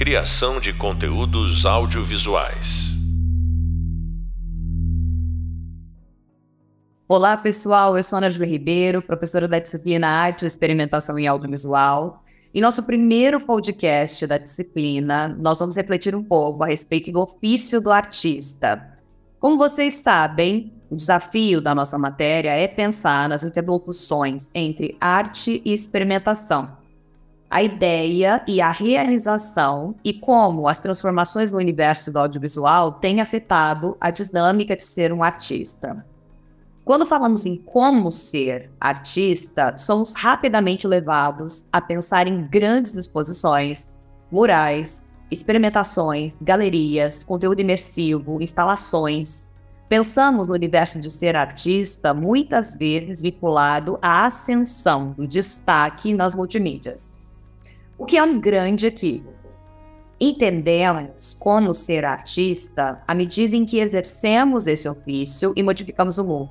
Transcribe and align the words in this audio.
Criação 0.00 0.58
de 0.58 0.72
conteúdos 0.72 1.66
audiovisuais. 1.66 2.96
Olá, 7.06 7.36
pessoal. 7.36 7.98
Eu 7.98 8.02
sou 8.02 8.16
Ana 8.16 8.30
Júlia 8.30 8.48
Ribeiro, 8.48 9.02
professora 9.02 9.46
da 9.46 9.58
disciplina 9.58 10.08
Arte, 10.08 10.46
Experimentação 10.46 11.18
e 11.18 11.26
Audiovisual. 11.26 12.24
Em 12.54 12.62
nosso 12.62 12.84
primeiro 12.84 13.40
podcast 13.40 14.26
da 14.26 14.38
disciplina, 14.38 15.28
nós 15.38 15.58
vamos 15.58 15.76
refletir 15.76 16.14
um 16.14 16.24
pouco 16.24 16.64
a 16.64 16.68
respeito 16.68 17.12
do 17.12 17.20
ofício 17.20 17.78
do 17.78 17.90
artista. 17.90 18.94
Como 19.38 19.58
vocês 19.58 19.92
sabem, 19.92 20.72
o 20.90 20.96
desafio 20.96 21.60
da 21.60 21.74
nossa 21.74 21.98
matéria 21.98 22.52
é 22.52 22.66
pensar 22.66 23.28
nas 23.28 23.44
interlocuções 23.44 24.50
entre 24.54 24.96
arte 24.98 25.60
e 25.62 25.74
experimentação. 25.74 26.79
A 27.50 27.64
ideia 27.64 28.44
e 28.46 28.60
a 28.60 28.70
realização 28.70 29.96
e 30.04 30.14
como 30.14 30.68
as 30.68 30.78
transformações 30.78 31.50
no 31.50 31.58
universo 31.58 32.12
do 32.12 32.20
audiovisual 32.20 32.92
têm 32.92 33.20
afetado 33.20 33.96
a 34.00 34.08
dinâmica 34.12 34.76
de 34.76 34.84
ser 34.84 35.12
um 35.12 35.20
artista. 35.20 36.06
Quando 36.84 37.04
falamos 37.04 37.44
em 37.46 37.56
como 37.56 38.12
ser 38.12 38.70
artista, 38.80 39.76
somos 39.76 40.12
rapidamente 40.12 40.86
levados 40.86 41.68
a 41.72 41.80
pensar 41.80 42.28
em 42.28 42.46
grandes 42.46 42.94
exposições, 42.94 43.98
murais, 44.30 45.18
experimentações, 45.28 46.40
galerias, 46.40 47.24
conteúdo 47.24 47.60
imersivo, 47.60 48.40
instalações, 48.40 49.50
Pensamos 49.90 50.46
no 50.46 50.54
universo 50.54 51.00
de 51.00 51.10
ser 51.10 51.34
artista 51.34 52.14
muitas 52.14 52.76
vezes 52.76 53.20
vinculado 53.20 53.98
à 54.00 54.24
ascensão 54.24 55.10
do 55.10 55.26
destaque 55.26 56.14
nas 56.14 56.32
multimídias, 56.32 57.19
o 58.00 58.06
que 58.06 58.16
é 58.16 58.22
um 58.22 58.40
grande 58.40 58.86
equívoco. 58.86 59.34
Entendemos 60.18 61.34
como 61.34 61.74
ser 61.74 62.02
artista 62.02 63.02
à 63.06 63.14
medida 63.14 63.54
em 63.54 63.66
que 63.66 63.78
exercemos 63.78 64.66
esse 64.66 64.88
ofício 64.88 65.52
e 65.54 65.62
modificamos 65.62 66.16
o 66.16 66.24
mundo, 66.24 66.50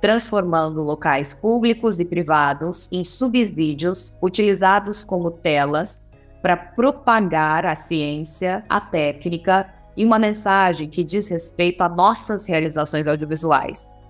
transformando 0.00 0.82
locais 0.82 1.34
públicos 1.34 2.00
e 2.00 2.06
privados 2.06 2.90
em 2.90 3.04
subsídios 3.04 4.18
utilizados 4.22 5.04
como 5.04 5.30
telas 5.30 6.08
para 6.40 6.56
propagar 6.56 7.66
a 7.66 7.74
ciência, 7.74 8.64
a 8.66 8.80
técnica 8.80 9.68
e 9.94 10.06
uma 10.06 10.18
mensagem 10.18 10.88
que 10.88 11.04
diz 11.04 11.28
respeito 11.28 11.82
a 11.82 11.88
nossas 11.88 12.46
realizações 12.46 13.06
audiovisuais. 13.06 14.00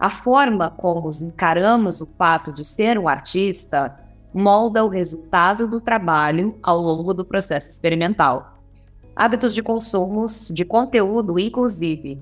A 0.00 0.10
forma 0.10 0.70
como 0.70 1.08
encaramos 1.22 2.00
o 2.00 2.06
fato 2.06 2.52
de 2.52 2.64
ser 2.64 2.98
um 2.98 3.06
artista 3.06 3.99
molda 4.32 4.84
o 4.84 4.88
resultado 4.88 5.66
do 5.68 5.80
trabalho 5.80 6.58
ao 6.62 6.78
longo 6.78 7.12
do 7.12 7.24
processo 7.24 7.70
experimental. 7.70 8.62
Hábitos 9.14 9.54
de 9.54 9.62
consumo 9.62 10.26
de 10.50 10.64
conteúdo, 10.64 11.38
inclusive. 11.38 12.20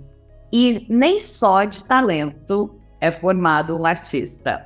E 0.53 0.87
nem 0.89 1.19
só 1.19 1.65
de 1.65 1.85
talento 1.85 2.75
é 3.01 3.11
formado 3.13 3.77
um 3.77 3.85
artista. 3.85 4.65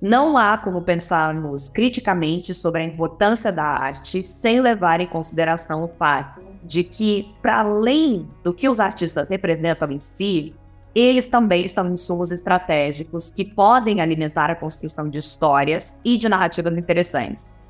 Não 0.00 0.36
há 0.36 0.58
como 0.58 0.82
pensarmos 0.82 1.68
criticamente 1.68 2.52
sobre 2.52 2.82
a 2.82 2.84
importância 2.84 3.52
da 3.52 3.64
arte 3.64 4.24
sem 4.24 4.60
levar 4.60 5.00
em 5.00 5.06
consideração 5.06 5.84
o 5.84 5.88
fato 5.88 6.42
de 6.64 6.82
que, 6.82 7.32
para 7.40 7.60
além 7.60 8.28
do 8.42 8.52
que 8.52 8.68
os 8.68 8.80
artistas 8.80 9.28
representam 9.28 9.90
em 9.90 10.00
si, 10.00 10.54
eles 10.94 11.28
também 11.28 11.66
são 11.68 11.90
insumos 11.90 12.32
estratégicos 12.32 13.30
que 13.30 13.44
podem 13.44 14.00
alimentar 14.00 14.50
a 14.50 14.56
construção 14.56 15.08
de 15.08 15.18
histórias 15.18 16.00
e 16.04 16.16
de 16.16 16.28
narrativas 16.28 16.76
interessantes. 16.76 17.62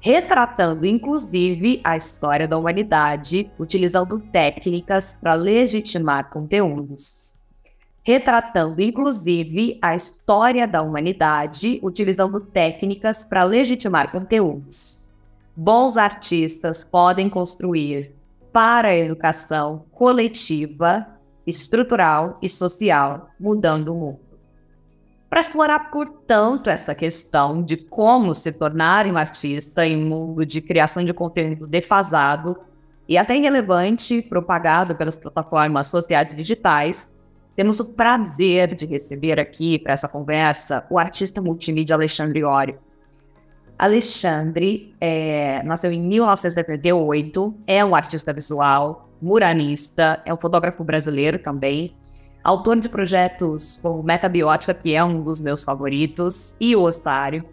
Retratando, 0.00 0.86
inclusive, 0.86 1.80
a 1.84 1.96
história 1.96 2.48
da 2.48 2.56
humanidade, 2.56 3.50
utilizando 3.58 4.18
técnicas 4.18 5.14
para 5.20 5.34
legitimar 5.34 6.30
conteúdos 6.30 7.30
retratando 8.02 8.80
inclusive 8.80 9.78
a 9.82 9.94
história 9.94 10.66
da 10.66 10.82
humanidade, 10.82 11.78
utilizando 11.82 12.40
técnicas 12.40 13.24
para 13.24 13.44
legitimar 13.44 14.10
conteúdos. 14.10 15.08
Bons 15.54 15.96
artistas 15.96 16.84
podem 16.84 17.28
construir 17.28 18.14
para 18.52 18.88
a 18.88 18.96
educação 18.96 19.84
coletiva, 19.92 21.06
estrutural 21.50 22.38
e 22.40 22.48
social, 22.48 23.28
mudando 23.38 23.92
o 23.92 23.94
mundo. 23.94 24.30
Para 25.28 25.40
explorar, 25.40 25.90
portanto, 25.90 26.68
essa 26.68 26.94
questão 26.94 27.62
de 27.62 27.76
como 27.76 28.34
se 28.34 28.52
tornar 28.52 29.06
um 29.06 29.16
artista 29.16 29.86
em 29.86 29.96
um 29.96 30.08
mundo 30.08 30.44
de 30.44 30.60
criação 30.60 31.04
de 31.04 31.12
conteúdo 31.12 31.68
defasado 31.68 32.58
e 33.08 33.16
até 33.16 33.36
irrelevante, 33.36 34.22
propagado 34.22 34.96
pelas 34.96 35.16
plataformas 35.16 35.86
sociais 35.86 36.34
digitais, 36.34 37.20
temos 37.54 37.78
o 37.78 37.92
prazer 37.92 38.74
de 38.74 38.86
receber 38.86 39.38
aqui 39.38 39.78
para 39.78 39.92
essa 39.92 40.08
conversa 40.08 40.86
o 40.88 40.98
artista 40.98 41.42
multimídia 41.42 41.94
Alexandre 41.94 42.42
Ório. 42.42 42.78
Alexandre 43.78 44.94
é, 45.00 45.62
nasceu 45.62 45.92
em 45.92 46.02
1978, 46.02 47.54
é 47.66 47.84
um 47.84 47.94
artista 47.94 48.32
visual, 48.32 49.09
muralista, 49.20 50.22
é 50.24 50.32
um 50.32 50.36
fotógrafo 50.36 50.82
brasileiro 50.82 51.38
também, 51.38 51.94
autor 52.42 52.80
de 52.80 52.88
projetos 52.88 53.78
como 53.82 54.02
Metabiótica, 54.02 54.74
que 54.74 54.94
é 54.94 55.04
um 55.04 55.22
dos 55.22 55.40
meus 55.40 55.62
favoritos, 55.62 56.56
e 56.60 56.74
o 56.74 56.82
Ossário. 56.82 57.44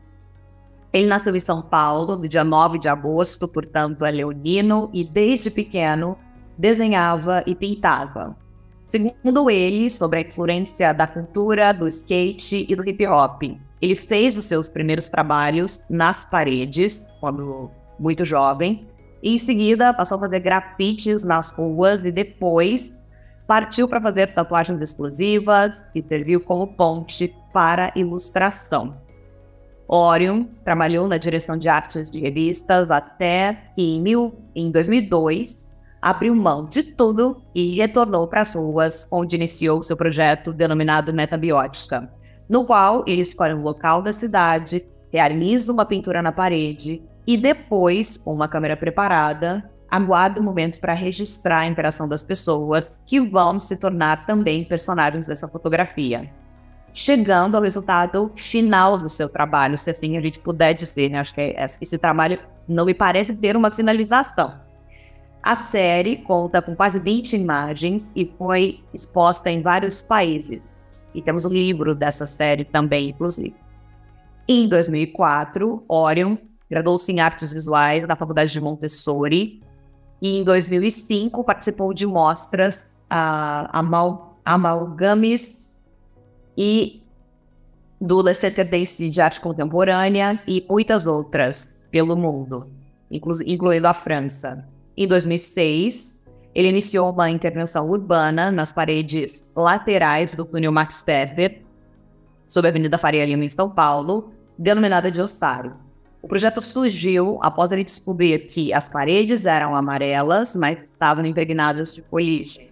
Ele 0.94 1.08
nasceu 1.08 1.36
em 1.36 1.40
São 1.40 1.62
Paulo, 1.62 2.16
no 2.16 2.28
dia 2.28 2.44
9 2.44 2.80
de 2.80 2.88
agosto, 2.88 3.48
portanto 3.48 4.06
é 4.06 4.12
leonino, 4.12 4.90
e 4.94 5.04
desde 5.04 5.52
pequeno 5.52 6.18
desenhava 6.58 7.44
e 7.46 7.54
pintava. 7.54 8.36
Segundo 8.84 9.50
ele, 9.50 9.90
sobre 9.90 10.20
a 10.20 10.22
influência 10.22 10.94
da 10.94 11.06
cultura, 11.06 11.74
do 11.74 11.88
skate 11.88 12.66
e 12.70 12.74
do 12.74 12.88
hip 12.88 13.06
hop. 13.06 13.44
Ele 13.82 13.96
fez 13.96 14.38
os 14.38 14.46
seus 14.46 14.70
primeiros 14.70 15.10
trabalhos 15.10 15.90
nas 15.90 16.26
paredes, 16.26 17.16
quando 17.20 17.70
muito 18.00 18.24
jovem, 18.24 18.88
em 19.28 19.38
seguida 19.38 19.94
passou 19.94 20.18
a 20.18 20.22
fazer 20.22 20.40
grafites 20.40 21.24
nas 21.24 21.52
ruas 21.52 22.06
e 22.06 22.12
depois 22.12 22.98
partiu 23.46 23.88
para 23.88 24.02
fazer 24.02 24.34
tatuagens 24.34 24.80
exclusivas 24.80 25.84
e 25.94 26.02
serviu 26.02 26.40
como 26.40 26.68
ponte 26.68 27.34
para 27.52 27.92
ilustração. 27.96 28.96
Orion 29.88 30.46
trabalhou 30.64 31.08
na 31.08 31.18
direção 31.18 31.58
de 31.58 31.70
artes 31.70 32.12
de 32.12 32.20
revistas 32.20 32.92
até 32.92 33.70
que 33.74 33.82
em, 33.82 34.02
mil, 34.02 34.36
em 34.54 34.70
2002 34.70 35.76
abriu 36.02 36.36
mão 36.36 36.68
de 36.68 36.84
tudo 36.84 37.42
e 37.56 37.76
retornou 37.76 38.28
para 38.28 38.42
as 38.42 38.54
ruas, 38.54 39.10
onde 39.12 39.36
iniciou 39.36 39.82
seu 39.82 39.98
projeto 39.98 40.54
denominado 40.54 41.14
Metabiótica, 41.14 42.10
no 42.50 42.66
qual 42.66 43.04
ele 43.08 43.22
escolhe 43.22 43.54
um 43.54 43.64
local 43.64 44.02
da 44.02 44.14
cidade, 44.14 44.86
realiza 45.12 45.72
uma 45.72 45.86
pintura 45.86 46.22
na 46.22 46.32
parede 46.32 47.02
e 47.28 47.38
depois, 47.38 48.16
com 48.16 48.34
uma 48.34 48.48
câmera 48.48 48.78
preparada, 48.78 49.70
aguarda 49.90 50.40
o 50.40 50.44
momento 50.44 50.80
para 50.80 50.94
registrar 50.94 51.60
a 51.60 51.68
interação 51.68 52.08
das 52.08 52.24
pessoas 52.24 53.04
que 53.06 53.20
vão 53.20 53.60
se 53.60 53.78
tornar 53.78 54.26
também 54.26 54.64
personagens 54.64 55.28
dessa 55.28 55.48
fotografia. 55.48 56.32
Chegando 56.94 57.56
ao 57.56 57.62
resultado 57.62 58.32
final 58.36 58.98
do 58.98 59.10
seu 59.10 59.30
trabalho, 59.30 59.78
se 59.78 59.90
assim 59.90 60.18
a 60.18 60.22
gente 60.22 60.40
puder 60.40 60.74
dizer, 60.74 61.10
né? 61.10 61.20
Acho 61.20 61.36
que 61.36 61.42
é 61.42 61.66
esse 61.82 61.98
trabalho 61.98 62.40
não 62.68 62.86
me 62.86 62.94
parece 62.94 63.38
ter 63.38 63.56
uma 63.56 63.72
finalização, 63.72 64.60
a 65.48 65.56
série 65.56 66.18
conta 66.18 66.62
com 66.62 66.76
quase 66.76 67.00
20 67.00 67.38
imagens 67.38 68.12
e 68.18 68.26
foi 68.38 68.84
exposta 68.94 69.50
em 69.50 69.62
vários 69.62 70.02
países. 70.02 70.94
E 71.16 71.22
temos 71.22 71.46
um 71.46 71.50
livro 71.50 71.96
dessa 71.96 72.26
série 72.26 72.66
também, 72.66 73.12
inclusive. 73.12 73.56
Em 74.46 74.68
2004, 74.68 75.86
Orion 75.88 76.36
graduou-se 76.70 77.12
em 77.12 77.20
artes 77.20 77.52
visuais 77.52 78.08
na 78.08 78.16
Faculdade 78.16 78.52
de 78.52 78.62
Montessori 78.62 79.62
e 80.22 80.40
em 80.40 80.44
2005 80.44 81.44
participou 81.44 81.94
de 81.94 82.06
mostras 82.06 83.02
uh, 83.06 83.70
amal 83.72 84.40
amalgames 84.44 85.86
e 86.58 87.04
do 88.00 88.22
Le 88.22 88.34
Center 88.34 88.66
de 88.66 89.22
Arte 89.22 89.42
Contemporânea 89.42 90.42
e 90.48 90.66
muitas 90.70 91.06
outras 91.06 91.88
pelo 91.92 92.16
mundo, 92.16 92.68
inclu 93.12 93.34
incluindo 93.46 93.88
a 93.88 93.94
França. 93.94 94.66
Em 94.96 95.08
2006, 95.08 96.26
ele 96.56 96.70
iniciou 96.70 97.12
uma 97.12 97.30
intervenção 97.30 97.90
urbana 97.90 98.52
nas 98.52 98.72
paredes 98.72 99.54
laterais 99.56 100.34
do 100.34 100.46
túnel 100.46 100.72
Max 100.72 101.04
Weber, 101.08 101.62
sob 102.48 102.68
a 102.68 102.72
Avenida 102.72 102.98
Faria 102.98 103.26
Lima, 103.26 103.44
em 103.44 103.50
São 103.50 103.70
Paulo, 103.70 104.32
denominada 104.58 105.12
de 105.12 105.22
Ossário. 105.22 105.76
O 106.28 106.36
projeto 106.38 106.62
surgiu 106.62 107.40
após 107.42 107.72
ele 107.72 107.86
descobrir 107.86 108.40
que 108.48 108.74
as 108.74 108.90
paredes 108.90 109.46
eram 109.46 109.74
amarelas, 109.74 110.58
mas 110.58 110.78
estavam 110.84 111.26
impregnadas 111.26 111.96
de 111.96 112.02
fuligem, 112.02 112.70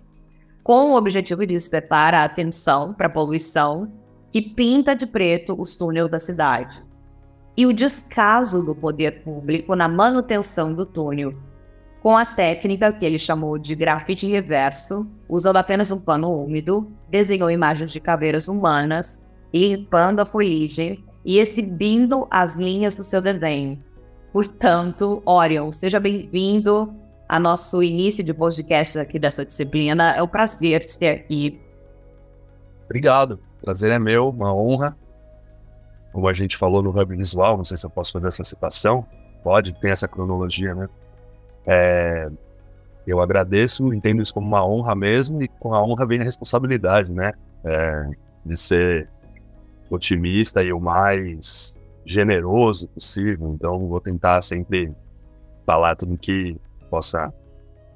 com 0.62 0.92
o 0.92 0.98
objetivo 0.98 1.40
de 1.46 1.54
despertar 1.54 2.14
a 2.14 2.26
atenção 2.26 2.94
para 2.94 3.08
a 3.08 3.10
poluição 3.10 3.94
que 4.30 4.42
pinta 4.42 4.94
de 4.94 5.08
preto 5.08 5.56
os 5.58 5.78
túneis 5.78 6.10
da 6.10 6.20
cidade. 6.20 6.84
E 7.56 7.66
o 7.66 7.72
descaso 7.72 8.62
do 8.62 8.76
poder 8.76 9.24
público 9.24 9.74
na 9.74 9.88
manutenção 9.88 10.74
do 10.74 10.86
túnel, 10.86 11.34
com 12.04 12.18
a 12.18 12.26
técnica 12.26 12.92
que 12.92 13.06
ele 13.06 13.18
chamou 13.18 13.58
de 13.58 13.74
grafite 13.74 14.28
reverso, 14.28 15.10
usando 15.30 15.56
apenas 15.56 15.92
um 15.92 16.00
pano 16.02 16.30
úmido, 16.30 16.92
desenhou 17.10 17.50
imagens 17.50 17.90
de 17.90 18.02
caveiras 18.02 18.50
humanas, 18.50 19.34
limpando 19.54 20.20
a 20.20 20.26
fuligem 20.26 21.05
e 21.26 21.40
exibindo 21.40 22.28
as 22.30 22.56
linhas 22.56 22.94
do 22.94 23.04
seu 23.04 23.20
desenho. 23.20 23.84
Portanto, 24.32 25.24
Orion, 25.26 25.72
seja 25.72 26.00
bem-vindo 26.00 26.94
a 27.28 27.40
nosso 27.40 27.82
início 27.82 28.24
de 28.24 28.34
podcast 28.34 29.00
aqui 29.00 29.18
dessa 29.18 29.44
disciplina. 29.44 30.16
É 30.16 30.22
um 30.22 30.28
prazer 30.28 30.86
te 30.86 31.00
ter 31.00 31.10
aqui. 31.10 31.60
Obrigado. 32.86 33.40
Prazer 33.62 33.92
é 33.92 33.98
meu, 33.98 34.30
uma 34.30 34.54
honra. 34.54 34.96
Como 36.14 36.28
a 36.28 36.34
gente 36.34 36.56
falou 36.56 36.84
no 36.84 36.92
Hub 36.92 37.16
Visual, 37.16 37.58
não 37.58 37.66
sei 37.66 37.76
se 37.76 37.86
eu 37.86 37.90
posso 37.90 38.12
fazer 38.12 38.28
essa 38.28 38.44
citação. 38.44 39.06
Pode, 39.44 39.74
tem 39.80 39.92
essa 39.92 40.08
cronologia, 40.08 40.76
né? 40.76 40.88
É, 41.66 42.30
eu 43.08 43.20
agradeço, 43.22 43.92
entendo 43.94 44.22
isso 44.22 44.34
como 44.34 44.48
uma 44.48 44.66
honra 44.66 44.94
mesmo, 44.96 45.42
e 45.42 45.48
com 45.48 45.74
a 45.74 45.84
honra 45.84 46.06
vem 46.06 46.22
a 46.22 46.24
responsabilidade, 46.24 47.12
né? 47.12 47.34
É, 47.64 48.10
de 48.46 48.56
ser 48.56 49.10
otimista 49.90 50.64
e 50.64 50.72
o 50.72 50.80
mais 50.80 51.80
generoso 52.06 52.88
possível. 52.90 53.54
Então, 53.54 53.88
vou 53.88 54.00
tentar 54.00 54.42
sempre 54.42 54.94
falar 55.66 55.96
tudo 55.96 56.18
que 56.18 56.56
possa 56.90 57.34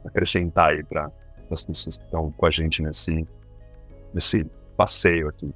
acrescentar 0.05 0.71
aí 0.71 0.83
para 0.83 1.11
as 1.51 1.65
pessoas 1.65 1.97
que 1.97 2.03
estão 2.03 2.31
com 2.31 2.45
a 2.45 2.49
gente 2.49 2.81
nesse, 2.81 3.27
nesse 4.13 4.45
passeio 4.75 5.27
aqui. 5.29 5.53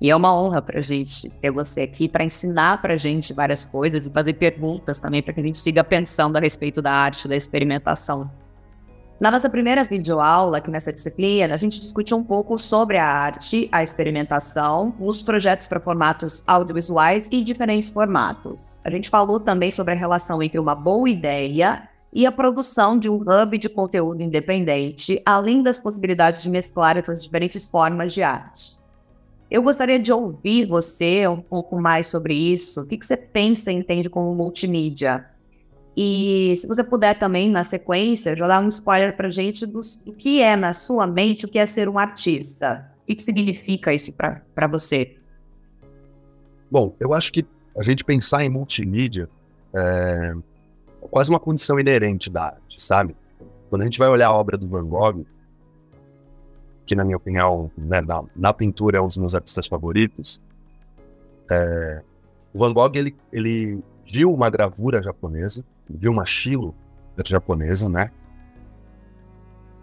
E 0.00 0.10
é 0.10 0.16
uma 0.16 0.38
honra 0.38 0.60
para 0.60 0.78
a 0.78 0.82
gente 0.82 1.30
ter 1.30 1.50
você 1.50 1.82
aqui 1.82 2.08
para 2.08 2.24
ensinar 2.24 2.82
para 2.82 2.94
a 2.94 2.96
gente 2.96 3.32
várias 3.32 3.64
coisas 3.64 4.06
e 4.06 4.10
fazer 4.10 4.34
perguntas 4.34 4.98
também 4.98 5.22
para 5.22 5.32
que 5.32 5.40
a 5.40 5.42
gente 5.42 5.58
siga 5.58 5.82
pensando 5.82 6.36
a 6.36 6.40
respeito 6.40 6.82
da 6.82 6.92
arte, 6.92 7.28
da 7.28 7.36
experimentação. 7.36 8.30
Na 9.20 9.30
nossa 9.30 9.48
primeira 9.48 9.84
videoaula 9.84 10.58
aqui 10.58 10.70
nessa 10.70 10.92
disciplina, 10.92 11.54
a 11.54 11.56
gente 11.56 11.78
discutiu 11.78 12.16
um 12.16 12.24
pouco 12.24 12.58
sobre 12.58 12.98
a 12.98 13.06
arte, 13.06 13.68
a 13.70 13.80
experimentação, 13.80 14.92
os 14.98 15.22
projetos 15.22 15.68
para 15.68 15.78
formatos 15.78 16.42
audiovisuais 16.48 17.28
e 17.30 17.40
diferentes 17.40 17.90
formatos. 17.90 18.84
A 18.84 18.90
gente 18.90 19.08
falou 19.08 19.38
também 19.38 19.70
sobre 19.70 19.94
a 19.94 19.96
relação 19.96 20.42
entre 20.42 20.58
uma 20.58 20.74
boa 20.74 21.08
ideia 21.08 21.88
e 22.12 22.26
a 22.26 22.32
produção 22.32 22.98
de 22.98 23.08
um 23.08 23.22
hub 23.22 23.56
de 23.56 23.68
conteúdo 23.68 24.20
independente, 24.20 25.22
além 25.24 25.62
das 25.62 25.78
possibilidades 25.78 26.42
de 26.42 26.50
mesclar 26.50 26.96
essas 26.96 27.22
diferentes 27.22 27.68
formas 27.68 28.12
de 28.12 28.22
arte. 28.22 28.78
Eu 29.48 29.62
gostaria 29.62 30.00
de 30.00 30.12
ouvir 30.12 30.66
você 30.66 31.28
um 31.28 31.40
pouco 31.40 31.80
mais 31.80 32.08
sobre 32.08 32.34
isso. 32.34 32.80
O 32.80 32.88
que, 32.88 32.96
que 32.96 33.06
você 33.06 33.16
pensa 33.16 33.70
e 33.70 33.76
entende 33.76 34.10
como 34.10 34.34
multimídia? 34.34 35.24
E 35.96 36.54
se 36.56 36.66
você 36.66 36.82
puder 36.82 37.18
também, 37.18 37.48
na 37.48 37.62
sequência, 37.62 38.36
já 38.36 38.46
dar 38.48 38.60
um 38.60 38.68
spoiler 38.68 39.16
para 39.16 39.28
gente 39.28 39.64
do, 39.64 39.80
do, 40.04 40.12
que 40.12 40.42
é, 40.42 40.56
na 40.56 40.72
sua 40.72 41.06
mente, 41.06 41.46
o 41.46 41.48
que 41.48 41.58
é 41.58 41.66
ser 41.66 41.88
um 41.88 41.98
artista. 41.98 42.90
O 43.02 43.06
que, 43.06 43.14
que 43.14 43.22
significa 43.22 43.92
isso 43.92 44.12
para 44.12 44.66
você? 44.66 45.16
Bom, 46.70 46.94
eu 46.98 47.14
acho 47.14 47.32
que 47.32 47.46
a 47.78 47.82
gente 47.82 48.02
pensar 48.02 48.44
em 48.44 48.48
multimídia 48.48 49.28
é 49.74 50.34
quase 51.10 51.30
uma 51.30 51.40
condição 51.40 51.78
inerente 51.78 52.30
da 52.30 52.46
arte, 52.46 52.82
sabe? 52.82 53.14
Quando 53.68 53.82
a 53.82 53.84
gente 53.84 53.98
vai 53.98 54.08
olhar 54.08 54.28
a 54.28 54.32
obra 54.32 54.56
do 54.56 54.68
Van 54.68 54.86
Gogh, 54.86 55.24
que 56.86 56.94
na 56.94 57.04
minha 57.04 57.16
opinião, 57.16 57.70
né, 57.76 58.00
na, 58.00 58.24
na, 58.34 58.52
pintura 58.52 58.98
é 58.98 59.00
um 59.00 59.06
dos 59.06 59.16
meus 59.16 59.34
artistas 59.34 59.66
favoritos, 59.66 60.40
é, 61.50 62.02
o 62.52 62.58
Van 62.58 62.72
Gogh 62.72 62.92
ele, 62.94 63.14
ele 63.32 63.82
viu 64.04 64.32
uma 64.32 64.50
gravura 64.50 65.02
japonesa, 65.02 65.64
uma 66.04 66.24
Shilo 66.26 66.74
japonesa, 67.24 67.88
né? 67.88 68.10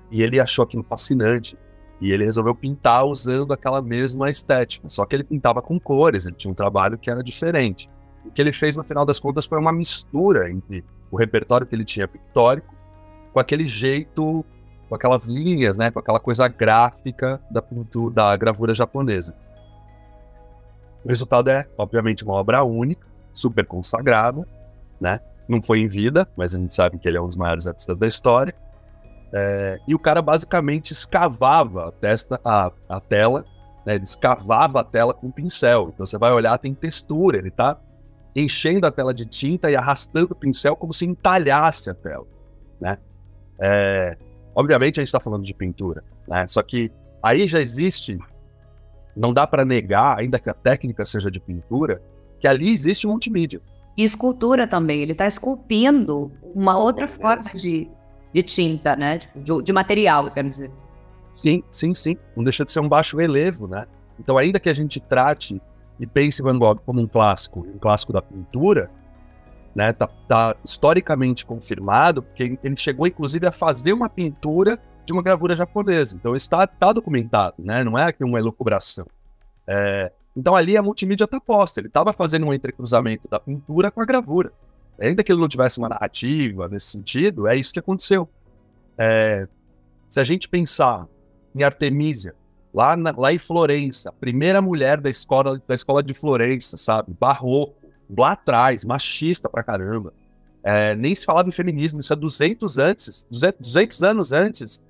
E 0.09 0.21
ele 0.21 0.39
achou 0.39 0.63
aquilo 0.63 0.83
fascinante. 0.83 1.57
E 1.99 2.11
ele 2.11 2.25
resolveu 2.25 2.55
pintar 2.55 3.05
usando 3.05 3.53
aquela 3.53 3.81
mesma 3.81 4.29
estética. 4.29 4.89
Só 4.89 5.05
que 5.05 5.15
ele 5.15 5.23
pintava 5.23 5.61
com 5.61 5.79
cores, 5.79 6.25
ele 6.25 6.35
tinha 6.35 6.51
um 6.51 6.55
trabalho 6.55 6.97
que 6.97 7.09
era 7.09 7.23
diferente. 7.23 7.89
O 8.25 8.31
que 8.31 8.41
ele 8.41 8.51
fez, 8.51 8.75
no 8.75 8.83
final 8.83 9.05
das 9.05 9.19
contas, 9.19 9.45
foi 9.45 9.59
uma 9.59 9.71
mistura 9.71 10.49
entre 10.49 10.83
o 11.11 11.17
repertório 11.17 11.65
que 11.65 11.75
ele 11.75 11.85
tinha 11.85 12.07
pictórico 12.07 12.73
com 13.31 13.39
aquele 13.39 13.65
jeito 13.65 14.43
com 14.91 14.95
aquelas 14.95 15.25
linhas, 15.25 15.77
né, 15.77 15.89
com 15.89 15.99
aquela 15.99 16.19
coisa 16.19 16.45
gráfica 16.49 17.41
da 17.49 17.61
pintura, 17.61 18.13
da 18.13 18.35
gravura 18.35 18.73
japonesa. 18.73 19.33
O 21.01 21.07
resultado 21.07 21.49
é, 21.49 21.65
obviamente, 21.77 22.25
uma 22.25 22.33
obra 22.33 22.61
única, 22.61 23.07
super 23.31 23.65
consagrada, 23.65 24.45
né? 24.99 25.21
Não 25.51 25.61
foi 25.61 25.79
em 25.79 25.87
vida, 25.87 26.27
mas 26.37 26.55
a 26.55 26.59
gente 26.59 26.73
sabe 26.73 26.97
que 26.97 27.07
ele 27.07 27.17
é 27.17 27.21
um 27.21 27.27
dos 27.27 27.35
maiores 27.35 27.67
artistas 27.67 27.97
da 27.99 28.07
história. 28.07 28.55
É, 29.33 29.77
e 29.87 29.93
o 29.93 29.99
cara 29.99 30.21
basicamente 30.21 30.91
escavava 30.91 31.89
a, 31.89 31.91
testa, 31.91 32.39
a, 32.43 32.71
a 32.87 32.99
tela, 32.99 33.45
né? 33.85 33.95
Ele 33.95 34.03
escavava 34.03 34.79
a 34.79 34.83
tela 34.83 35.13
com 35.13 35.27
um 35.27 35.31
pincel. 35.31 35.91
Então 35.93 36.05
você 36.05 36.17
vai 36.17 36.31
olhar, 36.31 36.57
tem 36.57 36.73
textura, 36.73 37.37
ele 37.37 37.51
tá 37.51 37.79
enchendo 38.35 38.87
a 38.87 38.91
tela 38.91 39.13
de 39.13 39.25
tinta 39.25 39.69
e 39.69 39.75
arrastando 39.75 40.29
o 40.31 40.35
pincel 40.35 40.75
como 40.75 40.93
se 40.93 41.05
entalhasse 41.05 41.89
a 41.89 41.93
tela, 41.93 42.25
né? 42.79 42.97
É, 43.59 44.17
Obviamente 44.55 44.99
a 44.99 45.01
gente 45.01 45.07
está 45.07 45.19
falando 45.19 45.43
de 45.43 45.53
pintura, 45.53 46.03
né? 46.27 46.45
Só 46.47 46.61
que 46.61 46.91
aí 47.23 47.47
já 47.47 47.61
existe, 47.61 48.17
não 49.15 49.33
dá 49.33 49.47
para 49.47 49.63
negar, 49.63 50.19
ainda 50.19 50.39
que 50.39 50.49
a 50.49 50.53
técnica 50.53 51.05
seja 51.05 51.31
de 51.31 51.39
pintura, 51.39 52.01
que 52.39 52.47
ali 52.47 52.69
existe 52.69 53.07
multimídia. 53.07 53.61
E 53.97 54.03
escultura 54.03 54.67
também, 54.67 55.01
ele 55.01 55.11
está 55.11 55.27
esculpindo 55.27 56.31
uma 56.55 56.77
outra 56.77 57.07
forma 57.07 57.43
de, 57.55 57.89
de 58.33 58.43
tinta, 58.43 58.95
né? 58.95 59.17
Tipo, 59.17 59.39
de, 59.39 59.63
de 59.63 59.73
material, 59.73 60.31
quero 60.31 60.49
dizer. 60.49 60.71
Sim, 61.35 61.63
sim, 61.71 61.93
sim. 61.93 62.17
Não 62.35 62.43
deixa 62.43 62.63
de 62.63 62.71
ser 62.71 62.79
um 62.79 62.87
baixo 62.87 63.17
relevo, 63.17 63.67
né? 63.67 63.85
Então, 64.19 64.37
ainda 64.37 64.59
que 64.59 64.69
a 64.69 64.73
gente 64.73 64.99
trate 64.99 65.61
e 65.99 66.07
pense 66.07 66.41
Van 66.41 66.57
Gogh 66.57 66.79
como 66.85 67.01
um 67.01 67.07
clássico, 67.07 67.59
um 67.59 67.77
clássico 67.77 68.13
da 68.13 68.21
pintura, 68.21 68.89
né? 69.75 69.91
Tá, 69.93 70.07
tá, 70.27 70.55
historicamente 70.63 71.45
confirmado, 71.45 72.23
porque 72.23 72.57
ele 72.63 72.75
chegou 72.75 73.07
inclusive 73.07 73.45
a 73.47 73.51
fazer 73.51 73.93
uma 73.93 74.09
pintura 74.09 74.79
de 75.05 75.13
uma 75.13 75.21
gravura 75.21 75.55
japonesa. 75.55 76.15
Então 76.15 76.35
está 76.35 76.65
tá 76.67 76.93
documentado, 76.93 77.55
né? 77.59 77.83
Não 77.83 77.97
é 77.97 78.05
aqui 78.05 78.23
uma 78.23 78.39
elucubração. 78.39 79.05
É, 79.67 80.11
então 80.35 80.55
ali 80.55 80.77
a 80.77 80.81
multimídia 80.81 81.25
está 81.25 81.39
posta. 81.39 81.79
Ele 81.79 81.87
estava 81.87 82.13
fazendo 82.13 82.45
um 82.45 82.53
entrecruzamento 82.53 83.27
da 83.29 83.39
pintura 83.39 83.91
com 83.91 84.01
a 84.01 84.05
gravura. 84.05 84.51
Ainda 84.99 85.23
que 85.23 85.31
ele 85.31 85.41
não 85.41 85.47
tivesse 85.47 85.79
uma 85.79 85.89
narrativa 85.89 86.67
nesse 86.67 86.87
sentido, 86.87 87.47
é 87.47 87.55
isso 87.55 87.73
que 87.73 87.79
aconteceu. 87.79 88.29
É, 88.97 89.47
se 90.09 90.19
a 90.19 90.23
gente 90.23 90.47
pensar 90.47 91.07
em 91.55 91.63
Artemisia, 91.63 92.35
lá, 92.73 92.95
na, 92.95 93.11
lá 93.11 93.33
em 93.33 93.39
Florença, 93.39 94.09
a 94.09 94.13
primeira 94.13 94.61
mulher 94.61 95.01
da 95.01 95.09
escola, 95.09 95.61
da 95.67 95.75
escola 95.75 96.03
de 96.03 96.13
Florença, 96.13 96.77
sabe? 96.77 97.13
Barroco 97.19 97.75
lá 98.15 98.33
atrás, 98.33 98.85
machista 98.85 99.49
pra 99.49 99.63
caramba. 99.63 100.13
É, 100.63 100.95
nem 100.95 101.15
se 101.15 101.25
falava 101.25 101.49
em 101.49 101.51
feminismo, 101.51 101.99
isso 101.99 102.13
é 102.13 102.15
200 102.15 102.77
antes, 102.77 103.27
200, 103.31 103.59
200 103.59 104.03
anos 104.03 104.31
antes 104.31 104.85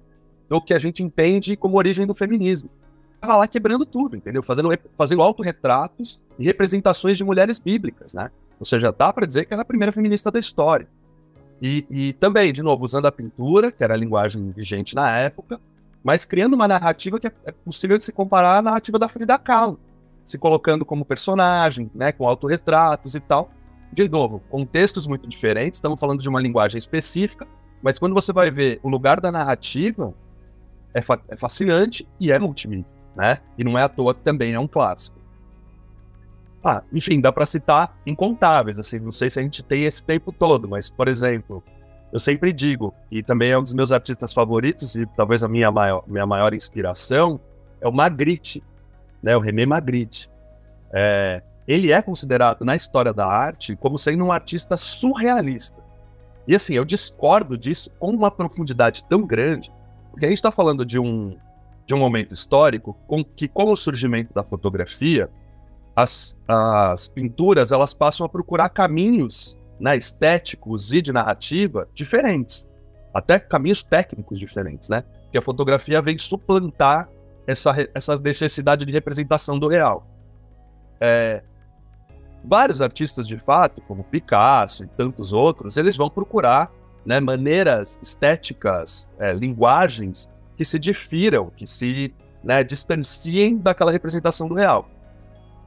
do 0.50 0.62
que 0.62 0.74
a 0.74 0.80
gente 0.80 1.02
entende 1.02 1.56
como 1.56 1.78
origem 1.78 2.06
do 2.06 2.14
feminismo. 2.14 2.70
Lá 3.22 3.48
quebrando 3.48 3.86
tudo, 3.86 4.16
entendeu? 4.16 4.42
Fazendo, 4.42 4.70
fazendo 4.98 5.22
autorretratos 5.22 6.22
e 6.40 6.46
representações 6.46 7.18
de 7.18 7.24
mulheres 7.24 7.60
bíblicas, 7.60 8.14
né? 8.14 8.32
Ou 8.60 8.66
seja, 8.66 8.92
dá 8.92 9.14
para 9.14 9.28
dizer 9.28 9.46
que 9.46 9.54
ela 9.54 9.62
é 9.62 9.64
a 9.64 9.66
primeira 9.66 9.92
feminista 9.92 10.32
da 10.32 10.40
história. 10.40 10.88
E, 11.62 11.86
e, 11.90 12.14
também, 12.14 12.52
de 12.52 12.64
novo, 12.64 12.84
usando 12.84 13.06
a 13.06 13.12
pintura, 13.12 13.72
que 13.72 13.84
era 13.84 13.94
a 13.94 13.98
linguagem 13.98 14.52
vigente 14.52 14.96
na 14.96 15.16
época, 15.16 15.62
mas 16.04 16.26
criando 16.26 16.56
uma 16.56 16.68
narrativa 16.68 17.20
que 17.20 17.28
é, 17.28 17.32
é 17.46 17.52
possível 17.52 17.98
de 17.98 18.04
se 18.04 18.12
comparar 18.12 18.58
à 18.58 18.62
narrativa 18.62 18.98
da 18.98 19.08
Frida 19.08 19.38
Kahlo, 19.38 19.80
se 20.26 20.40
colocando 20.40 20.84
como 20.84 21.06
personagem, 21.06 21.92
né, 21.94 22.12
com 22.12 22.28
autorretratos 22.28 23.14
e 23.14 23.20
tal. 23.20 23.52
De 23.94 24.08
novo, 24.10 24.42
contextos 24.50 25.06
muito 25.06 25.28
diferentes, 25.28 25.78
estamos 25.78 26.00
falando 26.00 26.22
de 26.22 26.30
uma 26.30 26.42
linguagem 26.42 26.78
específica, 26.78 27.48
mas 27.82 28.00
quando 28.00 28.14
você 28.14 28.32
vai 28.34 28.50
ver 28.50 28.80
o 28.82 28.90
lugar 28.90 29.20
da 29.20 29.32
narrativa, 29.32 30.14
é, 30.94 31.02
fa 31.02 31.20
é 31.28 31.36
fascinante 31.36 32.08
e 32.20 32.32
é 32.32 32.40
multimídia, 32.40 32.90
né? 33.16 33.38
E 33.58 33.64
não 33.64 33.78
é 33.78 33.84
à 33.84 33.90
toa 33.90 34.14
que 34.14 34.22
também 34.22 34.54
é 34.54 34.60
um 34.60 34.68
clássico. 34.68 35.20
Ah, 36.64 36.84
enfim, 36.94 37.20
dá 37.20 37.32
para 37.32 37.46
citar 37.46 37.98
incontáveis, 38.06 38.78
assim, 38.78 39.00
não 39.00 39.12
sei 39.12 39.30
se 39.30 39.40
a 39.40 39.42
gente 39.42 39.64
tem 39.64 39.86
esse 39.86 40.04
tempo 40.04 40.32
todo, 40.32 40.68
mas, 40.68 40.90
por 40.90 41.08
exemplo, 41.08 41.64
eu 42.14 42.20
sempre 42.20 42.54
digo, 42.54 42.94
e 43.10 43.24
também 43.24 43.52
é 43.52 43.58
um 43.58 43.64
dos 43.64 43.74
meus 43.74 43.92
artistas 43.92 44.32
favoritos, 44.32 44.96
e 44.96 45.06
talvez 45.08 45.44
a 45.44 45.48
minha 45.48 45.72
maior, 45.72 46.04
minha 46.06 46.26
maior 46.26 46.54
inspiração, 46.54 47.40
é 47.80 47.88
o 47.88 47.92
Magritte, 47.92 48.64
né, 49.24 49.36
o 49.36 49.40
René 49.40 49.66
Magritte. 49.66 50.30
É, 50.94 51.42
ele 51.68 51.92
é 51.92 52.02
considerado 52.02 52.64
na 52.64 52.76
história 52.76 53.14
da 53.14 53.26
arte 53.26 53.76
como 53.76 53.98
sendo 53.98 54.24
um 54.24 54.32
artista 54.32 54.78
surrealista. 54.78 55.82
E 56.48 56.56
assim, 56.56 56.74
eu 56.74 56.86
discordo 56.86 57.58
disso 57.58 57.90
com 57.98 58.12
uma 58.12 58.30
profundidade 58.30 59.04
tão 59.06 59.26
grande, 59.26 59.72
porque 60.12 60.26
a 60.26 60.28
gente 60.30 60.38
está 60.38 60.52
falando 60.52 60.86
de 60.86 61.00
um, 61.00 61.38
de 61.92 61.96
um 61.96 62.00
momento 62.00 62.34
histórico 62.34 62.98
com 63.06 63.22
que, 63.22 63.50
com 63.50 63.70
o 63.70 63.76
surgimento 63.76 64.34
da 64.34 64.46
fotografia, 64.46 65.30
as, 65.94 66.40
as 66.48 67.10
pinturas 67.10 67.74
elas 67.74 67.94
passam 67.94 68.26
a 68.26 68.30
procurar 68.30 68.70
caminhos 68.70 69.60
né, 69.78 69.98
estéticos 69.98 70.94
e 70.94 71.02
de 71.02 71.12
narrativa 71.12 71.90
diferentes, 71.94 72.70
até 73.14 73.38
caminhos 73.38 73.84
técnicos 73.84 74.40
diferentes, 74.40 74.88
né? 74.88 75.04
Que 75.34 75.38
a 75.38 75.42
fotografia 75.42 76.02
vem 76.02 76.18
suplantar 76.18 77.10
essa, 77.46 77.76
essa 77.94 78.16
necessidade 78.16 78.86
de 78.86 78.94
representação 78.94 79.60
do 79.60 79.68
real. 79.68 80.08
É, 80.98 81.44
vários 82.42 82.82
artistas 82.82 83.28
de 83.28 83.38
fato, 83.38 83.82
como 83.82 84.06
Picasso 84.06 84.86
e 84.86 84.88
tantos 84.88 85.34
outros, 85.34 85.76
eles 85.76 85.98
vão 85.98 86.10
procurar 86.10 86.72
né, 87.06 87.20
maneiras 87.20 88.00
estéticas, 88.02 89.12
é, 89.20 89.34
linguagens 89.34 90.31
que 90.62 90.66
se 90.66 90.78
difiram, 90.78 91.52
que 91.58 91.66
se 91.66 92.14
né, 92.44 92.64
distanciem 92.64 93.58
daquela 93.58 93.92
representação 93.92 94.48
do 94.48 94.54
real. 94.54 94.88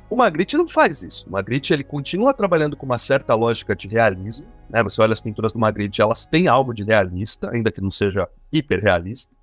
O 0.08 0.14
Magritte 0.14 0.56
não 0.56 0.68
faz 0.68 1.02
isso. 1.02 1.26
O 1.28 1.32
Magritte 1.32 1.72
ele 1.72 1.82
continua 1.82 2.32
trabalhando 2.32 2.76
com 2.76 2.86
uma 2.86 2.96
certa 2.96 3.34
lógica 3.34 3.74
de 3.74 3.88
realismo. 3.88 4.46
Né? 4.70 4.80
Você 4.84 5.02
olha 5.02 5.12
as 5.12 5.20
pinturas 5.20 5.52
do 5.52 5.58
Magritte, 5.58 6.00
elas 6.00 6.26
têm 6.26 6.46
algo 6.46 6.72
de 6.72 6.84
realista, 6.84 7.50
ainda 7.50 7.72
que 7.72 7.80
não 7.80 7.90
seja 7.90 8.28
hiperrealista. 8.52 9.34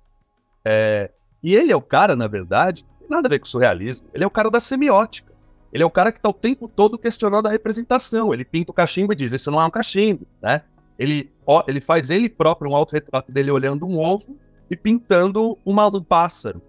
É, 0.64 1.10
e 1.42 1.54
ele 1.54 1.70
é 1.70 1.76
o 1.76 1.82
cara, 1.82 2.16
na 2.16 2.28
verdade, 2.28 2.86
nada 3.10 3.28
a 3.28 3.30
ver 3.30 3.38
com 3.38 3.44
surrealismo. 3.44 4.08
Ele 4.14 4.24
é 4.24 4.26
o 4.26 4.30
cara 4.30 4.50
da 4.50 4.58
semiótica. 4.58 5.34
Ele 5.70 5.82
é 5.82 5.86
o 5.86 5.90
cara 5.90 6.10
que 6.10 6.18
está 6.18 6.30
o 6.30 6.34
tempo 6.34 6.66
todo 6.66 6.96
questionando 6.96 7.46
a 7.46 7.50
representação. 7.50 8.32
Ele 8.32 8.44
pinta 8.44 8.70
o 8.70 8.74
cachimbo 8.74 9.12
e 9.12 9.16
diz: 9.16 9.32
Isso 9.32 9.50
não 9.50 9.60
é 9.60 9.66
um 9.66 9.70
cachimbo. 9.70 10.26
Né? 10.40 10.62
Ele, 10.98 11.30
ó, 11.46 11.62
ele 11.68 11.82
faz 11.82 12.08
ele 12.08 12.30
próprio 12.30 12.70
um 12.70 12.74
autorretrato 12.76 13.30
dele 13.30 13.50
olhando 13.50 13.86
um 13.86 13.98
ovo 13.98 14.34
e 14.72 14.76
pintando 14.76 15.58
uma, 15.66 15.86
um 15.88 16.02
pássaro. 16.02 16.62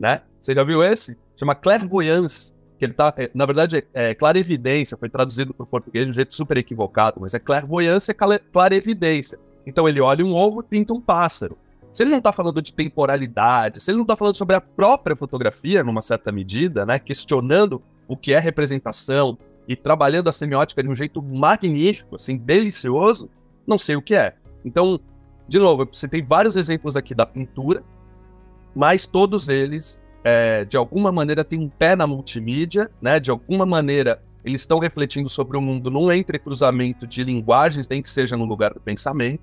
Né? 0.00 0.22
Você 0.40 0.54
já 0.54 0.64
viu 0.64 0.82
esse? 0.82 1.18
Chama 1.36 1.54
clairvoyance 1.54 2.54
que 2.78 2.86
ele 2.86 2.94
tá, 2.94 3.12
é, 3.18 3.30
na 3.34 3.44
verdade, 3.44 3.76
é, 3.92 4.10
é 4.10 4.14
clarevidência, 4.14 4.96
foi 4.96 5.10
traduzido 5.10 5.52
para 5.52 5.64
o 5.64 5.66
português 5.66 6.06
de 6.06 6.10
um 6.10 6.14
jeito 6.14 6.34
super 6.34 6.56
equivocado, 6.56 7.20
mas 7.20 7.34
é 7.34 7.38
clairvoyância 7.38 8.12
é 8.12 8.38
clarevidência. 8.50 9.38
Então 9.66 9.86
ele 9.86 10.00
olha 10.00 10.24
um 10.24 10.34
ovo 10.34 10.60
e 10.60 10.64
pinta 10.64 10.94
um 10.94 11.00
pássaro. 11.00 11.58
Se 11.92 12.02
ele 12.02 12.10
não 12.10 12.18
está 12.18 12.32
falando 12.32 12.62
de 12.62 12.72
temporalidade, 12.72 13.78
se 13.78 13.90
ele 13.90 13.98
não 13.98 14.04
está 14.04 14.16
falando 14.16 14.36
sobre 14.36 14.56
a 14.56 14.60
própria 14.60 15.14
fotografia, 15.14 15.84
numa 15.84 16.00
certa 16.00 16.32
medida, 16.32 16.86
né, 16.86 16.98
questionando 16.98 17.82
o 18.08 18.16
que 18.16 18.32
é 18.32 18.38
representação 18.38 19.38
e 19.68 19.76
trabalhando 19.76 20.28
a 20.28 20.32
semiótica 20.32 20.82
de 20.82 20.88
um 20.88 20.94
jeito 20.94 21.22
magnífico, 21.22 22.16
assim, 22.16 22.38
delicioso, 22.38 23.28
não 23.66 23.76
sei 23.76 23.96
o 23.96 24.02
que 24.02 24.14
é. 24.14 24.34
Então, 24.64 24.98
de 25.46 25.58
novo, 25.58 25.88
você 25.90 26.08
tem 26.08 26.22
vários 26.22 26.56
exemplos 26.56 26.96
aqui 26.96 27.14
da 27.14 27.26
pintura, 27.26 27.82
mas 28.74 29.06
todos 29.06 29.48
eles 29.48 30.02
é, 30.24 30.64
de 30.64 30.76
alguma 30.76 31.12
maneira 31.12 31.44
tem 31.44 31.60
um 31.60 31.68
pé 31.68 31.94
na 31.94 32.06
multimídia, 32.06 32.90
né? 33.00 33.20
De 33.20 33.30
alguma 33.30 33.66
maneira 33.66 34.22
eles 34.42 34.62
estão 34.62 34.78
refletindo 34.78 35.28
sobre 35.28 35.56
o 35.56 35.60
mundo 35.60 35.90
num 35.90 36.10
entrecruzamento 36.10 37.06
de 37.06 37.22
linguagens, 37.22 37.88
nem 37.88 38.02
que 38.02 38.10
seja 38.10 38.36
no 38.36 38.44
lugar 38.44 38.74
do 38.74 38.80
pensamento. 38.80 39.42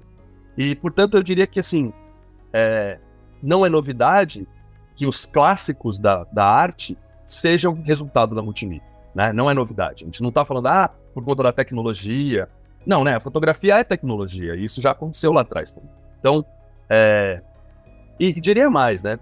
E, 0.58 0.76
portanto, 0.76 1.16
eu 1.16 1.24
diria 1.24 1.48
que, 1.48 1.60
assim, 1.60 1.94
é, 2.54 3.00
não 3.42 3.66
é 3.66 3.70
novidade 3.70 4.48
que 4.96 5.08
os 5.08 5.26
clássicos 5.26 5.98
da, 5.98 6.24
da 6.26 6.46
arte 6.46 6.98
sejam 7.26 7.82
resultado 7.84 8.36
da 8.36 8.42
multimídia, 8.42 8.86
né? 9.16 9.32
Não 9.34 9.50
é 9.50 9.54
novidade. 9.54 10.04
A 10.04 10.06
gente 10.06 10.22
não 10.22 10.30
está 10.30 10.44
falando, 10.44 10.68
ah, 10.68 10.90
por 11.14 11.24
conta 11.24 11.44
da 11.44 11.52
tecnologia. 11.52 12.50
Não, 12.86 13.04
né? 13.04 13.16
A 13.16 13.20
fotografia 13.20 13.78
é 13.78 13.84
tecnologia, 13.84 14.56
e 14.56 14.64
isso 14.64 14.82
já 14.82 14.92
aconteceu 14.92 15.32
lá 15.32 15.42
atrás 15.42 15.72
também. 15.72 15.90
Então, 16.20 16.46
é... 16.90 17.42
E 18.20 18.32
diria 18.34 18.70
mais, 18.70 19.02
né? 19.02 19.18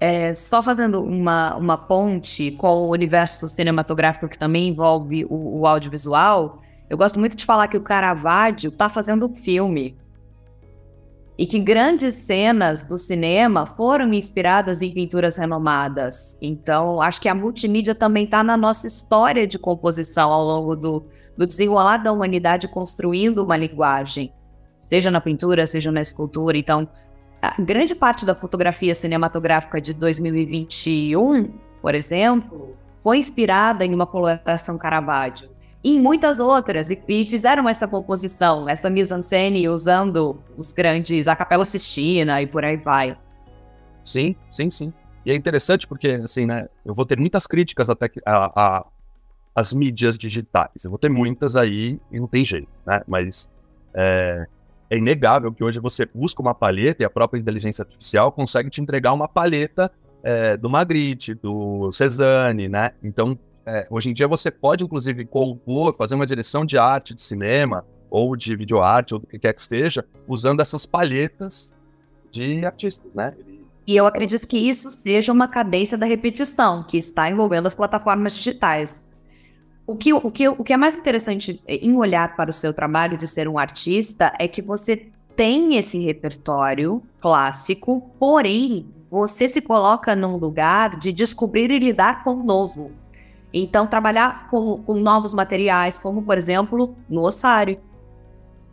É, 0.00 0.34
só 0.34 0.62
fazendo 0.62 1.02
uma, 1.02 1.56
uma 1.56 1.78
ponte 1.78 2.50
com 2.52 2.68
o 2.68 2.90
universo 2.90 3.48
cinematográfico 3.48 4.28
que 4.28 4.36
também 4.36 4.68
envolve 4.68 5.24
o, 5.26 5.60
o 5.60 5.66
audiovisual, 5.66 6.60
eu 6.90 6.96
gosto 6.96 7.18
muito 7.18 7.36
de 7.36 7.44
falar 7.44 7.68
que 7.68 7.76
o 7.76 7.80
Caravaggio 7.80 8.68
está 8.68 8.88
fazendo 8.88 9.28
filme. 9.34 9.96
E 11.36 11.46
que 11.46 11.58
grandes 11.58 12.14
cenas 12.14 12.84
do 12.84 12.96
cinema 12.96 13.66
foram 13.66 14.12
inspiradas 14.12 14.82
em 14.82 14.92
pinturas 14.92 15.36
renomadas. 15.36 16.36
Então, 16.40 17.00
acho 17.00 17.20
que 17.20 17.28
a 17.28 17.34
multimídia 17.34 17.94
também 17.94 18.24
está 18.24 18.44
na 18.44 18.56
nossa 18.56 18.86
história 18.86 19.46
de 19.46 19.58
composição 19.58 20.30
ao 20.30 20.44
longo 20.44 20.76
do, 20.76 21.06
do 21.36 21.46
desenrolar 21.46 21.98
da 21.98 22.12
humanidade, 22.12 22.68
construindo 22.68 23.42
uma 23.42 23.56
linguagem, 23.56 24.32
seja 24.74 25.10
na 25.10 25.20
pintura, 25.20 25.66
seja 25.66 25.90
na 25.90 26.00
escultura. 26.00 26.56
Então, 26.56 26.88
a 27.42 27.60
grande 27.60 27.94
parte 27.94 28.24
da 28.24 28.34
fotografia 28.34 28.94
cinematográfica 28.94 29.80
de 29.80 29.92
2021, 29.92 31.52
por 31.82 31.94
exemplo, 31.94 32.76
foi 32.96 33.18
inspirada 33.18 33.84
em 33.84 33.94
uma 33.94 34.06
coloração 34.06 34.78
Caravaggio. 34.78 35.50
E 35.82 35.96
em 35.96 36.00
muitas 36.00 36.40
outras, 36.40 36.88
e, 36.88 36.98
e 37.06 37.26
fizeram 37.26 37.68
essa 37.68 37.86
composição, 37.86 38.66
essa 38.66 38.88
mise-en-scène 38.88 39.68
usando 39.68 40.42
os 40.56 40.72
grandes, 40.72 41.28
a 41.28 41.36
Capela 41.36 41.66
Sistina 41.66 42.40
e 42.40 42.46
por 42.46 42.64
aí 42.64 42.78
vai. 42.78 43.18
Sim, 44.02 44.34
sim, 44.50 44.70
sim. 44.70 44.92
E 45.26 45.30
é 45.30 45.34
interessante 45.34 45.86
porque, 45.86 46.20
assim, 46.24 46.46
né, 46.46 46.68
eu 46.84 46.94
vou 46.94 47.04
ter 47.04 47.18
muitas 47.18 47.46
críticas 47.46 47.90
até 47.90 48.10
a, 48.24 48.78
a, 48.78 48.86
as 49.54 49.72
mídias 49.72 50.18
digitais. 50.18 50.84
Eu 50.84 50.90
vou 50.90 50.98
ter 50.98 51.08
muitas 51.08 51.54
aí 51.54 52.00
e 52.10 52.18
não 52.18 52.26
tem 52.26 52.44
jeito, 52.44 52.68
né? 52.84 53.02
Mas 53.06 53.52
é, 53.94 54.46
é 54.90 54.98
inegável 54.98 55.52
que 55.52 55.62
hoje 55.62 55.78
você 55.78 56.04
busca 56.04 56.42
uma 56.42 56.54
palheta 56.54 57.02
e 57.02 57.06
a 57.06 57.10
própria 57.10 57.38
inteligência 57.38 57.82
artificial 57.82 58.32
consegue 58.32 58.68
te 58.68 58.80
entregar 58.80 59.12
uma 59.12 59.28
palheta 59.28 59.90
é, 60.22 60.56
do 60.56 60.68
Magritte, 60.68 61.34
do 61.34 61.92
Cezanne, 61.92 62.68
né? 62.68 62.92
Então, 63.02 63.38
é, 63.64 63.86
hoje 63.90 64.10
em 64.10 64.12
dia 64.12 64.26
você 64.26 64.50
pode, 64.50 64.82
inclusive, 64.82 65.24
compor, 65.24 65.94
fazer 65.94 66.14
uma 66.14 66.26
direção 66.26 66.64
de 66.64 66.76
arte 66.76 67.14
de 67.14 67.22
cinema 67.22 67.84
ou 68.10 68.36
de 68.36 68.56
videoarte 68.56 69.14
ou 69.14 69.20
do 69.20 69.26
que 69.26 69.38
quer 69.38 69.52
que 69.52 69.62
seja, 69.62 70.04
usando 70.26 70.60
essas 70.60 70.84
palhetas 70.84 71.74
de 72.30 72.64
artistas, 72.64 73.14
né? 73.14 73.34
E 73.86 73.96
eu 73.96 74.06
acredito 74.06 74.48
que 74.48 74.56
isso 74.56 74.90
seja 74.90 75.30
uma 75.30 75.46
cadência 75.46 75.98
da 75.98 76.06
repetição 76.06 76.82
que 76.82 76.96
está 76.96 77.28
envolvendo 77.30 77.66
as 77.66 77.74
plataformas 77.74 78.34
digitais. 78.34 79.13
O 79.86 79.96
que, 79.96 80.14
o, 80.14 80.30
que, 80.30 80.48
o 80.48 80.64
que 80.64 80.72
é 80.72 80.76
mais 80.76 80.96
interessante 80.96 81.62
em 81.68 81.94
olhar 81.96 82.34
para 82.36 82.48
o 82.48 82.52
seu 82.52 82.72
trabalho 82.72 83.18
de 83.18 83.28
ser 83.28 83.46
um 83.46 83.58
artista 83.58 84.32
é 84.38 84.48
que 84.48 84.62
você 84.62 85.08
tem 85.36 85.76
esse 85.76 85.98
repertório 85.98 87.02
clássico, 87.20 88.10
porém 88.18 88.86
você 89.10 89.46
se 89.46 89.60
coloca 89.60 90.16
num 90.16 90.36
lugar 90.36 90.96
de 90.96 91.12
descobrir 91.12 91.70
e 91.70 91.78
lidar 91.78 92.24
com 92.24 92.30
o 92.30 92.42
novo. 92.42 92.92
Então, 93.52 93.86
trabalhar 93.86 94.48
com, 94.48 94.82
com 94.82 94.94
novos 94.94 95.34
materiais, 95.34 95.98
como 95.98 96.22
por 96.22 96.38
exemplo 96.38 96.96
no 97.08 97.22
ossário. 97.22 97.78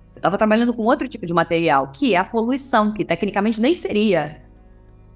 Você 0.10 0.20
estava 0.20 0.38
trabalhando 0.38 0.74
com 0.74 0.84
outro 0.84 1.08
tipo 1.08 1.26
de 1.26 1.34
material, 1.34 1.90
que 1.94 2.16
é 2.16 2.18
a 2.18 2.24
poluição, 2.24 2.94
que 2.94 3.04
tecnicamente 3.04 3.60
nem 3.60 3.74
seria 3.74 4.42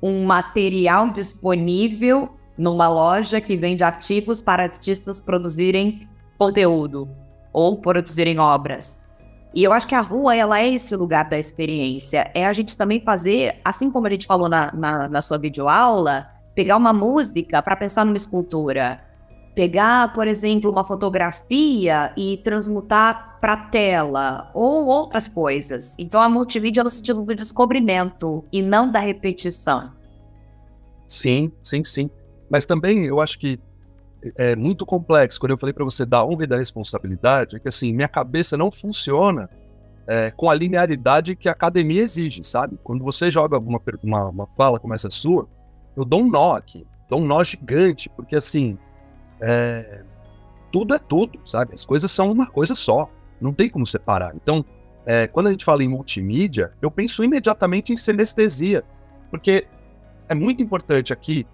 um 0.01 0.25
material 0.25 1.09
disponível 1.09 2.34
numa 2.57 2.87
loja 2.87 3.41
que 3.41 3.57
vende 3.57 3.83
artigos 3.83 4.41
para 4.41 4.63
artistas 4.63 5.21
produzirem 5.21 6.07
conteúdo 6.37 7.09
ou 7.51 7.77
produzirem 7.77 8.39
obras. 8.39 9.05
E 9.53 9.63
eu 9.63 9.71
acho 9.71 9.87
que 9.87 9.95
a 9.95 10.01
rua, 10.01 10.35
ela 10.35 10.59
é 10.59 10.73
esse 10.73 10.93
lugar 10.97 11.29
da 11.29 11.39
experiência. 11.39 12.29
É 12.33 12.45
a 12.45 12.51
gente 12.51 12.75
também 12.75 12.99
fazer, 12.99 13.61
assim 13.63 13.89
como 13.89 14.05
a 14.05 14.09
gente 14.09 14.27
falou 14.27 14.49
na, 14.49 14.73
na, 14.73 15.07
na 15.07 15.21
sua 15.21 15.37
videoaula, 15.37 16.27
pegar 16.53 16.75
uma 16.75 16.91
música 16.91 17.61
para 17.61 17.77
pensar 17.77 18.03
numa 18.03 18.17
escultura. 18.17 18.99
Pegar, 19.55 20.11
por 20.11 20.27
exemplo, 20.27 20.69
uma 20.69 20.83
fotografia 20.83 22.11
e 22.17 22.37
transmutar 22.43 23.39
para 23.39 23.55
tela 23.55 24.51
ou 24.53 24.87
outras 24.87 25.29
coisas. 25.29 25.95
Então 25.97 26.21
a 26.21 26.27
multimídia 26.27 26.81
é 26.81 26.83
no 26.83 26.89
sentido 26.89 27.21
do 27.21 27.33
descobrimento 27.33 28.43
e 28.51 28.61
não 28.61 28.91
da 28.91 28.99
repetição. 28.99 29.93
Sim, 31.07 31.49
sim, 31.63 31.81
sim. 31.85 32.09
Mas 32.49 32.65
também 32.65 33.05
eu 33.05 33.19
acho 33.19 33.39
que 33.39 33.59
é 34.37 34.55
muito 34.55 34.85
complexo. 34.85 35.39
Quando 35.39 35.51
eu 35.51 35.57
falei 35.57 35.73
para 35.73 35.83
você 35.83 36.05
da 36.05 36.23
honra 36.25 36.43
e 36.43 36.47
da 36.47 36.57
responsabilidade, 36.57 37.55
é 37.55 37.59
que 37.59 37.67
assim, 37.67 37.93
minha 37.93 38.07
cabeça 38.07 38.57
não 38.57 38.71
funciona 38.71 39.49
é, 40.07 40.31
com 40.31 40.49
a 40.49 40.53
linearidade 40.53 41.35
que 41.35 41.49
a 41.49 41.51
academia 41.51 42.01
exige, 42.01 42.43
sabe? 42.43 42.77
Quando 42.83 43.03
você 43.03 43.29
joga 43.31 43.57
uma, 43.57 43.81
uma, 44.03 44.29
uma 44.29 44.47
fala 44.47 44.79
como 44.79 44.93
essa 44.93 45.09
sua, 45.09 45.47
eu 45.95 46.05
dou 46.05 46.21
um 46.21 46.29
nó 46.29 46.55
aqui, 46.55 46.85
dou 47.09 47.21
um 47.21 47.25
nó 47.25 47.43
gigante, 47.43 48.09
porque 48.09 48.35
assim, 48.35 48.77
é, 49.41 50.03
tudo 50.71 50.93
é 50.93 50.99
tudo, 50.99 51.39
sabe? 51.43 51.73
As 51.73 51.85
coisas 51.85 52.11
são 52.11 52.31
uma 52.31 52.47
coisa 52.47 52.75
só, 52.75 53.09
não 53.39 53.53
tem 53.53 53.69
como 53.69 53.85
separar. 53.85 54.35
Então, 54.35 54.63
é, 55.05 55.27
quando 55.27 55.47
a 55.47 55.51
gente 55.51 55.65
fala 55.65 55.83
em 55.83 55.87
multimídia, 55.87 56.73
eu 56.81 56.89
penso 56.89 57.23
imediatamente 57.23 57.93
em 57.93 57.97
sinestesia, 57.97 58.83
porque 59.29 59.67
é 60.27 60.35
muito 60.35 60.63
importante 60.63 61.13
aqui 61.13 61.45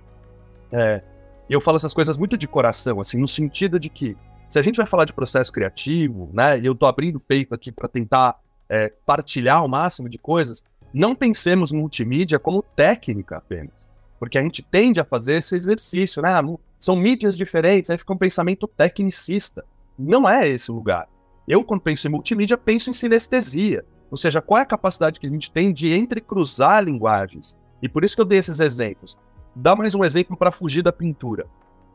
é, 0.73 1.03
eu 1.49 1.59
falo 1.59 1.77
essas 1.77 1.93
coisas 1.93 2.17
muito 2.17 2.37
de 2.37 2.47
coração, 2.47 2.99
assim, 2.99 3.17
no 3.17 3.27
sentido 3.27 3.79
de 3.79 3.89
que 3.89 4.17
se 4.49 4.59
a 4.59 4.61
gente 4.61 4.77
vai 4.77 4.85
falar 4.85 5.05
de 5.05 5.13
processo 5.13 5.51
criativo, 5.51 6.29
né, 6.33 6.59
e 6.59 6.65
eu 6.65 6.75
tô 6.75 6.85
abrindo 6.85 7.15
o 7.17 7.19
peito 7.19 7.53
aqui 7.53 7.71
para 7.71 7.87
tentar 7.87 8.39
é, 8.69 8.89
partilhar 9.05 9.63
o 9.63 9.67
máximo 9.67 10.09
de 10.09 10.17
coisas, 10.17 10.63
não 10.93 11.15
pensemos 11.15 11.71
multimídia 11.71 12.37
como 12.37 12.61
técnica 12.61 13.37
apenas. 13.37 13.89
Porque 14.19 14.37
a 14.37 14.41
gente 14.41 14.61
tende 14.61 14.99
a 14.99 15.05
fazer 15.05 15.35
esse 15.35 15.55
exercício, 15.55 16.21
né? 16.21 16.29
São 16.77 16.95
mídias 16.95 17.37
diferentes, 17.37 17.89
aí 17.89 17.97
fica 17.97 18.13
um 18.13 18.17
pensamento 18.17 18.67
tecnicista. 18.67 19.65
Não 19.97 20.29
é 20.29 20.47
esse 20.47 20.71
o 20.71 20.75
lugar. 20.75 21.07
Eu, 21.47 21.63
quando 21.63 21.81
penso 21.81 22.07
em 22.07 22.11
multimídia, 22.11 22.57
penso 22.57 22.89
em 22.89 22.93
sinestesia. 22.93 23.83
Ou 24.11 24.17
seja, 24.17 24.41
qual 24.41 24.59
é 24.59 24.61
a 24.61 24.65
capacidade 24.65 25.19
que 25.19 25.25
a 25.25 25.29
gente 25.29 25.49
tem 25.49 25.73
de 25.73 25.93
entrecruzar 25.93 26.83
linguagens. 26.83 27.57
E 27.81 27.89
por 27.89 28.03
isso 28.03 28.15
que 28.15 28.21
eu 28.21 28.25
dei 28.25 28.39
esses 28.39 28.59
exemplos. 28.59 29.17
Dá 29.55 29.75
mais 29.75 29.93
um 29.93 30.03
exemplo 30.03 30.37
para 30.37 30.51
fugir 30.51 30.81
da 30.81 30.93
pintura. 30.93 31.45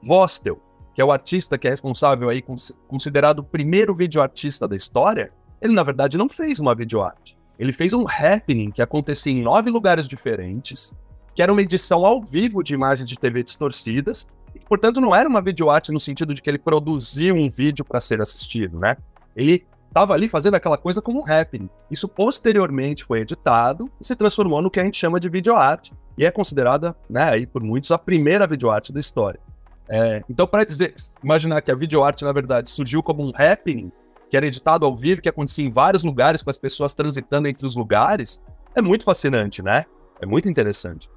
Vostel, 0.03 0.61
que 0.95 1.01
é 1.01 1.05
o 1.05 1.11
artista 1.11 1.57
que 1.57 1.67
é 1.67 1.71
responsável 1.71 2.29
aí, 2.29 2.45
considerado 2.87 3.39
o 3.39 3.45
primeiro 3.45 3.95
videoartista 3.95 4.69
da 4.69 4.77
história, 4.77 5.33
ele 5.61 5.73
na 5.73 5.83
verdade 5.83 6.19
não 6.19 6.29
fez 6.29 6.61
uma 6.61 6.75
videoarte. 6.75 7.37
Ele 7.59 7.73
fez 7.73 7.95
um 7.95 8.05
happening 8.07 8.71
que 8.71 8.83
acontecia 8.83 9.33
em 9.33 9.43
nove 9.43 9.71
lugares 9.71 10.07
diferentes, 10.07 10.95
que 11.35 11.43
era 11.43 11.51
uma 11.51 11.63
edição 11.63 12.05
ao 12.05 12.23
vivo 12.23 12.63
de 12.63 12.75
imagens 12.75 13.09
de 13.09 13.19
TV 13.19 13.43
distorcidas, 13.43 14.29
e 14.55 14.61
portanto 14.61 15.01
não 15.01 15.15
era 15.15 15.27
uma 15.27 15.41
videoarte 15.41 15.91
no 15.93 16.01
sentido 16.01 16.35
de 16.35 16.43
que 16.43 16.51
ele 16.51 16.59
produziu 16.59 17.35
um 17.35 17.49
vídeo 17.49 17.87
para 17.87 18.01
ser 18.01 18.21
assistido, 18.21 18.79
né? 18.79 18.99
Ele 19.35 19.67
estava 19.89 20.13
ali 20.13 20.29
fazendo 20.29 20.57
aquela 20.57 20.77
coisa 20.77 21.01
como 21.01 21.21
um 21.21 21.25
happening. 21.27 21.71
Isso 21.91 22.07
posteriormente 22.07 23.03
foi 23.03 23.21
editado 23.21 23.91
e 23.99 24.07
se 24.07 24.15
transformou 24.15 24.61
no 24.61 24.71
que 24.71 24.79
a 24.79 24.85
gente 24.85 24.99
chama 24.99 25.19
de 25.19 25.31
videoarte, 25.31 25.95
e 26.17 26.25
é 26.25 26.31
considerada, 26.31 26.97
né, 27.09 27.31
aí 27.31 27.47
por 27.47 27.63
muitos, 27.63 27.91
a 27.91 27.99
primeira 27.99 28.47
videoarte 28.47 28.93
da 28.93 29.01
história. 29.01 29.41
É, 29.89 30.25
então, 30.29 30.47
para 30.47 30.65
dizer, 30.65 30.95
imaginar 31.23 31.61
que 31.61 31.71
a 31.71 31.75
videoarte, 31.75 32.25
na 32.25 32.33
verdade, 32.33 32.71
surgiu 32.71 33.03
como 33.03 33.25
um 33.25 33.33
happening, 33.37 33.93
que 34.29 34.37
era 34.37 34.47
editado 34.47 34.85
ao 34.85 34.97
vivo, 34.97 35.23
que 35.23 35.29
acontecia 35.29 35.65
em 35.65 35.71
vários 35.71 36.03
lugares, 36.03 36.43
com 36.43 36.51
as 36.51 36.59
pessoas 36.59 36.95
transitando 36.95 37.47
entre 37.47 37.65
os 37.65 37.77
lugares, 37.77 38.43
é 38.75 38.83
muito 38.83 39.05
fascinante, 39.05 39.63
né? 39.63 39.85
É 40.21 40.27
muito 40.27 40.49
interessante. 40.49 41.09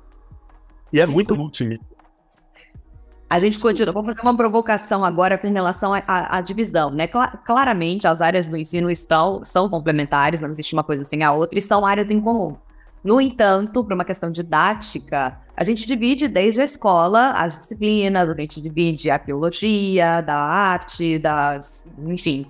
E 0.94 1.00
é 1.00 1.06
muito 1.06 1.36
multimídia. 1.36 1.86
A 3.30 3.38
gente 3.38 3.60
continua. 3.60 3.94
Vamos 3.94 4.16
fazer 4.16 4.28
uma 4.28 4.36
provocação 4.36 5.06
agora 5.06 5.38
com 5.38 5.52
relação 5.52 5.94
à, 5.94 6.42
divisão, 6.42 6.90
né? 6.90 7.08
Cla 7.08 7.28
claramente, 7.46 8.08
as 8.08 8.22
áreas 8.22 8.48
do 8.48 8.58
ensino 8.58 8.90
estão, 8.90 9.46
são 9.46 9.70
complementares, 9.70 10.42
não 10.42 10.50
existe 10.50 10.74
uma 10.74 10.84
coisa 10.84 11.04
sem 11.04 11.24
a 11.24 11.32
outra, 11.32 11.60
e 11.60 11.62
são 11.62 11.86
áreas 11.86 12.10
em 12.10 12.20
comum. 12.20 12.58
No 13.04 13.20
entanto, 13.22 13.84
para 13.84 13.96
uma 13.96 14.06
questão 14.06 14.32
didática, 14.32 15.40
a 15.56 15.64
gente 15.64 15.86
divide 15.86 16.28
desde 16.28 16.62
a 16.62 16.66
escola 16.66 17.32
as 17.32 17.58
disciplinas, 17.58 18.30
a 18.30 18.34
gente 18.34 18.62
divide 18.62 19.10
a 19.10 19.18
biologia, 19.18 20.22
da 20.22 20.36
arte, 20.36 21.18
das, 21.18 21.88
enfim, 21.98 22.46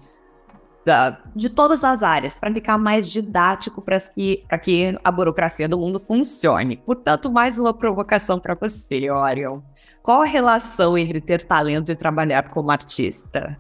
da, 0.86 1.22
de 1.36 1.50
todas 1.50 1.84
as 1.84 2.02
áreas, 2.02 2.38
para 2.38 2.52
ficar 2.54 2.78
mais 2.78 3.08
didático 3.08 3.82
para 3.82 3.98
que, 4.00 4.44
que 4.64 4.98
a 5.04 5.12
burocracia 5.12 5.68
do 5.68 5.78
mundo 5.78 6.00
funcione. 6.00 6.78
Portanto, 6.78 7.32
mais 7.32 7.60
uma 7.60 7.74
provocação 7.74 8.40
para 8.40 8.56
você, 8.56 9.10
Orion. 9.12 9.62
Qual 10.02 10.22
a 10.22 10.26
relação 10.26 10.98
entre 10.98 11.22
ter 11.22 11.46
talento 11.46 11.92
e 11.92 11.96
trabalhar 11.96 12.50
como 12.50 12.72
artista? 12.72 13.58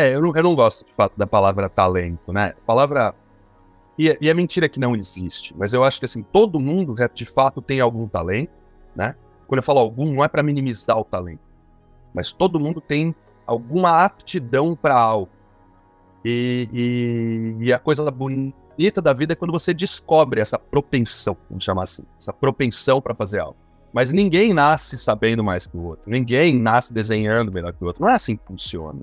É, 0.00 0.14
eu 0.14 0.22
não, 0.22 0.32
eu 0.34 0.42
não 0.42 0.54
gosto 0.54 0.86
de 0.86 0.94
fato 0.94 1.18
da 1.18 1.26
palavra 1.26 1.68
talento, 1.68 2.32
né? 2.32 2.54
A 2.56 2.64
palavra. 2.64 3.14
E, 4.00 4.08
é, 4.08 4.16
e 4.18 4.30
é 4.30 4.32
mentira 4.32 4.66
que 4.66 4.80
não 4.80 4.96
existe, 4.96 5.54
mas 5.54 5.74
eu 5.74 5.84
acho 5.84 5.98
que 5.98 6.06
assim, 6.06 6.22
todo 6.22 6.58
mundo 6.58 6.94
de 7.12 7.26
fato 7.26 7.60
tem 7.60 7.80
algum 7.80 8.08
talento, 8.08 8.50
né? 8.96 9.14
Quando 9.46 9.58
eu 9.58 9.62
falo 9.62 9.78
algum, 9.78 10.10
não 10.10 10.24
é 10.24 10.28
para 10.28 10.42
minimizar 10.42 10.98
o 10.98 11.04
talento, 11.04 11.42
mas 12.14 12.32
todo 12.32 12.58
mundo 12.58 12.80
tem 12.80 13.14
alguma 13.46 14.02
aptidão 14.02 14.74
para 14.74 14.94
algo. 14.94 15.28
E, 16.24 16.66
e, 16.72 17.66
e, 17.66 17.72
a 17.74 17.78
coisa 17.78 18.10
bonita 18.10 19.02
da 19.02 19.12
vida 19.12 19.34
é 19.34 19.36
quando 19.36 19.52
você 19.52 19.74
descobre 19.74 20.40
essa 20.40 20.58
propensão, 20.58 21.36
vamos 21.50 21.62
chamar 21.62 21.82
assim, 21.82 22.04
essa 22.18 22.32
propensão 22.32 23.02
para 23.02 23.14
fazer 23.14 23.40
algo. 23.40 23.58
Mas 23.92 24.14
ninguém 24.14 24.54
nasce 24.54 24.96
sabendo 24.96 25.44
mais 25.44 25.66
que 25.66 25.76
o 25.76 25.82
outro, 25.82 26.10
ninguém 26.10 26.58
nasce 26.58 26.94
desenhando 26.94 27.52
melhor 27.52 27.74
que 27.74 27.84
o 27.84 27.86
outro. 27.86 28.00
Não 28.00 28.08
é 28.08 28.14
assim 28.14 28.34
que 28.34 28.46
funciona. 28.46 29.02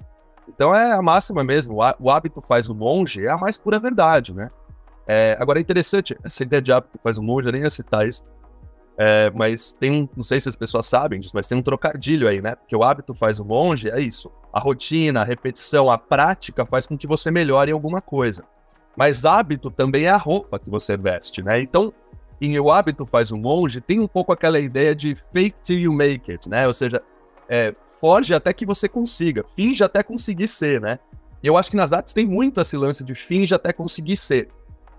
Então 0.50 0.74
é 0.74 0.92
a 0.92 1.02
máxima 1.04 1.44
mesmo, 1.44 1.76
o 2.00 2.10
hábito 2.10 2.42
faz 2.42 2.68
o 2.68 2.74
monge, 2.74 3.24
é 3.24 3.30
a 3.30 3.38
mais 3.38 3.60
pura 3.60 3.78
verdade, 3.78 4.34
né? 4.34 4.50
É, 5.08 5.38
agora 5.40 5.60
é 5.60 5.62
interessante, 5.62 6.18
essa 6.24 6.44
ideia 6.44 6.62
de 6.62 6.72
hábito 6.72 7.00
faz 7.02 7.18
o 7.18 7.24
monge, 7.24 7.48
eu 7.48 7.54
nem 7.54 7.62
ia 7.62 7.70
citar 7.70 8.06
isso, 8.08 8.24
é, 8.98 9.30
mas 9.30 9.74
tem 9.74 9.92
um, 9.92 10.10
não 10.16 10.24
sei 10.24 10.42
se 10.42 10.50
as 10.50 10.56
pessoas 10.56 10.88
sabem 10.88 11.20
disso, 11.20 11.34
mas 11.36 11.48
tem 11.48 11.58
um 11.58 11.62
trocadilho 11.62 12.28
aí, 12.28 12.42
né? 12.42 12.56
Porque 12.56 12.76
o 12.76 12.84
hábito 12.84 13.14
faz 13.14 13.40
o 13.40 13.46
monge, 13.46 13.90
é 13.90 14.02
isso. 14.02 14.32
A 14.52 14.60
rotina, 14.60 15.22
a 15.22 15.24
repetição, 15.24 15.90
a 15.90 16.00
prática 16.00 16.66
faz 16.66 16.88
com 16.88 16.98
que 16.98 17.06
você 17.06 17.30
melhore 17.30 17.72
alguma 17.72 18.02
coisa. 18.02 18.44
Mas 18.96 19.24
hábito 19.24 19.70
também 19.70 20.06
é 20.06 20.10
a 20.10 20.18
roupa 20.18 20.58
que 20.58 20.70
você 20.70 20.98
veste, 20.98 21.44
né? 21.44 21.62
Então, 21.62 21.94
em 22.42 22.60
O 22.60 22.72
Hábito 22.72 23.06
Faz 23.06 23.32
o 23.32 23.38
Monge, 23.38 23.80
tem 23.80 24.00
um 24.00 24.08
pouco 24.08 24.32
aquela 24.32 24.60
ideia 24.60 24.96
de 24.96 25.14
fake 25.14 25.58
till 25.62 25.80
you 25.80 25.94
make 25.94 26.32
it, 26.32 26.50
né? 26.50 26.66
Ou 26.66 26.74
seja, 26.74 27.02
é, 27.48 27.76
forge 28.00 28.34
até 28.34 28.52
que 28.52 28.66
você 28.66 28.90
consiga, 28.90 29.46
finge 29.56 29.84
até 29.84 30.02
conseguir 30.02 30.48
ser, 30.48 30.82
né? 30.82 30.98
Eu 31.44 31.56
acho 31.56 31.70
que 31.70 31.78
nas 31.78 31.94
artes 31.94 32.14
tem 32.14 32.26
muito 32.26 32.60
esse 32.60 32.76
lance 32.76 33.04
de 33.04 33.14
finge 33.14 33.54
até 33.54 33.72
conseguir 33.72 34.18
ser. 34.18 34.50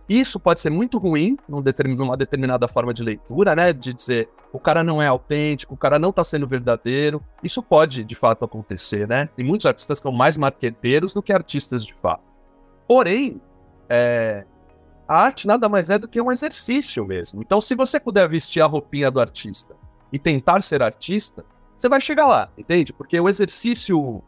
Isso 0.08 0.40
pode 0.40 0.60
ser 0.60 0.70
muito 0.70 0.96
ruim 0.96 1.36
numa 1.46 2.16
determinada 2.16 2.66
forma 2.66 2.94
de 2.94 3.02
leitura, 3.02 3.54
né? 3.54 3.72
De 3.72 3.92
dizer 3.92 4.30
o 4.52 4.58
cara 4.58 4.82
não 4.82 5.02
é 5.02 5.06
autêntico, 5.06 5.74
o 5.74 5.76
cara 5.76 5.98
não 5.98 6.10
tá 6.12 6.24
sendo 6.24 6.46
verdadeiro. 6.46 7.22
Isso 7.42 7.62
pode, 7.62 8.02
de 8.04 8.14
fato, 8.14 8.44
acontecer, 8.44 9.06
né? 9.06 9.28
Tem 9.36 9.44
muitos 9.44 9.66
artistas 9.66 9.98
que 9.98 10.02
são 10.02 10.12
mais 10.12 10.38
marqueteiros 10.38 11.12
do 11.12 11.22
que 11.22 11.32
artistas 11.32 11.84
de 11.84 11.92
fato. 11.94 12.22
Porém, 12.86 13.40
é, 13.88 14.46
a 15.06 15.16
arte 15.16 15.46
nada 15.46 15.68
mais 15.68 15.90
é 15.90 15.98
do 15.98 16.08
que 16.08 16.20
um 16.20 16.32
exercício 16.32 17.04
mesmo. 17.06 17.42
Então, 17.42 17.60
se 17.60 17.74
você 17.74 18.00
puder 18.00 18.28
vestir 18.28 18.62
a 18.62 18.66
roupinha 18.66 19.10
do 19.10 19.20
artista 19.20 19.74
e 20.10 20.18
tentar 20.18 20.62
ser 20.62 20.82
artista, 20.82 21.44
você 21.76 21.88
vai 21.88 22.00
chegar 22.00 22.26
lá, 22.26 22.50
entende? 22.56 22.92
Porque 22.92 23.20
o 23.20 23.28
exercício, 23.28 24.22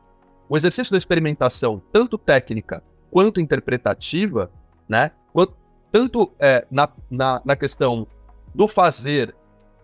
o 0.49 0.57
exercício 0.57 0.93
da 0.93 0.99
experimentação, 0.99 1.83
tanto 1.93 2.19
técnica 2.19 2.83
quanto 3.11 3.41
interpretativa, 3.41 4.51
né? 4.89 5.11
Quanto, 5.33 5.55
tanto 5.91 6.31
é, 6.39 6.67
na, 6.71 6.89
na, 7.11 7.41
na 7.45 7.57
questão 7.57 8.07
do 8.55 8.67
fazer 8.69 9.35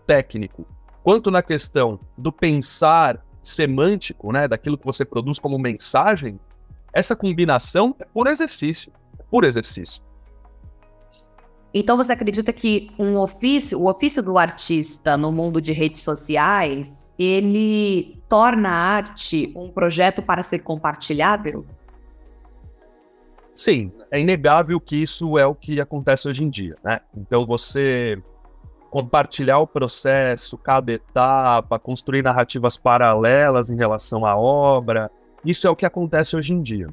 técnico, 0.07 0.67
quanto 1.03 1.31
na 1.31 1.43
questão 1.43 2.01
do 2.17 2.33
pensar 2.33 3.25
semântico, 3.43 4.33
né, 4.33 4.49
daquilo 4.49 4.77
que 4.77 4.85
você 4.85 5.05
produz 5.05 5.39
como 5.39 5.59
mensagem, 5.59 6.39
essa 6.93 7.15
combinação 7.15 7.95
é 7.99 8.05
por 8.05 8.27
exercício, 8.27 8.93
por 9.31 9.45
exercício. 9.45 10.03
Então 11.73 11.97
você 11.97 12.13
acredita 12.13 12.53
que 12.53 12.91
um 12.99 13.19
ofício, 13.19 13.79
o 13.79 13.91
ofício 13.91 14.23
do 14.23 14.39
artista 14.39 15.17
no 15.17 15.31
mundo 15.31 15.61
de 15.61 15.73
redes 15.73 16.01
sociais, 16.01 17.15
ele 17.19 18.23
torna 18.29 18.71
a 18.71 18.97
arte 18.97 19.53
um 19.55 19.69
projeto 19.69 20.23
para 20.23 20.43
ser 20.43 20.61
compartilhável? 20.61 21.67
Sim, 23.57 23.91
é 24.11 24.21
inegável 24.21 24.79
que 24.79 25.01
isso 25.01 25.39
é 25.39 25.47
o 25.47 25.55
que 25.55 25.81
acontece 25.81 26.29
hoje 26.29 26.45
em 26.45 26.51
dia, 26.51 26.77
né? 26.85 27.01
Então 27.17 27.47
você 27.47 28.23
compartilhar 28.91 29.59
o 29.61 29.67
processo, 29.67 30.59
cada 30.59 30.93
etapa, 30.93 31.79
construir 31.79 32.23
narrativas 32.23 32.77
paralelas 32.77 33.71
em 33.71 33.77
relação 33.77 34.27
à 34.27 34.37
obra, 34.37 35.11
isso 35.43 35.67
é 35.67 35.71
o 35.71 35.75
que 35.75 35.87
acontece 35.87 36.37
hoje 36.37 36.53
em 36.53 36.61
dia. 36.61 36.89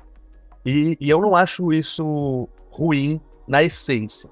E, 0.66 0.98
e 1.02 1.10
eu 1.10 1.20
não 1.20 1.36
acho 1.36 1.74
isso 1.74 2.48
ruim 2.72 3.20
na 3.46 3.62
essência. 3.62 4.30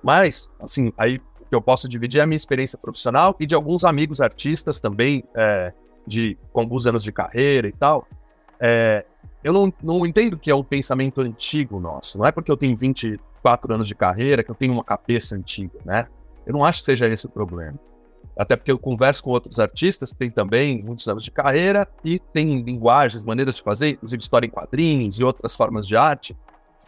Mas, 0.00 0.48
assim, 0.60 0.92
aí 0.96 1.18
que 1.18 1.54
eu 1.54 1.60
posso 1.60 1.88
dividir 1.88 2.20
é 2.20 2.22
a 2.22 2.26
minha 2.26 2.36
experiência 2.36 2.78
profissional 2.78 3.34
e 3.40 3.46
de 3.46 3.56
alguns 3.56 3.82
amigos 3.82 4.20
artistas 4.20 4.78
também, 4.78 5.24
é, 5.34 5.72
de 6.06 6.38
com 6.52 6.60
alguns 6.60 6.86
anos 6.86 7.02
de 7.02 7.10
carreira 7.10 7.66
e 7.66 7.72
tal. 7.72 8.06
É, 8.60 9.04
eu 9.46 9.52
não, 9.52 9.72
não 9.80 10.04
entendo 10.04 10.36
que 10.36 10.50
é 10.50 10.54
um 10.54 10.64
pensamento 10.64 11.20
antigo 11.20 11.78
nosso. 11.78 12.18
Não 12.18 12.26
é 12.26 12.32
porque 12.32 12.50
eu 12.50 12.56
tenho 12.56 12.76
24 12.76 13.72
anos 13.72 13.86
de 13.86 13.94
carreira 13.94 14.42
que 14.42 14.50
eu 14.50 14.56
tenho 14.56 14.72
uma 14.72 14.82
cabeça 14.82 15.36
antiga, 15.36 15.78
né? 15.84 16.08
Eu 16.44 16.52
não 16.52 16.64
acho 16.64 16.80
que 16.80 16.86
seja 16.86 17.06
esse 17.06 17.26
o 17.26 17.28
problema. 17.28 17.78
Até 18.36 18.56
porque 18.56 18.72
eu 18.72 18.78
converso 18.78 19.22
com 19.22 19.30
outros 19.30 19.60
artistas 19.60 20.10
que 20.10 20.18
têm 20.18 20.32
também 20.32 20.82
muitos 20.82 21.06
anos 21.06 21.22
de 21.22 21.30
carreira 21.30 21.86
e 22.02 22.18
têm 22.18 22.60
linguagens, 22.60 23.24
maneiras 23.24 23.54
de 23.54 23.62
fazer, 23.62 23.90
inclusive 23.90 24.20
história 24.20 24.48
em 24.48 24.50
quadrinhos 24.50 25.20
e 25.20 25.22
outras 25.22 25.54
formas 25.54 25.86
de 25.86 25.96
arte. 25.96 26.36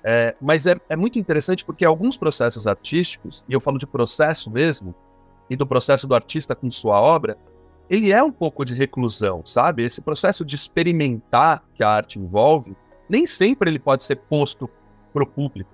É, 0.02 0.34
mas 0.40 0.66
é, 0.66 0.80
é 0.88 0.96
muito 0.96 1.16
interessante 1.16 1.64
porque 1.64 1.84
alguns 1.84 2.18
processos 2.18 2.66
artísticos, 2.66 3.44
e 3.48 3.52
eu 3.52 3.60
falo 3.60 3.78
de 3.78 3.86
processo 3.86 4.50
mesmo, 4.50 4.92
e 5.48 5.54
do 5.54 5.64
processo 5.64 6.08
do 6.08 6.14
artista 6.14 6.56
com 6.56 6.68
sua 6.72 7.00
obra, 7.00 7.38
ele 7.88 8.12
é 8.12 8.22
um 8.22 8.30
pouco 8.30 8.64
de 8.64 8.74
reclusão, 8.74 9.42
sabe? 9.44 9.84
Esse 9.84 10.02
processo 10.02 10.44
de 10.44 10.54
experimentar 10.54 11.64
que 11.74 11.82
a 11.82 11.88
arte 11.88 12.18
envolve, 12.18 12.76
nem 13.08 13.26
sempre 13.26 13.70
ele 13.70 13.78
pode 13.78 14.02
ser 14.02 14.16
posto 14.16 14.68
para 15.12 15.22
o 15.22 15.26
público. 15.26 15.70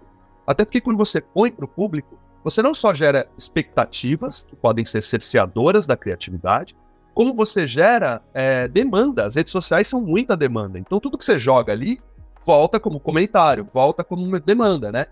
Até 0.47 0.65
porque 0.65 0.81
quando 0.81 0.97
você 0.97 1.21
põe 1.21 1.51
para 1.51 1.65
o 1.65 1.69
público, 1.69 2.19
você 2.45 2.63
não 2.63 2.75
só 2.75 2.93
gera 2.93 3.29
expectativas, 3.37 4.45
que 4.45 4.55
podem 4.55 4.85
ser 4.85 5.03
cerceadoras 5.03 5.87
da 5.87 5.97
criatividade, 5.97 6.77
como 7.15 7.35
você 7.35 7.67
gera 7.67 8.23
é, 8.35 8.69
demanda. 8.69 9.25
As 9.25 9.35
redes 9.35 9.53
sociais 9.53 9.89
são 9.89 10.01
muita 10.01 10.37
demanda. 10.37 10.79
Então 10.79 11.01
tudo 11.01 11.17
que 11.17 11.25
você 11.25 11.39
joga 11.39 11.73
ali 11.73 12.01
volta 12.45 12.79
como 12.79 13.01
comentário, 13.01 13.67
volta 13.73 14.05
como 14.05 14.39
demanda, 14.39 14.93
né? 14.93 15.07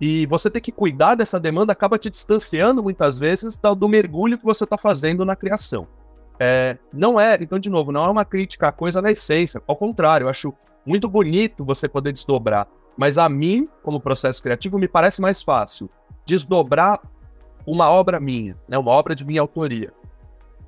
E 0.00 0.26
você 0.26 0.50
ter 0.50 0.60
que 0.60 0.70
cuidar 0.70 1.14
dessa 1.14 1.40
demanda 1.40 1.72
acaba 1.72 1.98
te 1.98 2.08
distanciando 2.08 2.82
muitas 2.82 3.18
vezes 3.18 3.56
do 3.56 3.88
mergulho 3.88 4.38
que 4.38 4.44
você 4.44 4.64
está 4.64 4.76
fazendo 4.76 5.24
na 5.24 5.34
criação. 5.34 5.88
É, 6.38 6.76
não 6.92 7.18
é, 7.18 7.38
então, 7.40 7.58
de 7.58 7.70
novo, 7.70 7.90
não 7.90 8.04
é 8.04 8.10
uma 8.10 8.24
crítica 8.24 8.68
à 8.68 8.72
coisa 8.72 9.00
na 9.00 9.10
essência. 9.10 9.62
Ao 9.66 9.76
contrário, 9.76 10.24
eu 10.24 10.28
acho 10.28 10.54
muito 10.84 11.08
bonito 11.08 11.64
você 11.64 11.88
poder 11.88 12.12
desdobrar. 12.12 12.68
Mas 12.96 13.18
a 13.18 13.28
mim, 13.28 13.68
como 13.82 14.00
processo 14.00 14.42
criativo, 14.42 14.78
me 14.78 14.88
parece 14.88 15.20
mais 15.20 15.42
fácil 15.42 15.90
desdobrar 16.24 17.00
uma 17.66 17.90
obra 17.90 18.20
minha, 18.20 18.56
né, 18.68 18.78
uma 18.78 18.92
obra 18.92 19.14
de 19.14 19.26
minha 19.26 19.40
autoria, 19.40 19.92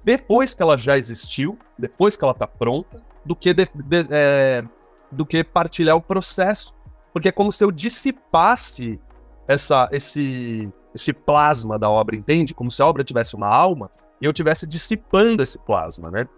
depois 0.04 0.54
que 0.54 0.62
ela 0.62 0.76
já 0.76 0.96
existiu, 0.96 1.58
depois 1.78 2.16
que 2.16 2.24
ela 2.24 2.32
está 2.32 2.46
pronta, 2.46 3.02
do 3.24 3.36
que, 3.36 3.52
de, 3.52 3.66
de, 3.74 4.06
é, 4.10 4.64
do 5.12 5.26
que 5.26 5.44
partilhar 5.44 5.96
o 5.96 6.00
processo. 6.00 6.74
Porque 7.12 7.28
é 7.28 7.32
como 7.32 7.52
se 7.52 7.62
eu 7.62 7.70
dissipasse 7.70 9.00
essa, 9.46 9.88
esse, 9.92 10.70
esse 10.94 11.12
plasma 11.12 11.78
da 11.78 11.90
obra, 11.90 12.16
entende? 12.16 12.54
Como 12.54 12.70
se 12.70 12.80
a 12.80 12.86
obra 12.86 13.04
tivesse 13.04 13.34
uma 13.36 13.48
alma 13.48 13.90
e 14.20 14.24
eu 14.24 14.32
tivesse 14.32 14.66
dissipando 14.66 15.42
esse 15.42 15.58
plasma, 15.58 16.10
né? 16.10 16.28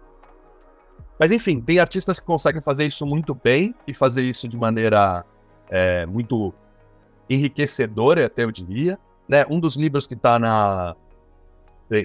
Mas 1.19 1.31
enfim, 1.31 1.61
tem 1.61 1.79
artistas 1.79 2.19
que 2.19 2.25
conseguem 2.25 2.61
fazer 2.61 2.85
isso 2.85 3.05
muito 3.05 3.35
bem 3.35 3.75
e 3.87 3.93
fazer 3.93 4.23
isso 4.23 4.47
de 4.47 4.57
maneira 4.57 5.23
é, 5.69 6.05
muito 6.05 6.53
enriquecedora, 7.29 8.25
até 8.25 8.43
eu 8.43 8.51
diria. 8.51 8.99
Né? 9.27 9.45
Um 9.49 9.59
dos 9.59 9.75
livros 9.75 10.07
que 10.07 10.13
está 10.13 10.37
na. 10.37 10.95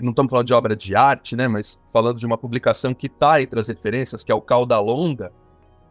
Não 0.03 0.11
estamos 0.11 0.31
falando 0.31 0.47
de 0.47 0.53
obra 0.55 0.75
de 0.75 0.97
arte, 0.97 1.37
né? 1.37 1.49
Mas 1.49 1.81
falando 1.93 2.19
de 2.19 2.27
uma 2.27 2.37
publicação 2.37 2.93
que 2.93 3.07
está 3.07 3.41
entre 3.41 3.59
as 3.59 3.69
referências, 3.69 4.25
que 4.25 4.33
é 4.33 4.35
o 4.35 4.41
Cauda 4.41 4.79
Longa. 4.81 5.33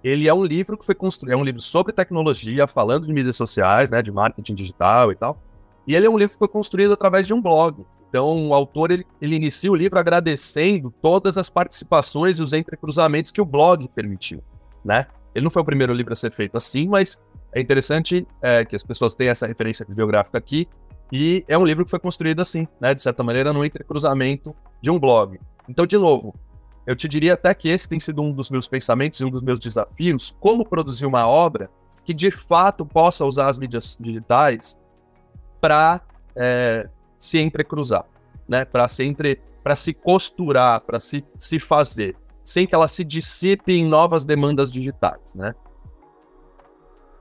Ele 0.04 0.28
é 0.28 0.34
um 0.34 0.44
livro 0.44 0.78
que 0.78 0.86
foi 0.86 0.94
construído, 0.94 1.34
é 1.34 1.38
um 1.38 1.44
livro 1.44 1.62
sobre 1.62 1.92
tecnologia, 1.92 2.68
falando 2.68 3.08
de 3.08 3.14
mídias 3.14 3.38
sociais, 3.38 3.90
né? 3.90 4.02
De 4.02 4.12
marketing 4.12 4.54
digital 4.54 5.12
e 5.12 5.16
tal. 5.16 5.38
E 5.88 5.96
ele 5.96 6.06
é 6.06 6.10
um 6.10 6.18
livro 6.18 6.34
que 6.34 6.40
foi 6.40 6.48
construído 6.48 6.94
através 6.94 7.26
de 7.26 7.34
um 7.34 7.42
blog. 7.42 7.86
Então, 8.16 8.48
o 8.48 8.54
autor 8.54 8.92
ele, 8.92 9.06
ele 9.20 9.36
inicia 9.36 9.70
o 9.70 9.76
livro 9.76 10.00
agradecendo 10.00 10.90
todas 11.02 11.38
as 11.38 11.50
participações 11.50 12.40
e 12.40 12.42
os 12.42 12.54
entrecruzamentos 12.54 13.30
que 13.30 13.42
o 13.42 13.46
blog 13.46 13.90
permitiu, 13.90 14.42
né? 14.86 15.08
Ele 15.36 15.44
não 15.44 15.50
foi 15.50 15.62
o 15.62 15.66
primeiro 15.66 15.92
livro 15.92 16.14
a 16.14 16.16
ser 16.16 16.32
feito 16.32 16.56
assim, 16.56 16.88
mas 16.88 17.22
é 17.52 17.60
interessante 17.60 18.26
é, 18.42 18.64
que 18.64 18.74
as 18.74 18.84
pessoas 18.84 19.16
tenham 19.16 19.34
essa 19.34 19.46
referência 19.46 19.86
bibliográfica 19.86 20.38
aqui. 20.38 20.66
E 21.12 21.44
é 21.46 21.58
um 21.58 21.66
livro 21.66 21.84
que 21.84 21.92
foi 21.92 22.00
construído 22.00 22.40
assim, 22.40 22.66
né? 22.80 22.94
De 22.94 23.02
certa 23.02 23.22
maneira, 23.22 23.52
no 23.52 23.66
entrecruzamento 23.66 24.56
de 24.82 24.90
um 24.90 24.98
blog. 24.98 25.38
Então, 25.68 25.86
de 25.86 25.98
novo, 25.98 26.34
eu 26.88 26.96
te 26.96 27.10
diria 27.10 27.34
até 27.34 27.54
que 27.54 27.68
esse 27.68 27.90
tem 27.90 28.00
sido 28.00 28.22
um 28.22 28.32
dos 28.32 28.50
meus 28.50 28.66
pensamentos 28.66 29.20
e 29.20 29.26
um 29.26 29.30
dos 29.30 29.44
meus 29.44 29.60
desafios, 29.60 30.34
como 30.40 30.64
produzir 30.66 31.06
uma 31.06 31.28
obra 31.28 31.70
que 32.06 32.14
de 32.14 32.32
fato 32.32 32.86
possa 32.86 33.26
usar 33.26 33.50
as 33.50 33.60
mídias 33.60 33.98
digitais 34.00 34.80
para 35.60 36.00
é, 36.34 36.88
se 37.26 37.40
entrecruzar, 37.40 38.06
né? 38.48 38.66
Para 38.66 38.88
se 38.88 39.04
entre, 39.04 39.42
para 39.64 39.76
se 39.76 39.94
costurar, 39.94 40.82
para 40.82 41.00
se, 41.00 41.26
se 41.40 41.60
fazer, 41.60 42.16
sem 42.44 42.68
que 42.68 42.76
ela 42.76 42.88
se 42.88 43.04
dissipe 43.04 43.74
em 43.74 43.86
novas 43.86 44.24
demandas 44.24 44.72
digitais, 44.72 45.34
né? 45.36 45.54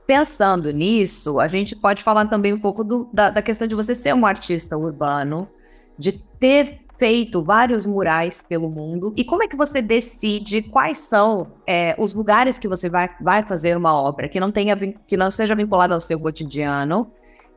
Pensando 0.07 0.71
nisso, 0.71 1.39
a 1.39 1.47
gente 1.47 1.75
pode 1.75 2.03
falar 2.03 2.27
também 2.27 2.53
um 2.53 2.59
pouco 2.59 2.83
do, 2.83 3.09
da, 3.11 3.31
da 3.31 3.41
questão 3.41 3.67
de 3.67 3.73
você 3.73 3.95
ser 3.95 4.13
um 4.13 4.25
artista 4.25 4.77
urbano, 4.77 5.49
de 5.97 6.11
ter 6.11 6.85
feito 6.97 7.43
vários 7.43 7.85
murais 7.85 8.41
pelo 8.41 8.69
mundo. 8.69 9.13
E 9.17 9.23
como 9.23 9.43
é 9.43 9.47
que 9.47 9.55
você 9.55 9.81
decide 9.81 10.61
quais 10.61 10.99
são 10.99 11.47
é, 11.67 11.95
os 11.97 12.13
lugares 12.13 12.57
que 12.57 12.67
você 12.67 12.89
vai, 12.89 13.09
vai 13.19 13.43
fazer 13.43 13.75
uma 13.75 13.93
obra 13.93 14.29
que 14.29 14.39
não 14.39 14.51
tenha 14.51 14.75
que 14.77 15.17
não 15.17 15.31
seja 15.31 15.55
vinculada 15.55 15.93
ao 15.93 15.99
seu 15.99 16.19
cotidiano 16.19 17.11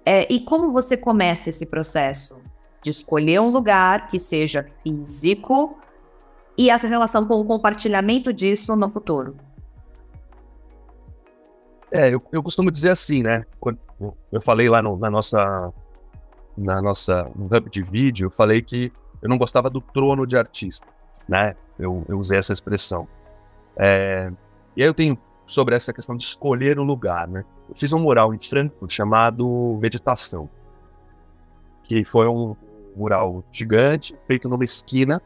é, 0.08 0.26
e 0.32 0.40
como 0.40 0.72
você 0.72 0.96
começa 0.96 1.50
esse 1.50 1.66
processo 1.66 2.40
de 2.80 2.88
escolher 2.88 3.42
um 3.42 3.50
lugar 3.50 4.06
que 4.06 4.18
seja 4.18 4.66
físico 4.82 5.76
e 6.56 6.70
essa 6.70 6.88
relação 6.88 7.26
com 7.26 7.38
o 7.38 7.44
compartilhamento 7.44 8.32
disso 8.32 8.74
no 8.74 8.90
futuro? 8.90 9.36
É, 11.92 12.08
eu, 12.08 12.22
eu 12.32 12.42
costumo 12.42 12.70
dizer 12.70 12.88
assim, 12.88 13.22
né? 13.22 13.44
Eu 14.32 14.40
falei 14.40 14.70
lá 14.70 14.80
no, 14.80 14.96
na 14.96 15.10
nossa, 15.10 15.74
na 16.56 16.80
nossa, 16.80 17.30
no 17.36 17.44
hub 17.44 17.68
de 17.68 17.82
vídeo, 17.82 18.28
eu 18.28 18.30
falei 18.30 18.62
que 18.62 18.90
eu 19.20 19.28
não 19.28 19.36
gostava 19.36 19.68
do 19.68 19.82
trono 19.82 20.26
de 20.26 20.38
artista, 20.38 20.86
né? 21.28 21.54
Eu, 21.78 22.02
eu 22.08 22.18
usei 22.18 22.38
essa 22.38 22.54
expressão. 22.54 23.06
É, 23.76 24.32
e 24.74 24.82
aí 24.82 24.88
eu 24.88 24.94
tenho 24.94 25.18
sobre 25.48 25.74
essa 25.74 25.92
questão 25.92 26.14
de 26.14 26.22
escolher 26.22 26.78
o 26.78 26.84
lugar, 26.84 27.26
né? 27.26 27.44
Eu 27.68 27.74
fiz 27.74 27.92
um 27.92 27.98
mural 27.98 28.34
em 28.34 28.38
Frankfurt 28.38 28.92
chamado 28.92 29.78
Meditação, 29.80 30.48
que 31.82 32.04
foi 32.04 32.28
um 32.28 32.54
mural 32.94 33.42
gigante 33.50 34.14
feito 34.26 34.48
numa 34.48 34.62
esquina 34.62 35.22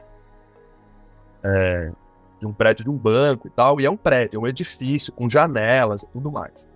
é, 1.44 1.90
de 2.38 2.46
um 2.46 2.52
prédio 2.52 2.85
de 2.85 2.90
um 2.90 2.96
banco 2.96 3.48
e 3.48 3.50
tal, 3.50 3.80
e 3.80 3.85
é 3.85 3.90
um 3.90 3.96
prédio, 3.96 4.38
é 4.38 4.40
um 4.40 4.46
edifício 4.46 5.12
com 5.12 5.28
janelas 5.28 6.04
e 6.04 6.08
tudo 6.08 6.30
mais. 6.30 6.68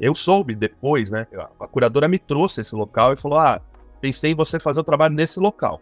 Eu 0.00 0.14
soube 0.14 0.54
depois, 0.54 1.10
né? 1.10 1.28
A 1.60 1.68
curadora 1.68 2.08
me 2.08 2.18
trouxe 2.18 2.62
esse 2.62 2.74
local 2.74 3.12
e 3.12 3.16
falou: 3.16 3.38
Ah, 3.38 3.60
pensei 4.00 4.32
em 4.32 4.34
você 4.34 4.58
fazer 4.58 4.80
o 4.80 4.84
trabalho 4.84 5.14
nesse 5.14 5.38
local. 5.38 5.80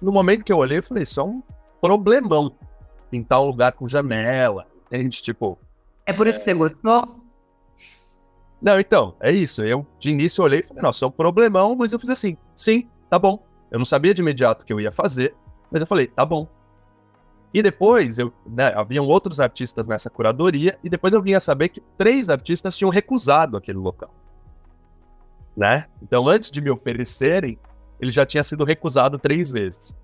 No 0.00 0.12
momento 0.12 0.44
que 0.44 0.52
eu 0.52 0.58
olhei, 0.58 0.78
eu 0.78 0.82
falei: 0.82 1.04
Isso 1.04 1.20
é 1.20 1.24
um 1.24 1.42
problemão. 1.80 2.52
Pintar 3.10 3.40
um 3.40 3.46
lugar 3.46 3.72
com 3.72 3.88
janela, 3.88 4.66
entende? 4.86 5.22
Tipo, 5.22 5.58
é 6.06 6.12
por 6.12 6.26
isso 6.26 6.38
que 6.38 6.44
você 6.44 6.54
gostou? 6.54 7.22
Não, 8.60 8.78
então, 8.78 9.16
é 9.20 9.32
isso. 9.32 9.62
Eu 9.62 9.86
de 9.98 10.10
início 10.10 10.44
olhei 10.44 10.60
e 10.60 10.62
falei, 10.62 10.82
nossa, 10.82 11.04
é 11.04 11.08
um 11.08 11.10
problemão, 11.10 11.74
mas 11.74 11.92
eu 11.92 11.98
fiz 11.98 12.10
assim, 12.10 12.36
sim, 12.54 12.88
tá 13.10 13.18
bom. 13.18 13.44
Eu 13.70 13.78
não 13.78 13.84
sabia 13.84 14.14
de 14.14 14.22
imediato 14.22 14.62
o 14.62 14.66
que 14.66 14.72
eu 14.72 14.80
ia 14.80 14.92
fazer, 14.92 15.34
mas 15.70 15.80
eu 15.80 15.86
falei, 15.86 16.06
tá 16.06 16.24
bom. 16.24 16.46
E 17.54 17.62
depois, 17.62 18.18
eu, 18.18 18.32
né, 18.46 18.72
haviam 18.74 19.06
outros 19.06 19.40
artistas 19.40 19.86
nessa 19.86 20.08
curadoria, 20.08 20.78
e 20.82 20.88
depois 20.88 21.12
eu 21.12 21.22
vinha 21.22 21.40
saber 21.40 21.68
que 21.68 21.80
três 21.98 22.30
artistas 22.30 22.76
tinham 22.76 22.90
recusado 22.90 23.56
aquele 23.56 23.78
local. 23.78 24.14
Né? 25.56 25.86
Então, 26.00 26.28
antes 26.28 26.50
de 26.50 26.60
me 26.60 26.70
oferecerem, 26.70 27.58
ele 28.00 28.10
já 28.10 28.24
tinha 28.24 28.42
sido 28.42 28.64
recusado 28.64 29.18
três 29.18 29.50
vezes. 29.50 29.94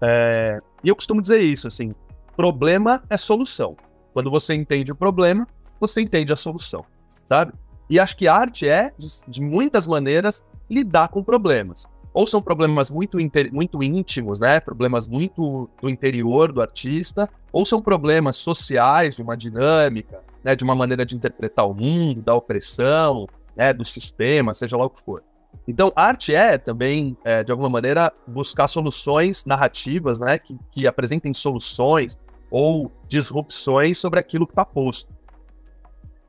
É, 0.00 0.60
e 0.82 0.88
eu 0.88 0.96
costumo 0.96 1.20
dizer 1.20 1.40
isso, 1.40 1.66
assim, 1.66 1.94
problema 2.36 3.02
é 3.10 3.16
solução. 3.16 3.76
Quando 4.16 4.30
você 4.30 4.54
entende 4.54 4.90
o 4.90 4.94
problema, 4.94 5.46
você 5.78 6.00
entende 6.00 6.32
a 6.32 6.36
solução, 6.36 6.86
sabe? 7.22 7.52
E 7.90 8.00
acho 8.00 8.16
que 8.16 8.26
arte 8.26 8.66
é, 8.66 8.90
de, 9.28 9.42
muitas 9.42 9.86
maneiras, 9.86 10.42
lidar 10.70 11.08
com 11.08 11.22
problemas. 11.22 11.86
Ou 12.14 12.26
são 12.26 12.40
problemas 12.40 12.90
muito, 12.90 13.18
muito 13.52 13.82
íntimos, 13.82 14.40
né? 14.40 14.58
Problemas 14.58 15.06
muito 15.06 15.68
do 15.82 15.90
interior 15.90 16.50
do 16.50 16.62
artista, 16.62 17.28
ou 17.52 17.66
são 17.66 17.82
problemas 17.82 18.36
sociais, 18.36 19.16
de 19.16 19.22
uma 19.22 19.36
dinâmica, 19.36 20.24
né? 20.42 20.56
De 20.56 20.64
uma 20.64 20.74
maneira 20.74 21.04
de 21.04 21.14
interpretar 21.14 21.68
o 21.68 21.74
mundo, 21.74 22.22
da 22.22 22.34
opressão, 22.34 23.26
né? 23.54 23.74
Do 23.74 23.84
sistema, 23.84 24.54
seja 24.54 24.78
lá 24.78 24.86
o 24.86 24.90
que 24.90 25.02
for. 25.02 25.22
Então, 25.68 25.92
arte 25.94 26.34
é 26.34 26.56
também, 26.56 27.18
é, 27.22 27.44
de 27.44 27.52
alguma 27.52 27.68
maneira, 27.68 28.10
buscar 28.26 28.66
soluções 28.66 29.44
narrativas, 29.44 30.18
né? 30.18 30.38
Que, 30.38 30.56
que 30.72 30.86
apresentem 30.86 31.34
soluções, 31.34 32.16
ou 32.50 32.92
disrupções 33.08 33.98
sobre 33.98 34.20
aquilo 34.20 34.46
que 34.46 34.52
está 34.52 34.64
posto. 34.64 35.14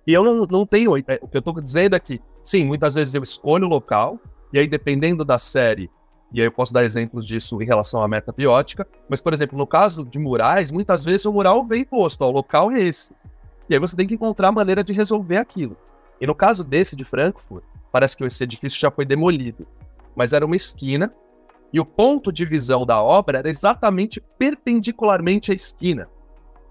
E 0.06 0.14
eu 0.14 0.24
não, 0.24 0.46
não 0.46 0.66
tenho. 0.66 0.98
É, 0.98 1.20
o 1.22 1.28
que 1.28 1.38
eu 1.38 1.40
estou 1.40 1.54
dizendo 1.62 1.96
é 1.96 2.00
que, 2.00 2.22
sim, 2.42 2.66
muitas 2.66 2.96
vezes 2.96 3.14
eu 3.14 3.22
escolho 3.22 3.66
o 3.66 3.70
local, 3.70 4.20
e 4.54 4.60
aí, 4.60 4.68
dependendo 4.68 5.26
da 5.26 5.38
série, 5.38 5.92
e 6.32 6.40
aí 6.40 6.48
eu 6.48 6.52
posso 6.52 6.74
dar 6.74 6.86
exemplos 6.86 7.28
disso 7.28 7.62
em 7.62 7.66
relação 7.66 8.02
à 8.02 8.08
meta 8.08 8.32
biótica, 8.32 8.88
mas, 9.10 9.22
por 9.22 9.34
exemplo, 9.34 9.58
no 9.58 9.68
caso 9.68 10.06
de 10.06 10.18
murais, 10.18 10.72
muitas 10.72 11.04
vezes 11.04 11.26
o 11.26 11.34
mural 11.34 11.66
vem 11.66 11.84
posto, 11.84 12.22
ó, 12.22 12.30
o 12.30 12.32
local 12.32 12.72
é 12.72 12.80
esse. 12.80 13.14
E 13.70 13.74
aí 13.74 13.80
você 13.80 13.96
tem 13.96 14.08
que 14.08 14.16
encontrar 14.16 14.48
a 14.48 14.52
maneira 14.52 14.84
de 14.84 14.94
resolver 14.94 15.38
aquilo. 15.38 15.76
E 16.20 16.26
no 16.26 16.34
caso 16.34 16.64
desse 16.64 16.96
de 16.96 17.04
Frankfurt, 17.04 17.64
parece 17.92 18.16
que 18.16 18.24
esse 18.24 18.44
edifício 18.44 18.80
já 18.80 18.90
foi 18.90 19.06
demolido. 19.06 19.68
Mas 20.16 20.34
era 20.34 20.46
uma 20.46 20.56
esquina 20.56 21.14
e 21.72 21.80
o 21.80 21.86
ponto 21.86 22.32
de 22.32 22.46
visão 22.46 22.86
da 22.86 23.02
obra 23.02 23.40
era 23.40 23.50
exatamente 23.50 24.22
perpendicularmente 24.38 25.52
à 25.52 25.56
esquina. 25.56 26.10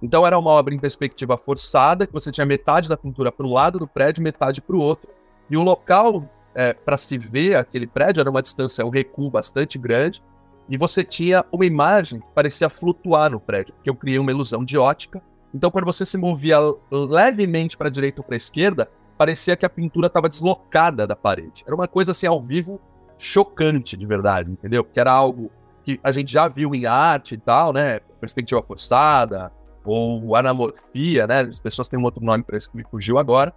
Então 0.01 0.27
era 0.27 0.39
uma 0.39 0.51
obra 0.51 0.75
em 0.75 0.79
perspectiva 0.79 1.37
forçada, 1.37 2.07
que 2.07 2.13
você 2.13 2.31
tinha 2.31 2.47
metade 2.47 2.89
da 2.89 2.97
pintura 2.97 3.33
para 3.33 3.47
um 3.47 3.53
lado 3.53 3.79
do 3.79 3.87
prédio, 3.87 4.23
metade 4.23 4.61
para 4.61 4.77
o 4.77 4.81
outro. 4.81 5.09
E 5.51 5.57
o 5.57 5.63
local 5.63 6.29
é, 6.55 6.73
para 6.73 6.97
se 6.97 7.19
ver 7.19 7.57
aquele 7.57 7.87
prédio 7.87 8.21
era 8.21 8.31
uma 8.31 8.43
distância, 8.43 8.85
um 8.85 8.91
recuo 8.91 9.31
bastante 9.31 9.79
grande. 9.79 10.23
E 10.69 10.77
você 10.77 11.05
tinha 11.05 11.45
uma 11.53 11.65
imagem 11.65 12.21
que 12.21 12.27
parecia 12.35 12.69
flutuar 12.69 13.31
no 13.31 13.39
prédio, 13.39 13.75
porque 13.75 13.89
eu 13.89 13.95
criei 13.95 14.19
uma 14.19 14.33
ilusão 14.33 14.65
de 14.65 14.77
ótica. 14.77 15.23
Então, 15.55 15.71
quando 15.71 15.85
você 15.85 16.05
se 16.05 16.19
movia 16.19 16.59
levemente 16.91 17.77
para 17.77 17.89
a 17.89 17.91
direita 17.91 18.21
ou 18.21 18.25
para 18.25 18.35
a 18.35 18.37
esquerda, 18.37 18.91
parecia 19.17 19.57
que 19.57 19.65
a 19.65 19.71
pintura 19.71 20.09
estava 20.09 20.29
deslocada 20.29 21.07
da 21.07 21.15
parede. 21.15 21.63
Era 21.65 21.75
uma 21.75 21.87
coisa 21.87 22.11
assim 22.11 22.27
ao 22.27 22.43
vivo 22.43 22.81
chocante 23.19 23.97
de 23.97 24.07
verdade, 24.07 24.51
entendeu? 24.51 24.85
Porque 24.85 25.01
era 25.01 25.13
algo 25.13 25.51
que 25.85 26.01
a 26.03 26.13
gente 26.13 26.33
já 26.33 26.49
viu 26.49 26.75
em 26.75 26.87
arte 26.87 27.35
e 27.35 27.39
tal, 27.39 27.73
né? 27.73 28.01
Perspectiva 28.21 28.63
forçada, 28.63 29.53
ou 29.85 30.35
anamorfia, 30.35 31.27
né? 31.27 31.41
As 31.41 31.61
pessoas 31.61 31.89
têm 31.89 31.99
um 31.99 32.03
outro 32.03 32.25
nome 32.25 32.43
para 32.43 32.57
isso 32.57 32.71
que 32.71 32.77
me 32.77 32.85
fugiu 32.85 33.19
agora. 33.19 33.55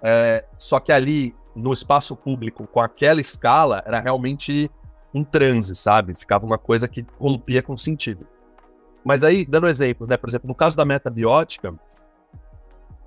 É, 0.00 0.44
só 0.58 0.78
que 0.78 0.92
ali, 0.92 1.34
no 1.54 1.72
espaço 1.72 2.14
público, 2.14 2.66
com 2.66 2.80
aquela 2.80 3.20
escala, 3.20 3.82
era 3.84 3.98
realmente 3.98 4.70
um 5.12 5.24
transe, 5.24 5.74
sabe? 5.74 6.14
Ficava 6.14 6.46
uma 6.46 6.58
coisa 6.58 6.86
que 6.86 7.04
rompia 7.18 7.62
com 7.62 7.76
sentido. 7.76 8.26
Mas 9.04 9.24
aí, 9.24 9.44
dando 9.44 9.66
exemplos, 9.66 10.08
né? 10.08 10.16
Por 10.16 10.28
exemplo, 10.28 10.46
no 10.46 10.54
caso 10.54 10.76
da 10.76 10.84
metabiótica, 10.84 11.74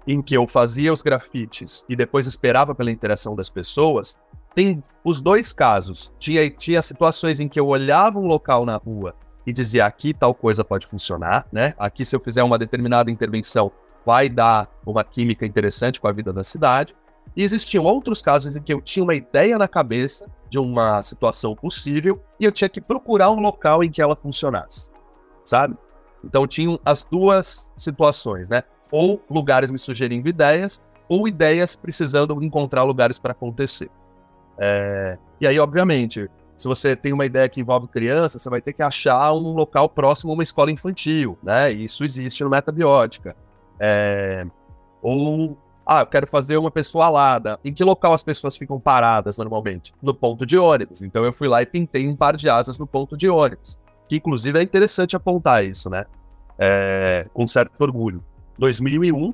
em 0.08 0.22
que 0.22 0.36
eu 0.36 0.48
fazia 0.48 0.92
os 0.92 1.02
grafites 1.02 1.86
e 1.88 1.96
depois 1.96 2.26
esperava 2.26 2.74
pela 2.74 2.92
interação 2.92 3.36
das 3.36 3.50
pessoas, 3.50 4.20
tem 4.54 4.84
os 5.04 5.22
dois 5.22 5.54
casos. 5.54 6.12
Tinha, 6.20 6.50
tinha 6.50 6.82
situações 6.82 7.40
em 7.40 7.48
que 7.48 7.60
eu 7.60 7.68
olhava 7.68 8.20
um 8.20 8.26
local 8.26 8.66
na 8.66 8.76
rua 8.76 9.16
e 9.46 9.54
dizia 9.54 9.86
aqui 9.86 10.14
tal 10.14 10.34
coisa 10.34 10.64
pode 10.64 10.86
funcionar, 10.86 11.48
né? 11.52 11.74
Aqui 11.78 12.06
se 12.06 12.16
eu 12.16 12.20
fizer 12.20 12.44
uma 12.44 12.58
determinada 12.58 13.10
intervenção 13.10 13.72
vai 14.06 14.30
dar 14.30 14.70
uma 14.86 15.04
química 15.04 15.46
interessante 15.46 16.00
com 16.00 16.08
a 16.08 16.12
vida 16.12 16.32
da 16.32 16.44
cidade. 16.44 16.96
E 17.36 17.44
existiam 17.44 17.86
outros 17.86 18.22
casos 18.22 18.56
em 18.56 18.62
que 18.62 18.74
eu 18.74 18.82
tinha 18.82 19.04
uma 19.04 19.16
ideia 19.16 19.58
na 19.58 19.68
cabeça 19.68 20.28
de 20.50 20.58
uma 20.58 21.04
situação 21.04 21.56
possível 21.56 22.22
e 22.40 22.46
eu 22.46 22.52
tinha 22.52 22.70
que 22.70 22.82
procurar 22.82 23.30
um 23.30 23.40
local 23.40 23.84
em 23.84 23.90
que 23.90 24.02
ela 24.02 24.16
funcionasse, 24.16 24.90
sabe? 25.44 25.78
Então 26.24 26.48
tinham 26.48 26.80
as 26.84 27.04
duas 27.04 27.72
situações, 27.78 28.50
né? 28.50 28.64
Ou 28.92 29.24
lugares 29.30 29.70
me 29.70 29.78
sugerindo 29.78 30.28
ideias, 30.28 30.84
ou 31.08 31.28
ideias 31.28 31.76
precisando 31.76 32.42
encontrar 32.44 32.84
lugares 32.84 33.20
para 33.20 33.32
acontecer. 33.32 33.90
É... 34.60 35.18
E 35.40 35.48
aí, 35.48 35.60
obviamente, 35.60 36.30
se 36.60 36.68
você 36.68 36.96
tem 36.96 37.14
uma 37.14 37.26
ideia 37.26 37.48
que 37.48 37.62
envolve 37.62 37.88
criança, 37.88 38.38
você 38.38 38.50
vai 38.50 38.62
ter 38.62 38.74
que 38.74 38.84
achar 38.84 39.32
um 39.34 39.54
local 39.54 39.88
próximo 39.88 40.32
a 40.32 40.34
uma 40.34 40.44
escola 40.44 40.70
infantil, 40.70 41.38
né? 41.42 41.72
Isso 41.72 42.04
existe 42.04 42.44
no 42.44 42.50
Metabiótica. 42.50 43.36
É... 43.80 44.46
Ou, 45.02 45.58
ah, 45.86 46.02
eu 46.02 46.06
quero 46.06 46.28
fazer 46.28 46.58
uma 46.58 46.70
pessoa 46.70 47.06
alada. 47.06 47.58
Em 47.64 47.74
que 47.74 47.82
local 47.82 48.12
as 48.12 48.22
pessoas 48.22 48.58
ficam 48.58 48.78
paradas 48.78 49.38
normalmente? 49.38 49.94
No 50.02 50.14
ponto 50.14 50.46
de 50.46 50.58
ônibus. 50.58 51.02
Então 51.02 51.24
eu 51.24 51.32
fui 51.32 51.48
lá 51.48 51.62
e 51.62 51.66
pintei 51.66 52.06
um 52.06 52.16
par 52.16 52.36
de 52.36 52.50
asas 52.50 52.78
no 52.78 52.86
ponto 52.86 53.16
de 53.16 53.30
ônibus. 53.30 53.80
Que 54.10 54.18
inclusive 54.18 54.60
é 54.60 54.62
interessante 54.62 55.16
apontar 55.16 55.64
isso, 55.64 55.90
né? 55.90 56.06
É... 56.58 57.26
Com 57.34 57.48
certo 57.48 57.72
orgulho. 57.80 58.22
2001, 58.58 59.34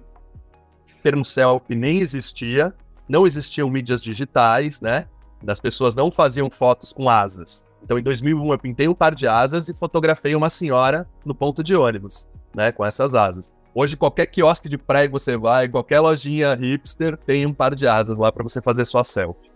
termo 1.02 1.26
selfie 1.26 1.76
nem 1.76 1.98
existia, 1.98 2.72
não 3.10 3.26
existiam 3.26 3.68
mídias 3.68 4.00
digitais, 4.00 4.80
né? 4.80 5.08
Das 5.46 5.60
pessoas 5.60 5.96
não 5.96 6.12
faziam 6.12 6.50
fotos 6.50 6.92
com 6.92 7.08
asas. 7.08 7.68
Então, 7.84 8.00
em 8.00 8.02
2001, 8.02 8.52
eu 8.52 8.58
pintei 8.58 8.88
um 8.88 8.96
par 8.96 9.14
de 9.14 9.28
asas 9.28 9.70
e 9.70 9.76
fotografei 9.76 10.36
uma 10.36 10.50
senhora 10.50 11.08
no 11.24 11.36
ponto 11.36 11.64
de 11.64 11.76
ônibus, 11.76 12.28
né, 12.56 12.72
com 12.72 12.84
essas 12.84 13.14
asas. 13.14 13.52
Hoje, 13.76 13.96
qualquer 13.96 14.26
quiosque 14.26 14.68
de 14.68 14.78
praia 14.78 15.08
que 15.08 15.12
você 15.12 15.38
vai, 15.38 15.70
qualquer 15.70 16.00
lojinha 16.00 16.56
hipster, 16.56 17.16
tem 17.16 17.46
um 17.46 17.54
par 17.54 17.76
de 17.76 17.88
asas 17.88 18.18
lá 18.18 18.32
para 18.32 18.42
você 18.42 18.60
fazer 18.60 18.86
sua 18.86 19.04
selfie. 19.04 19.52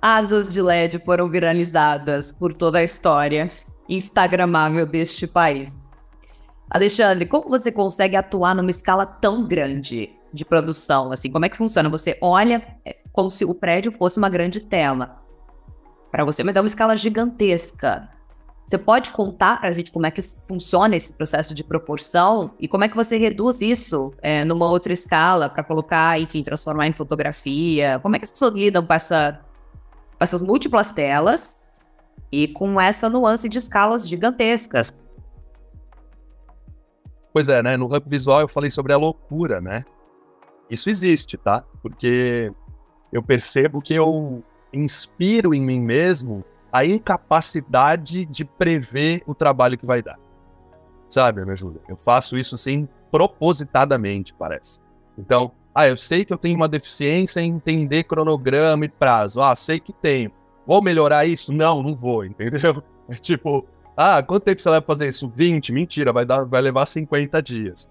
Asas 0.00 0.52
de 0.52 0.62
LED 0.62 1.00
foram 1.00 1.28
viralizadas 1.28 2.30
por 2.30 2.54
toda 2.54 2.78
a 2.78 2.84
história 2.84 3.46
instagramável 3.88 4.86
deste 4.86 5.26
país. 5.26 5.90
Alexandre, 6.70 7.26
como 7.26 7.48
você 7.48 7.72
consegue 7.72 8.14
atuar 8.14 8.54
numa 8.54 8.70
escala 8.70 9.04
tão 9.04 9.48
grande 9.48 10.17
de 10.32 10.44
produção? 10.44 11.12
Assim, 11.12 11.30
como 11.30 11.44
é 11.44 11.48
que 11.48 11.56
funciona? 11.56 11.88
Você 11.88 12.18
olha, 12.20 12.62
é, 12.84 12.96
como 13.12 13.30
se 13.30 13.44
o 13.44 13.54
prédio 13.54 13.92
fosse 13.92 14.18
uma 14.18 14.28
grande 14.28 14.60
tela 14.60 15.22
para 16.10 16.24
você, 16.24 16.42
mas 16.42 16.56
é 16.56 16.60
uma 16.60 16.66
escala 16.66 16.96
gigantesca. 16.96 18.08
Você 18.68 18.76
pode 18.76 19.10
contar 19.12 19.60
para 19.60 19.70
a 19.70 19.72
gente 19.72 19.90
como 19.90 20.04
é 20.04 20.10
que 20.10 20.20
funciona 20.46 20.94
esse 20.94 21.10
processo 21.10 21.54
de 21.54 21.64
proporção 21.64 22.54
e 22.60 22.68
como 22.68 22.84
é 22.84 22.88
que 22.88 22.94
você 22.94 23.16
reduz 23.16 23.62
isso 23.62 24.12
é, 24.20 24.44
numa 24.44 24.66
outra 24.66 24.92
escala 24.92 25.48
para 25.48 25.62
colocar, 25.64 26.20
enfim, 26.20 26.42
transformar 26.42 26.86
em 26.86 26.92
fotografia? 26.92 27.98
Como 28.00 28.14
é 28.14 28.18
que 28.18 28.26
as 28.26 28.30
pessoas 28.30 28.52
lidam 28.52 28.84
com, 28.84 28.92
essa, 28.92 29.40
com 30.18 30.22
essas 30.22 30.42
múltiplas 30.42 30.90
telas 30.92 31.78
e 32.30 32.48
com 32.48 32.78
essa 32.78 33.08
nuance 33.08 33.48
de 33.48 33.56
escalas 33.56 34.06
gigantescas? 34.06 35.10
Pois 37.32 37.48
é, 37.48 37.62
né? 37.62 37.74
No 37.76 37.86
Hub 37.86 38.02
Visual 38.06 38.42
eu 38.42 38.48
falei 38.48 38.70
sobre 38.70 38.92
a 38.92 38.98
loucura, 38.98 39.62
né? 39.62 39.82
Isso 40.70 40.90
existe, 40.90 41.36
tá? 41.36 41.64
Porque 41.82 42.52
eu 43.12 43.22
percebo 43.22 43.80
que 43.80 43.94
eu 43.94 44.42
inspiro 44.72 45.54
em 45.54 45.60
mim 45.60 45.80
mesmo 45.80 46.44
a 46.70 46.84
incapacidade 46.84 48.26
de 48.26 48.44
prever 48.44 49.22
o 49.26 49.34
trabalho 49.34 49.78
que 49.78 49.86
vai 49.86 50.02
dar. 50.02 50.18
Sabe, 51.08 51.44
me 51.44 51.52
ajuda? 51.52 51.80
Eu 51.88 51.96
faço 51.96 52.36
isso 52.36 52.54
assim 52.54 52.86
propositadamente, 53.10 54.34
parece. 54.34 54.80
Então, 55.16 55.52
ah, 55.74 55.88
eu 55.88 55.96
sei 55.96 56.24
que 56.24 56.32
eu 56.32 56.36
tenho 56.36 56.56
uma 56.56 56.68
deficiência 56.68 57.40
em 57.40 57.50
entender 57.50 58.04
cronograma 58.04 58.84
e 58.84 58.88
prazo. 58.88 59.40
Ah, 59.40 59.54
sei 59.54 59.80
que 59.80 59.92
tenho. 59.92 60.30
Vou 60.66 60.82
melhorar 60.82 61.24
isso? 61.24 61.52
Não, 61.52 61.82
não 61.82 61.94
vou, 61.94 62.24
entendeu? 62.24 62.82
É 63.10 63.14
tipo, 63.14 63.66
ah, 63.96 64.22
quanto 64.22 64.42
tempo 64.42 64.60
você 64.60 64.68
vai 64.68 64.82
fazer 64.82 65.08
isso? 65.08 65.30
20? 65.30 65.72
Mentira, 65.72 66.12
vai, 66.12 66.26
dar, 66.26 66.44
vai 66.44 66.60
levar 66.60 66.84
50 66.84 67.40
dias. 67.40 67.90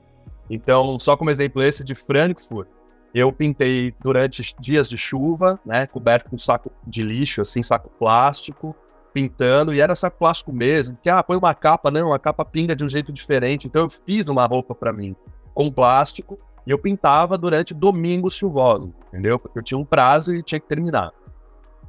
Então, 0.50 0.98
só 0.98 1.18
como 1.18 1.30
exemplo 1.30 1.62
esse 1.62 1.84
de 1.84 1.94
Frankfurt, 1.94 2.68
eu 3.14 3.32
pintei 3.32 3.94
durante 4.02 4.56
dias 4.60 4.88
de 4.88 4.98
chuva, 4.98 5.60
né, 5.66 5.88
coberto 5.88 6.30
com 6.30 6.38
saco 6.38 6.72
de 6.86 7.02
lixo, 7.04 7.42
assim, 7.42 7.64
saco 7.64 7.90
plástico, 7.98 8.76
pintando, 9.14 9.74
e 9.74 9.82
era 9.82 9.96
saco 9.96 10.18
plástico 10.20 10.54
mesmo, 10.54 10.98
que, 11.02 11.10
ah, 11.10 11.24
põe 11.24 11.38
uma 11.38 11.54
capa, 11.54 11.90
não, 11.90 12.14
a 12.14 12.20
capa 12.20 12.46
pinga 12.46 12.76
de 12.76 12.84
um 12.84 12.90
jeito 12.90 13.12
diferente, 13.12 13.68
então 13.68 13.84
eu 13.84 13.90
fiz 13.90 14.28
uma 14.30 14.46
roupa 14.46 14.76
para 14.76 14.94
mim 14.94 15.16
com 15.54 15.72
plástico, 15.72 16.38
e 16.66 16.72
eu 16.72 16.78
pintava 16.78 17.38
durante 17.38 17.74
domingos 17.74 18.36
chuvosos, 18.36 18.90
entendeu? 19.08 19.40
Porque 19.40 19.58
eu 19.58 19.64
tinha 19.64 19.78
um 19.78 19.86
prazo 19.86 20.36
e 20.36 20.44
tinha 20.44 20.60
que 20.60 20.68
terminar. 20.68 21.12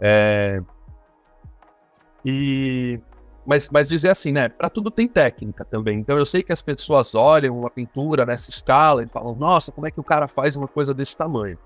É... 0.00 0.62
E 2.24 3.00
mas, 3.48 3.70
mas 3.70 3.88
dizer 3.88 4.10
assim, 4.10 4.30
né? 4.30 4.50
Para 4.50 4.68
tudo 4.68 4.90
tem 4.90 5.08
técnica 5.08 5.64
também. 5.64 5.98
Então 5.98 6.18
eu 6.18 6.24
sei 6.26 6.42
que 6.42 6.52
as 6.52 6.60
pessoas 6.60 7.14
olham 7.14 7.58
uma 7.58 7.70
pintura 7.70 8.26
nessa 8.26 8.50
escala 8.50 9.02
e 9.02 9.08
falam, 9.08 9.34
nossa, 9.34 9.72
como 9.72 9.86
é 9.86 9.90
que 9.90 9.98
o 9.98 10.04
cara 10.04 10.28
faz 10.28 10.54
uma 10.54 10.68
coisa 10.68 10.92
desse 10.92 11.16
tamanho? 11.16 11.56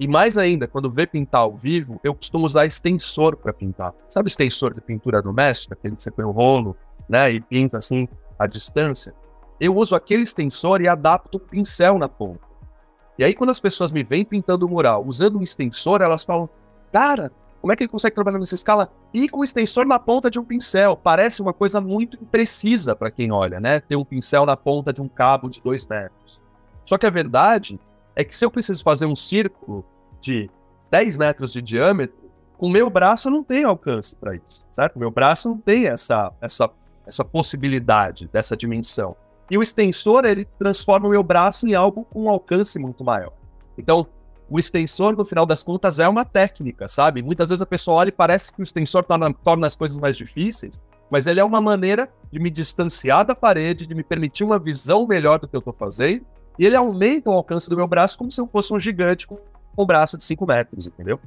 E 0.00 0.08
mais 0.08 0.36
ainda, 0.36 0.66
quando 0.66 0.90
vê 0.90 1.06
pintar 1.06 1.42
ao 1.42 1.56
vivo, 1.56 2.00
eu 2.02 2.12
costumo 2.12 2.44
usar 2.44 2.66
extensor 2.66 3.36
para 3.36 3.52
pintar. 3.52 3.94
Sabe 4.08 4.26
extensor 4.26 4.74
de 4.74 4.80
pintura 4.80 5.22
doméstica, 5.22 5.74
aquele 5.74 5.94
que 5.94 6.02
você 6.02 6.10
põe 6.10 6.24
o 6.24 6.30
um 6.30 6.32
rolo, 6.32 6.76
né, 7.08 7.30
e 7.30 7.40
pinta 7.40 7.76
assim 7.76 8.08
à 8.36 8.48
distância? 8.48 9.14
Eu 9.60 9.76
uso 9.76 9.94
aquele 9.94 10.24
extensor 10.24 10.80
e 10.80 10.88
adapto 10.88 11.36
o 11.36 11.40
pincel 11.40 12.00
na 12.00 12.08
ponta. 12.08 12.44
E 13.16 13.22
aí 13.22 13.32
quando 13.32 13.50
as 13.50 13.60
pessoas 13.60 13.92
me 13.92 14.02
veem 14.02 14.24
pintando 14.24 14.66
o 14.66 14.68
mural 14.68 15.04
usando 15.06 15.38
um 15.38 15.42
extensor, 15.42 16.02
elas 16.02 16.24
falam: 16.24 16.48
"Cara, 16.92 17.30
como 17.62 17.72
é 17.72 17.76
que 17.76 17.84
ele 17.84 17.88
consegue 17.88 18.12
trabalhar 18.12 18.40
nessa 18.40 18.56
escala 18.56 18.92
e 19.14 19.28
com 19.28 19.38
o 19.38 19.44
extensor 19.44 19.86
na 19.86 19.96
ponta 19.96 20.28
de 20.28 20.36
um 20.36 20.44
pincel? 20.44 20.96
Parece 20.96 21.40
uma 21.40 21.52
coisa 21.52 21.80
muito 21.80 22.18
imprecisa 22.20 22.96
para 22.96 23.08
quem 23.08 23.30
olha, 23.30 23.60
né? 23.60 23.78
Ter 23.78 23.94
um 23.94 24.04
pincel 24.04 24.44
na 24.44 24.56
ponta 24.56 24.92
de 24.92 25.00
um 25.00 25.06
cabo 25.06 25.48
de 25.48 25.62
dois 25.62 25.86
metros. 25.86 26.42
Só 26.82 26.98
que 26.98 27.06
a 27.06 27.10
verdade 27.10 27.78
é 28.16 28.24
que 28.24 28.36
se 28.36 28.44
eu 28.44 28.50
preciso 28.50 28.82
fazer 28.82 29.06
um 29.06 29.14
círculo 29.14 29.84
de 30.20 30.50
10 30.90 31.16
metros 31.16 31.52
de 31.52 31.62
diâmetro, 31.62 32.16
com 32.58 32.66
o 32.66 32.70
meu 32.70 32.90
braço 32.90 33.28
eu 33.28 33.32
não 33.32 33.44
tenho 33.44 33.68
alcance 33.68 34.16
para 34.16 34.34
isso, 34.34 34.66
certo? 34.72 34.98
Meu 34.98 35.12
braço 35.12 35.48
não 35.48 35.56
tem 35.56 35.86
essa, 35.86 36.32
essa, 36.40 36.68
essa 37.06 37.24
possibilidade 37.24 38.26
dessa 38.26 38.56
dimensão. 38.56 39.14
E 39.48 39.56
o 39.56 39.62
extensor, 39.62 40.24
ele 40.24 40.46
transforma 40.58 41.06
o 41.06 41.10
meu 41.12 41.22
braço 41.22 41.68
em 41.68 41.74
algo 41.74 42.04
com 42.06 42.24
um 42.24 42.28
alcance 42.28 42.76
muito 42.80 43.04
maior. 43.04 43.32
Então, 43.78 44.08
o 44.52 44.58
extensor, 44.58 45.16
no 45.16 45.24
final 45.24 45.46
das 45.46 45.62
contas, 45.62 45.98
é 45.98 46.06
uma 46.06 46.26
técnica, 46.26 46.86
sabe? 46.86 47.22
Muitas 47.22 47.48
vezes 47.48 47.62
a 47.62 47.66
pessoa 47.66 47.96
olha 47.96 48.10
e 48.10 48.12
parece 48.12 48.52
que 48.52 48.60
o 48.60 48.62
extensor 48.62 49.02
torna, 49.02 49.32
torna 49.32 49.66
as 49.66 49.74
coisas 49.74 49.98
mais 49.98 50.14
difíceis, 50.14 50.78
mas 51.10 51.26
ele 51.26 51.40
é 51.40 51.44
uma 51.44 51.58
maneira 51.58 52.06
de 52.30 52.38
me 52.38 52.50
distanciar 52.50 53.24
da 53.24 53.34
parede, 53.34 53.86
de 53.86 53.94
me 53.94 54.04
permitir 54.04 54.44
uma 54.44 54.58
visão 54.58 55.06
melhor 55.06 55.38
do 55.38 55.48
que 55.48 55.56
eu 55.56 55.60
estou 55.60 55.72
fazendo, 55.72 56.26
e 56.58 56.66
ele 56.66 56.76
aumenta 56.76 57.30
o 57.30 57.32
alcance 57.32 57.70
do 57.70 57.74
meu 57.74 57.86
braço 57.86 58.18
como 58.18 58.30
se 58.30 58.38
eu 58.38 58.46
fosse 58.46 58.74
um 58.74 58.78
gigante 58.78 59.26
com 59.26 59.38
um 59.78 59.86
braço 59.86 60.18
de 60.18 60.24
5 60.24 60.46
metros, 60.46 60.86
entendeu? 60.86 61.18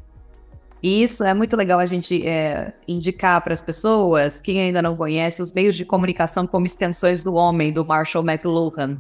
Isso 0.83 1.23
é 1.23 1.33
muito 1.33 1.57
legal 1.57 1.79
a 1.79 1.85
gente 1.87 2.27
é, 2.27 2.75
indicar 2.87 3.41
para 3.41 3.53
as 3.53 3.61
pessoas, 3.61 4.39
quem 4.39 4.61
ainda 4.61 4.83
não 4.83 4.95
conhece, 4.95 5.41
os 5.41 5.51
meios 5.51 5.75
de 5.75 5.83
comunicação 5.83 6.45
como 6.45 6.67
extensões 6.67 7.23
do 7.23 7.33
homem, 7.33 7.73
do 7.73 7.83
Marshall 7.83 8.23
McLuhan 8.23 8.99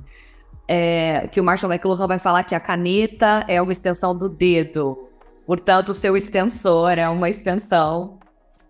é, 0.67 1.27
que 1.27 1.39
o 1.39 1.43
Marshall 1.43 1.71
McLuhan 1.71 2.07
vai 2.07 2.19
falar 2.19 2.43
que 2.43 2.55
a 2.55 2.59
caneta 2.59 3.43
é 3.47 3.61
uma 3.61 3.71
extensão 3.71 4.17
do 4.17 4.27
dedo. 4.27 5.09
Portanto, 5.45 5.89
o 5.89 5.93
seu 5.93 6.17
extensor 6.17 6.97
é 6.97 7.07
uma 7.07 7.29
extensão 7.29 8.19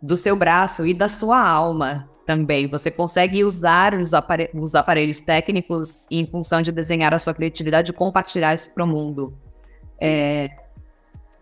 do 0.01 0.17
seu 0.17 0.35
braço 0.35 0.85
e 0.85 0.93
da 0.93 1.07
sua 1.07 1.41
alma 1.41 2.09
também. 2.25 2.67
Você 2.67 2.91
consegue 2.91 3.43
usar 3.43 3.93
os, 3.93 4.13
apare 4.13 4.49
os 4.53 4.75
aparelhos 4.75 5.21
técnicos 5.21 6.07
em 6.11 6.25
função 6.25 6.61
de 6.61 6.71
desenhar 6.71 7.13
a 7.13 7.19
sua 7.19 7.33
criatividade 7.33 7.91
e 7.91 7.93
compartilhar 7.93 8.53
isso 8.53 8.73
para 8.73 8.83
o 8.83 8.87
mundo. 8.87 9.33
É, 9.99 10.49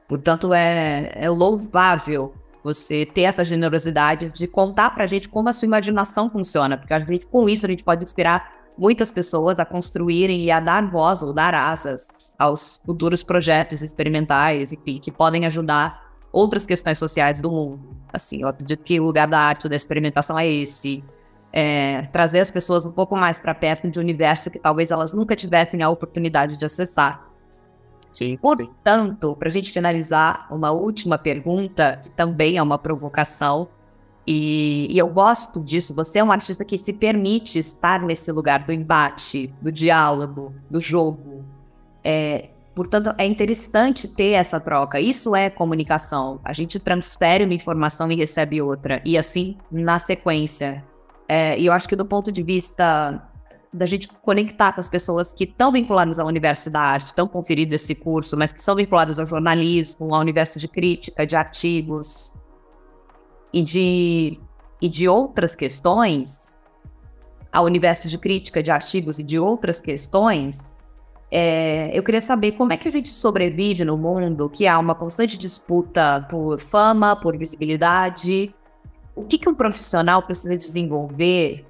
portanto, 0.08 0.54
é, 0.54 1.12
é 1.16 1.30
louvável 1.30 2.36
você 2.64 3.06
ter 3.06 3.24
essa 3.24 3.44
generosidade 3.44 4.30
de 4.30 4.48
contar 4.48 4.92
para 4.92 5.04
a 5.04 5.08
gente 5.08 5.28
como 5.28 5.50
a 5.50 5.54
sua 5.54 5.66
imaginação 5.66 6.30
funciona, 6.30 6.78
porque 6.78 6.94
a 6.94 7.00
gente, 7.00 7.26
com 7.26 7.50
isso 7.50 7.66
a 7.66 7.70
gente 7.70 7.84
pode 7.84 8.04
inspirar 8.04 8.63
muitas 8.78 9.12
pessoas 9.12 9.60
a 9.60 9.66
construírem 9.66 10.46
e 10.46 10.52
a 10.52 10.60
dar 10.60 10.90
voz 10.90 11.22
ou 11.22 11.34
dar 11.34 11.54
asas 11.54 12.36
aos 12.38 12.82
futuros 12.86 13.24
projetos 13.24 13.82
experimentais, 13.82 14.74
enfim, 14.74 15.00
que 15.00 15.12
podem 15.12 15.46
ajudar 15.46 16.04
outras 16.32 16.66
questões 16.66 16.98
sociais 16.98 17.40
do 17.40 17.52
mundo. 17.52 17.96
Assim, 18.12 18.42
eu 18.42 18.48
acredito 18.48 18.84
que 18.84 19.00
o 19.00 19.04
lugar 19.04 19.28
da 19.28 19.40
arte 19.40 19.70
da 19.70 19.76
experimentação 19.76 20.38
é 20.38 20.48
esse. 20.48 21.04
É, 21.56 22.02
trazer 22.12 22.40
as 22.40 22.50
pessoas 22.50 22.84
um 22.84 22.92
pouco 22.92 23.16
mais 23.16 23.40
para 23.40 23.54
perto 23.54 23.90
de 23.90 24.00
um 24.00 24.02
universo 24.02 24.50
que 24.50 24.58
talvez 24.58 24.90
elas 24.90 25.14
nunca 25.14 25.36
tivessem 25.36 25.84
a 25.84 25.90
oportunidade 25.90 26.58
de 26.58 26.66
acessar. 26.66 27.30
Sim, 28.12 28.38
Portanto, 28.38 29.36
para 29.36 29.48
a 29.48 29.52
gente 29.52 29.72
finalizar, 29.72 30.48
uma 30.52 30.72
última 30.72 31.18
pergunta, 31.18 32.00
que 32.02 32.10
também 32.12 32.58
é 32.58 32.62
uma 32.62 32.78
provocação, 32.78 33.68
e, 34.26 34.88
e, 34.90 34.98
eu 34.98 35.08
gosto 35.08 35.64
disso. 35.64 35.94
Você 35.94 36.20
é 36.20 36.24
um 36.24 36.32
artista 36.32 36.64
que 36.64 36.78
se 36.78 36.94
permite 36.94 37.60
estar 37.60 38.02
nesse 38.02 38.32
lugar 38.32 38.64
do 38.64 38.72
embate, 38.72 39.54
do 39.62 39.72
diálogo, 39.72 40.54
do 40.70 40.80
jogo. 40.80 41.44
É, 42.04 42.50
portanto, 42.74 43.14
é 43.18 43.26
interessante 43.26 44.08
ter 44.08 44.32
essa 44.32 44.60
troca. 44.60 45.00
Isso 45.00 45.36
é 45.36 45.50
comunicação. 45.50 46.40
A 46.44 46.54
gente 46.54 46.80
transfere 46.80 47.44
uma 47.44 47.54
informação 47.54 48.10
e 48.12 48.16
recebe 48.16 48.62
outra, 48.62 49.02
e 49.04 49.18
assim 49.18 49.58
na 49.70 50.00
sequência. 50.00 50.84
É, 51.28 51.60
e 51.60 51.66
eu 51.66 51.74
acho 51.74 51.88
que 51.88 51.96
do 51.96 52.06
ponto 52.06 52.32
de 52.32 52.44
vista 52.44 53.30
da 53.74 53.88
gente 53.88 54.08
conectar 54.08 54.72
com 54.72 54.80
as 54.80 54.88
pessoas 54.88 55.34
que 55.34 55.46
estão 55.46 55.72
vinculadas 55.72 56.20
ao 56.20 56.28
universo 56.28 56.70
da 56.70 56.80
arte, 56.80 57.08
estão 57.08 57.28
conferindo 57.28 57.74
esse 57.74 57.96
curso, 57.96 58.38
mas 58.38 58.54
que 58.54 58.62
são 58.62 58.76
vinculadas 58.76 59.20
ao 59.20 59.26
jornalismo, 59.26 60.14
ao 60.14 60.22
universo 60.22 60.60
de 60.60 60.68
crítica, 60.68 61.26
de 61.26 61.36
artigos 61.36 62.34
e 63.54 63.62
de, 63.62 64.40
e 64.82 64.90
de 64.90 65.08
outras 65.08 65.56
questões, 65.56 66.52
ao 67.52 67.66
universo 67.66 68.08
de 68.08 68.18
crítica, 68.18 68.64
de 68.64 68.72
artigos 68.72 69.20
e 69.20 69.24
de 69.24 69.38
outras 69.38 69.80
questões, 69.80 70.80
é, 71.30 71.90
eu 71.98 72.04
queria 72.04 72.22
saber 72.22 72.54
como 72.54 72.74
é 72.74 72.78
que 72.78 72.88
a 72.88 72.92
gente 72.92 73.10
sobrevive 73.10 73.86
no 73.86 73.98
mundo 73.98 74.50
que 74.50 74.68
há 74.68 74.78
uma 74.78 74.96
constante 74.96 75.38
disputa 75.38 76.26
por 76.30 76.60
fama, 76.60 77.16
por 77.16 77.38
visibilidade. 77.38 78.54
O 79.16 79.24
que, 79.24 79.38
que 79.38 79.50
um 79.50 79.56
profissional 79.56 80.24
precisa 80.24 80.58
desenvolver 80.58 81.66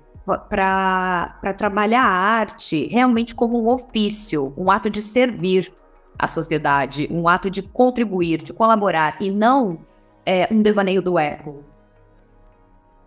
para 0.49 1.53
trabalhar 1.57 2.03
a 2.03 2.09
arte 2.09 2.87
realmente 2.87 3.35
como 3.35 3.61
um 3.61 3.69
ofício, 3.69 4.53
um 4.57 4.71
ato 4.71 4.89
de 4.89 5.01
servir 5.01 5.73
à 6.17 6.27
sociedade, 6.27 7.07
um 7.11 7.27
ato 7.27 7.49
de 7.49 7.61
contribuir, 7.61 8.43
de 8.43 8.53
colaborar, 8.53 9.17
e 9.21 9.29
não 9.29 9.79
é, 10.25 10.47
um 10.51 10.61
devaneio 10.61 11.01
do 11.01 11.19
ego. 11.19 11.63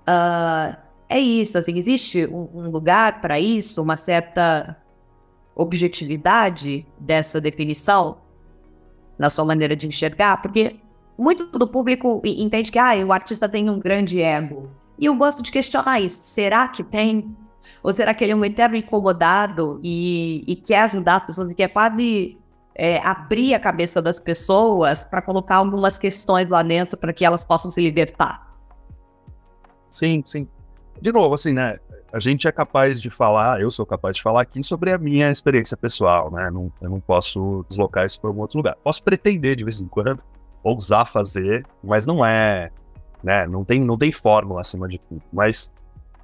Uh, 0.09 0.77
é 1.09 1.19
isso, 1.19 1.57
assim, 1.57 1.77
existe 1.77 2.27
um, 2.27 2.69
lugar 2.71 3.21
para 3.21 3.39
isso, 3.39 3.83
uma 3.83 3.97
certa 3.97 4.77
objetividade 5.55 6.87
dessa 6.99 7.41
definição 7.41 8.19
na 9.19 9.31
sua 9.31 9.45
maneira 9.45 9.75
de 9.75 9.87
enxergar, 9.87 10.43
porque 10.43 10.81
muito 11.17 11.47
do 11.47 11.67
público 11.67 12.21
entende 12.25 12.71
que 12.71 12.79
ah, 12.79 12.95
o 13.07 13.13
artista 13.13 13.49
tem 13.49 13.71
um 13.71 13.79
grande 13.79 14.21
ego. 14.21 14.71
E 14.99 15.07
eu 15.07 15.15
gosto 15.15 15.43
de 15.43 15.51
questionar 15.51 16.01
isso. 16.01 16.21
Será 16.21 16.69
que 16.69 16.83
tem? 16.83 17.35
Ou 17.83 17.93
será 17.93 18.13
que 18.13 18.25
ele 18.25 18.33
é 18.33 18.37
um 18.37 18.45
eterno 18.45 18.77
incomodado 18.77 19.81
e, 19.83 20.45
e 20.47 20.57
quer 20.57 20.83
ajudar 20.83 21.17
as 21.17 21.25
pessoas 21.25 21.51
e 21.51 21.55
quer 21.55 21.69
quase 21.69 22.37
é, 22.75 22.99
abrir 22.99 23.55
a 23.55 23.61
cabeça 23.61 24.03
das 24.03 24.19
pessoas 24.19 25.05
para 25.05 25.23
colocar 25.23 25.57
algumas 25.57 25.99
questões 25.99 26.49
lá 26.51 26.63
dentro 26.63 26.99
para 26.99 27.13
que 27.13 27.25
elas 27.25 27.45
possam 27.45 27.71
se 27.71 27.81
libertar? 27.81 28.46
Sim, 29.97 30.23
sim. 30.27 30.49
De 31.01 31.13
novo, 31.13 31.35
assim, 31.35 31.53
né? 31.53 31.79
A 32.13 32.21
gente 32.21 32.49
é 32.49 32.53
capaz 32.53 33.01
de 33.01 33.11
falar, 33.11 33.61
eu 33.61 33.71
sou 33.71 33.85
capaz 33.85 34.17
de 34.17 34.23
falar 34.23 34.43
aqui 34.43 34.63
sobre 34.63 34.93
a 34.93 34.99
minha 34.99 35.31
experiência 35.31 35.77
pessoal, 35.77 36.31
né? 36.31 36.51
Não, 36.51 36.73
eu 36.81 36.89
não 36.89 37.01
posso 37.01 37.65
deslocar 37.69 38.07
isso 38.07 38.21
para 38.21 38.31
algum 38.31 38.41
outro 38.41 38.59
lugar. 38.59 38.77
Posso 38.83 39.03
pretender 39.03 39.57
de 39.57 39.65
vez 39.65 39.81
em 39.81 39.89
quando, 39.89 40.23
ousar 40.63 41.07
fazer, 41.07 41.67
mas 41.83 42.07
não 42.07 42.25
é 42.25 42.71
né? 43.23 43.47
Não 43.47 43.65
tem, 43.65 43.81
não 43.81 43.99
tem 43.99 44.13
fórmula 44.13 44.61
acima 44.61 44.87
de 44.89 44.99
tudo. 44.99 45.23
Mas, 45.33 45.75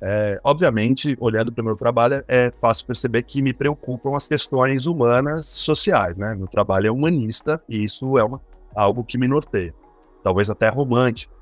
é, 0.00 0.40
obviamente, 0.44 1.16
olhando 1.18 1.52
para 1.52 1.62
o 1.62 1.64
meu 1.64 1.76
trabalho, 1.76 2.22
é 2.28 2.52
fácil 2.52 2.86
perceber 2.86 3.22
que 3.22 3.42
me 3.42 3.52
preocupam 3.52 4.14
as 4.16 4.28
questões 4.28 4.86
humanas 4.86 5.46
sociais, 5.46 6.16
né? 6.16 6.34
Meu 6.34 6.46
trabalho 6.46 6.86
é 6.86 6.90
humanista 6.92 7.60
e 7.68 7.82
isso 7.82 8.16
é 8.18 8.24
uma, 8.24 8.40
algo 8.74 9.02
que 9.02 9.18
me 9.18 9.26
norteia. 9.26 9.74
Talvez 10.22 10.48
até 10.48 10.68
romântico, 10.68 11.34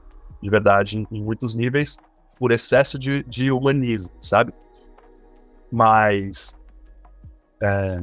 de 0.43 0.49
verdade, 0.49 0.99
em, 0.99 1.07
em 1.13 1.23
muitos 1.23 1.55
níveis, 1.55 1.99
por 2.41 2.53
excesso 2.53 2.99
de, 2.99 3.23
de 3.25 3.53
humanismo, 3.53 4.15
sabe? 4.19 4.55
Mas 5.71 6.59
é, 7.63 8.01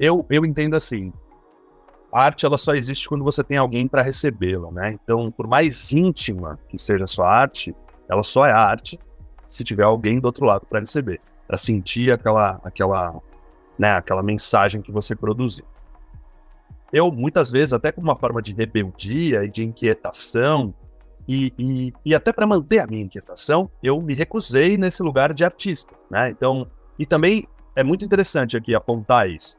eu, 0.00 0.26
eu 0.28 0.44
entendo 0.44 0.74
assim, 0.74 1.12
a 2.12 2.22
arte 2.22 2.44
ela 2.44 2.58
só 2.58 2.74
existe 2.74 3.08
quando 3.08 3.22
você 3.22 3.44
tem 3.44 3.56
alguém 3.56 3.86
para 3.86 4.02
recebê-la, 4.02 4.72
né? 4.72 4.98
Então, 5.02 5.30
por 5.30 5.46
mais 5.46 5.92
íntima 5.92 6.58
que 6.68 6.76
seja 6.76 7.04
a 7.04 7.06
sua 7.06 7.30
arte, 7.30 7.72
ela 8.08 8.24
só 8.24 8.44
é 8.44 8.50
arte 8.50 8.98
se 9.46 9.62
tiver 9.62 9.84
alguém 9.84 10.18
do 10.18 10.24
outro 10.24 10.44
lado 10.44 10.66
para 10.66 10.80
receber, 10.80 11.20
para 11.46 11.56
sentir 11.56 12.10
aquela, 12.10 12.60
aquela, 12.64 13.20
né, 13.78 13.92
aquela 13.92 14.24
mensagem 14.24 14.82
que 14.82 14.90
você 14.90 15.14
produziu. 15.14 15.64
Eu, 16.92 17.12
muitas 17.12 17.52
vezes, 17.52 17.72
até 17.72 17.92
como 17.92 18.08
uma 18.08 18.16
forma 18.16 18.42
de 18.42 18.52
rebeldia 18.52 19.44
e 19.44 19.48
de 19.48 19.64
inquietação, 19.64 20.74
e, 21.32 21.54
e, 21.56 21.92
e 22.06 22.12
até 22.12 22.32
para 22.32 22.44
manter 22.44 22.80
a 22.80 22.88
minha 22.88 23.04
inquietação, 23.04 23.70
eu 23.80 24.02
me 24.02 24.14
recusei 24.14 24.76
nesse 24.76 25.00
lugar 25.00 25.32
de 25.32 25.44
artista, 25.44 25.94
né? 26.10 26.28
Então, 26.28 26.66
e 26.98 27.06
também 27.06 27.46
é 27.76 27.84
muito 27.84 28.04
interessante 28.04 28.56
aqui 28.56 28.74
apontar 28.74 29.30
isso. 29.30 29.56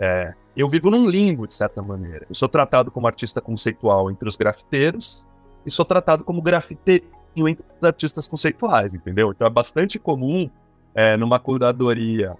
É, 0.00 0.32
eu 0.56 0.66
vivo 0.70 0.90
num 0.90 1.06
limbo, 1.06 1.46
de 1.46 1.52
certa 1.52 1.82
maneira. 1.82 2.24
Eu 2.30 2.34
sou 2.34 2.48
tratado 2.48 2.90
como 2.90 3.06
artista 3.06 3.42
conceitual 3.42 4.10
entre 4.10 4.26
os 4.26 4.36
grafiteiros 4.36 5.26
e 5.66 5.70
sou 5.70 5.84
tratado 5.84 6.24
como 6.24 6.40
grafiteirinho 6.40 7.46
entre 7.46 7.62
os 7.78 7.86
artistas 7.86 8.26
conceituais, 8.26 8.94
entendeu? 8.94 9.32
Então 9.32 9.46
é 9.46 9.50
bastante 9.50 9.98
comum 9.98 10.48
é, 10.94 11.14
numa 11.18 11.38
curadoria 11.38 12.34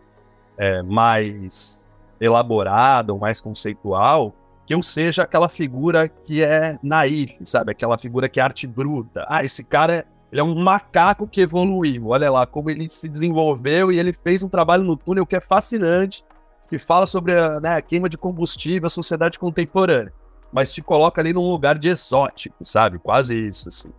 é, 0.57 0.83
mais 0.83 1.87
elaborada 2.19 3.13
ou 3.13 3.19
mais 3.19 3.39
conceitual 3.39 4.35
eu 4.73 4.83
seja 4.83 5.23
aquela 5.23 5.49
figura 5.49 6.09
que 6.09 6.43
é 6.43 6.79
naif, 6.83 7.39
sabe? 7.45 7.73
Aquela 7.73 7.99
figura 7.99 8.29
que 8.29 8.41
é 8.41 8.43
arte 8.43 8.67
bruta. 8.67 9.25
Ah, 9.29 9.45
esse 9.45 9.63
cara 9.65 10.07
ele 10.31 10.41
é 10.41 10.45
um 10.45 10.55
macaco 10.55 11.29
que 11.29 11.43
evoluiu. 11.43 12.09
Olha 12.09 12.31
lá 12.31 12.47
como 12.47 12.71
ele 12.71 12.89
se 12.89 13.09
desenvolveu 13.09 13.93
e 13.93 13.99
ele 13.99 14.15
fez 14.15 14.43
um 14.43 14.49
trabalho 14.49 14.83
no 14.83 14.97
túnel 14.97 15.27
que 15.27 15.37
é 15.37 15.41
fascinante 15.41 16.25
que 16.69 16.79
fala 16.79 17.07
sobre 17.07 17.39
a, 17.39 17.61
né, 17.61 17.77
a 17.77 17.83
queima 17.83 18.09
de 18.09 18.17
combustível, 18.17 18.87
a 18.87 18.89
sociedade 18.89 19.39
contemporânea, 19.39 20.11
mas 20.51 20.73
te 20.73 20.81
coloca 20.81 21.21
ali 21.21 21.35
num 21.35 21.51
lugar 21.51 21.79
de 21.79 21.91
exótico, 21.91 22.65
sabe? 22.65 22.99
Quase 22.99 23.37
isso, 23.47 23.69
assim. 23.69 23.93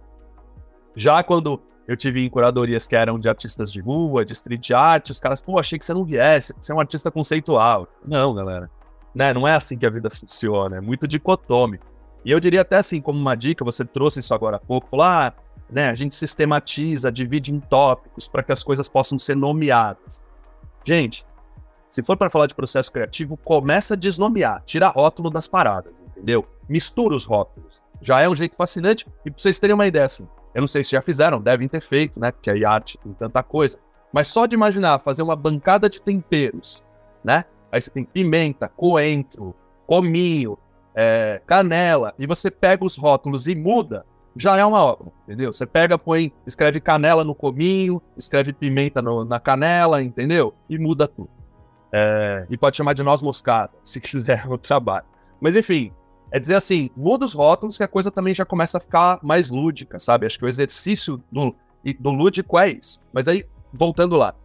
Já 0.96 1.22
quando 1.22 1.62
eu 1.88 1.96
tive 1.96 2.26
em 2.26 2.30
curadorias 2.32 2.88
que 2.88 2.96
eram 2.96 3.20
de 3.20 3.30
artistas 3.30 3.72
de 3.72 3.80
rua, 3.80 4.26
de 4.26 4.34
street 4.34 4.72
art, 4.72 5.12
os 5.12 5.20
caras, 5.20 5.40
pô, 5.40 5.60
achei 5.60 5.78
que 5.78 5.86
você 5.86 5.94
não 5.94 6.04
viesse, 6.04 6.52
você 6.60 6.72
é 6.72 6.76
um 6.76 6.80
artista 6.80 7.12
conceitual. 7.12 7.88
Não, 8.04 8.34
galera. 8.34 8.72
Né, 9.14 9.34
não 9.34 9.48
é 9.48 9.54
assim 9.54 9.78
que 9.78 9.86
a 9.86 9.90
vida 9.90 10.10
funciona, 10.10 10.78
é 10.78 10.82
muito 10.82 11.08
dicotômico. 11.08 11.86
E 12.26 12.32
eu 12.32 12.40
diria 12.40 12.62
até 12.62 12.78
assim, 12.78 13.02
como 13.02 13.20
uma 13.20 13.36
dica, 13.36 13.64
você 13.64 13.86
trouxe 13.86 14.20
isso 14.20 14.34
agora 14.34 14.58
há 14.58 14.60
pouco, 14.60 14.90
falou, 14.90 15.06
ah, 15.06 15.34
né, 15.70 15.88
a 15.88 15.94
gente 15.94 16.16
sistematiza, 16.16 17.12
divide 17.12 17.54
em 17.54 17.60
tópicos 17.60 18.28
para 18.28 18.42
que 18.44 18.52
as 18.52 18.64
coisas 18.64 18.90
possam 18.90 19.20
ser 19.20 19.36
nomeadas. 19.36 20.26
Gente, 20.84 21.26
se 21.90 22.02
for 22.02 22.18
para 22.18 22.30
falar 22.30 22.48
de 22.48 22.56
processo 22.56 22.92
criativo, 22.92 23.38
começa 23.38 23.94
a 23.94 23.98
desnomear, 23.98 24.64
tira 24.66 24.88
rótulo 24.88 25.30
das 25.30 25.48
paradas, 25.48 26.02
entendeu? 26.02 26.44
Mistura 26.68 27.16
os 27.16 27.26
rótulos. 27.26 27.84
Já 28.02 28.22
é 28.22 28.28
um 28.28 28.36
jeito 28.36 28.56
fascinante. 28.56 29.06
E 29.24 29.30
pra 29.30 29.40
vocês 29.40 29.60
terem 29.60 29.76
uma 29.76 29.86
ideia 29.86 30.06
assim, 30.06 30.28
eu 30.54 30.62
não 30.62 30.68
sei 30.68 30.84
se 30.84 30.92
já 30.92 31.02
fizeram, 31.02 31.40
devem 31.40 31.68
ter 31.68 31.82
feito, 31.82 32.20
né? 32.20 32.32
Porque 32.32 32.50
aí 32.50 32.66
arte 32.66 32.98
tem 32.98 33.14
tanta 33.14 33.44
coisa. 33.44 33.78
Mas 34.12 34.28
só 34.28 34.46
de 34.46 34.56
imaginar 34.56 35.00
fazer 35.00 35.22
uma 35.22 35.36
bancada 35.36 35.90
de 35.90 36.02
temperos, 36.02 36.84
né? 37.24 37.46
Aí 37.74 37.82
você 37.82 37.90
tem 37.90 38.06
pimenta, 38.06 38.68
coentro, 38.68 39.56
cominho, 39.88 40.60
é, 40.94 41.42
canela, 41.44 42.14
e 42.20 42.28
você 42.28 42.52
pega 42.52 42.86
os 42.86 42.96
rótulos 42.96 43.48
e 43.48 43.56
muda, 43.56 44.06
já 44.36 44.56
é 44.56 44.64
uma 44.64 44.84
obra, 44.84 45.12
entendeu? 45.24 45.52
Você 45.52 45.66
pega, 45.66 45.98
põe, 45.98 46.32
escreve 46.46 46.80
canela 46.80 47.24
no 47.24 47.34
cominho, 47.34 48.00
escreve 48.16 48.54
pimenta 48.54 49.02
no, 49.02 49.26
na 49.26 49.40
canela, 49.40 50.04
entendeu? 50.04 50.54
E 50.70 50.78
muda 50.78 51.08
tudo. 51.08 51.32
É, 51.92 52.46
e 52.48 52.56
pode 52.56 52.78
chamar 52.78 52.94
de 52.94 53.02
noz 53.02 53.24
moscada, 53.24 53.72
se 53.84 54.00
quiser 54.00 54.48
o 54.48 54.56
trabalho. 54.56 55.08
Mas 55.42 55.56
enfim, 55.56 55.92
é 56.32 56.40
dizer 56.40 56.54
assim, 56.54 56.92
muda 56.96 57.26
os 57.26 57.34
rótulos 57.34 57.76
que 57.76 57.84
a 57.84 57.88
coisa 57.88 58.12
também 58.12 58.36
já 58.36 58.46
começa 58.46 58.78
a 58.78 58.82
ficar 58.82 59.18
mais 59.24 59.50
lúdica, 59.50 59.98
sabe? 59.98 60.28
Acho 60.28 60.38
que 60.38 60.46
o 60.46 60.48
exercício 60.48 61.20
do, 61.32 61.56
do 62.00 62.12
lúdico 62.12 62.60
é 62.60 62.70
isso. 62.70 63.00
Mas 63.12 63.28
aí, 63.28 63.48
voltando 63.74 64.16
lá, 64.16 64.36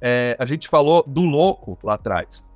é, 0.00 0.36
a 0.38 0.46
gente 0.46 0.68
falou 0.68 1.02
do 1.04 1.22
louco 1.22 1.76
lá 1.82 1.94
atrás, 1.94 2.48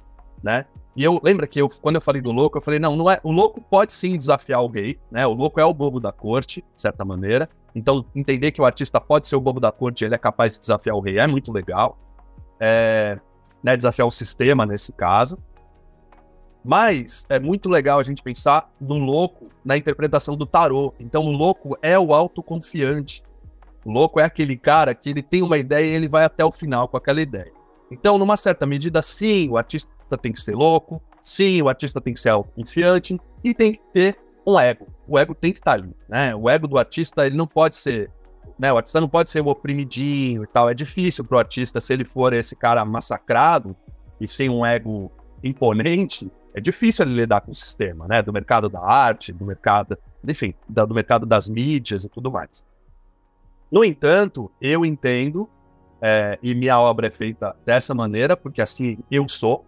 né? 0.42 0.64
E 0.94 1.02
eu 1.02 1.20
lembra 1.22 1.46
que 1.46 1.60
eu, 1.60 1.68
quando 1.80 1.94
eu 1.94 2.00
falei 2.00 2.20
do 2.20 2.30
louco, 2.30 2.58
eu 2.58 2.62
falei, 2.62 2.78
não, 2.78 2.94
não 2.96 3.10
é. 3.10 3.18
O 3.22 3.32
louco 3.32 3.60
pode 3.60 3.92
sim 3.92 4.16
desafiar 4.16 4.62
o 4.62 4.68
gay, 4.68 4.98
né? 5.10 5.26
O 5.26 5.32
louco 5.32 5.58
é 5.58 5.64
o 5.64 5.72
bobo 5.72 5.98
da 5.98 6.12
corte, 6.12 6.62
de 6.74 6.80
certa 6.80 7.04
maneira. 7.04 7.48
Então, 7.74 8.04
entender 8.14 8.52
que 8.52 8.60
o 8.60 8.64
artista 8.64 9.00
pode 9.00 9.26
ser 9.26 9.36
o 9.36 9.40
bobo 9.40 9.58
da 9.58 9.72
corte, 9.72 10.04
ele 10.04 10.14
é 10.14 10.18
capaz 10.18 10.54
de 10.54 10.60
desafiar 10.60 10.94
o 10.94 11.00
rei, 11.00 11.18
é 11.18 11.26
muito 11.26 11.50
legal. 11.50 11.98
É, 12.60 13.18
né, 13.62 13.76
desafiar 13.76 14.06
o 14.06 14.10
sistema 14.10 14.66
nesse 14.66 14.92
caso. 14.92 15.38
Mas 16.64 17.26
é 17.28 17.40
muito 17.40 17.68
legal 17.68 17.98
a 17.98 18.02
gente 18.02 18.22
pensar 18.22 18.70
no 18.80 18.98
louco 18.98 19.48
na 19.64 19.76
interpretação 19.76 20.36
do 20.36 20.46
tarô. 20.46 20.94
Então 21.00 21.24
o 21.24 21.32
louco 21.32 21.76
é 21.82 21.98
o 21.98 22.14
autoconfiante. 22.14 23.22
O 23.84 23.90
louco 23.90 24.20
é 24.20 24.24
aquele 24.24 24.56
cara 24.56 24.94
que 24.94 25.10
ele 25.10 25.22
tem 25.22 25.42
uma 25.42 25.58
ideia 25.58 25.84
e 25.84 25.94
ele 25.94 26.08
vai 26.08 26.24
até 26.24 26.44
o 26.44 26.52
final 26.52 26.86
com 26.86 26.96
aquela 26.96 27.20
ideia. 27.20 27.52
Então, 27.92 28.18
numa 28.18 28.36
certa 28.36 28.66
medida, 28.66 29.00
sim, 29.02 29.48
o 29.48 29.56
artista 29.56 29.92
tem 30.20 30.32
que 30.32 30.40
ser 30.40 30.54
louco, 30.54 31.00
Sim, 31.22 31.62
o 31.62 31.68
artista 31.68 32.00
tem 32.00 32.12
que 32.12 32.18
ser 32.18 32.34
confiante 32.56 33.16
e 33.44 33.54
tem 33.54 33.74
que 33.74 33.80
ter 33.92 34.18
um 34.44 34.58
ego. 34.58 34.88
O 35.06 35.16
ego 35.16 35.36
tem 35.36 35.52
que 35.52 35.60
estar 35.60 35.74
ali, 35.74 35.94
né? 36.08 36.34
O 36.34 36.50
ego 36.50 36.66
do 36.66 36.76
artista, 36.76 37.24
ele 37.24 37.36
não 37.36 37.46
pode 37.46 37.76
ser, 37.76 38.10
né? 38.58 38.72
O 38.72 38.76
artista 38.76 39.00
não 39.00 39.08
pode 39.08 39.30
ser 39.30 39.40
o 39.40 39.46
oprimidinho 39.46 40.42
e 40.42 40.46
tal. 40.48 40.68
É 40.68 40.74
difícil 40.74 41.24
pro 41.24 41.38
artista, 41.38 41.80
se 41.80 41.92
ele 41.92 42.04
for 42.04 42.32
esse 42.32 42.56
cara 42.56 42.84
massacrado 42.84 43.76
e 44.20 44.26
sem 44.26 44.50
um 44.50 44.66
ego 44.66 45.12
imponente, 45.44 46.28
é 46.52 46.60
difícil 46.60 47.04
ele 47.04 47.14
lidar 47.14 47.40
com 47.40 47.52
o 47.52 47.54
sistema, 47.54 48.08
né? 48.08 48.20
Do 48.20 48.32
mercado 48.32 48.68
da 48.68 48.80
arte, 48.80 49.32
do 49.32 49.44
mercado, 49.44 49.96
enfim, 50.26 50.52
do 50.68 50.92
mercado 50.92 51.24
das 51.24 51.48
mídias 51.48 52.02
e 52.02 52.08
tudo 52.08 52.32
mais. 52.32 52.64
No 53.70 53.84
entanto, 53.84 54.50
eu 54.60 54.84
entendo, 54.84 55.48
é, 56.02 56.36
e 56.42 56.52
minha 56.52 56.80
obra 56.80 57.06
é 57.06 57.10
feita 57.12 57.54
dessa 57.64 57.94
maneira, 57.94 58.36
porque 58.36 58.60
assim 58.60 58.98
eu 59.08 59.28
sou, 59.28 59.64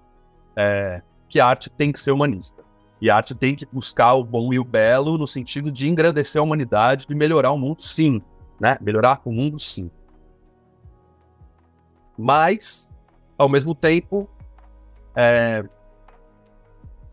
é, 0.57 1.01
que 1.29 1.39
a 1.39 1.47
arte 1.47 1.71
tem 1.71 1.93
que 1.93 2.01
ser 2.01 2.11
humanista. 2.11 2.65
E 3.01 3.09
a 3.09 3.17
arte 3.17 3.35
tem 3.37 3.55
que 3.55 3.65
buscar 3.67 4.15
o 4.15 4.25
bom 4.25 4.53
e 4.53 4.59
o 4.59 4.65
belo 4.65 5.17
no 5.17 5.27
sentido 5.27 5.71
de 5.71 5.89
engrandecer 5.89 6.41
a 6.41 6.45
humanidade, 6.45 7.07
de 7.07 7.15
melhorar 7.15 7.53
o 7.53 7.59
mundo, 7.59 7.83
sim. 7.83 8.21
Né? 8.59 8.77
Melhorar 8.81 9.21
o 9.25 9.31
mundo, 9.31 9.61
sim. 9.61 9.89
Mas, 12.19 12.93
ao 13.39 13.49
mesmo 13.49 13.75
tempo, 13.75 14.29
é, 15.15 15.65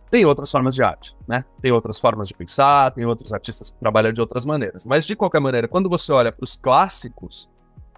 tem 0.10 0.26
outras 0.26 0.50
formas 0.50 0.74
de 0.74 0.82
arte, 0.82 1.16
né? 1.28 1.44
Tem 1.62 1.72
outras 1.72 2.00
formas 2.00 2.28
de 2.28 2.34
pensar, 2.34 2.92
tem 2.92 3.06
outros 3.06 3.34
artistas 3.34 3.70
que 3.70 3.78
trabalham 3.80 4.14
de 4.14 4.22
outras 4.22 4.46
maneiras. 4.46 4.86
Mas, 4.86 5.06
de 5.06 5.16
qualquer 5.16 5.42
maneira, 5.42 5.68
quando 5.68 5.90
você 5.90 6.12
olha 6.12 6.32
para 6.32 6.44
os 6.44 6.56
clássicos, 6.56 7.50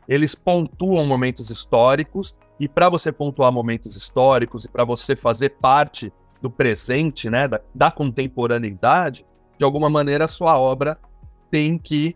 eles 0.08 0.36
pontuam 0.36 1.06
momentos 1.06 1.50
históricos, 1.50 2.38
e 2.60 2.68
para 2.68 2.90
você 2.90 3.12
pontuar 3.12 3.52
momentos 3.52 3.96
históricos 3.96 4.66
e 4.66 4.70
para 4.70 4.84
você 4.84 5.16
fazer 5.16 5.50
parte 5.50 6.14
do 6.42 6.50
presente, 6.50 7.30
né, 7.30 7.48
da, 7.48 7.62
da, 7.74 7.92
contemporaneidade, 7.92 9.26
de 9.58 9.66
alguma 9.66 9.90
maneira 9.90 10.26
a 10.26 10.28
sua 10.28 10.58
obra 10.60 10.98
tem 11.50 11.78
que 11.78 12.16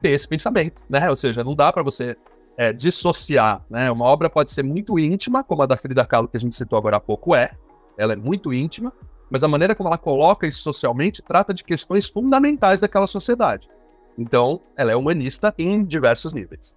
ter 0.00 0.10
esse 0.10 0.28
pensamento, 0.28 0.82
né? 0.88 1.08
Ou 1.08 1.16
seja, 1.16 1.44
não 1.44 1.54
dá 1.54 1.72
para 1.72 1.82
você 1.82 2.16
é, 2.56 2.72
dissociar, 2.72 3.64
né? 3.70 3.90
Uma 3.90 4.04
obra 4.04 4.28
pode 4.28 4.50
ser 4.50 4.62
muito 4.62 4.98
íntima, 4.98 5.42
como 5.42 5.62
a 5.62 5.66
da 5.66 5.76
Frida 5.76 6.04
Kahlo 6.04 6.28
que 6.28 6.36
a 6.36 6.40
gente 6.40 6.54
citou 6.54 6.78
agora 6.78 6.96
há 6.96 7.00
pouco 7.00 7.34
é, 7.34 7.52
ela 7.96 8.12
é 8.12 8.16
muito 8.16 8.52
íntima, 8.52 8.92
mas 9.30 9.42
a 9.42 9.48
maneira 9.48 9.74
como 9.74 9.88
ela 9.88 9.98
coloca 9.98 10.46
isso 10.46 10.62
socialmente 10.62 11.22
trata 11.22 11.54
de 11.54 11.64
questões 11.64 12.08
fundamentais 12.08 12.80
daquela 12.80 13.06
sociedade. 13.06 13.70
Então, 14.18 14.60
ela 14.76 14.92
é 14.92 14.96
humanista 14.96 15.54
em 15.56 15.82
diversos 15.84 16.34
níveis. 16.34 16.76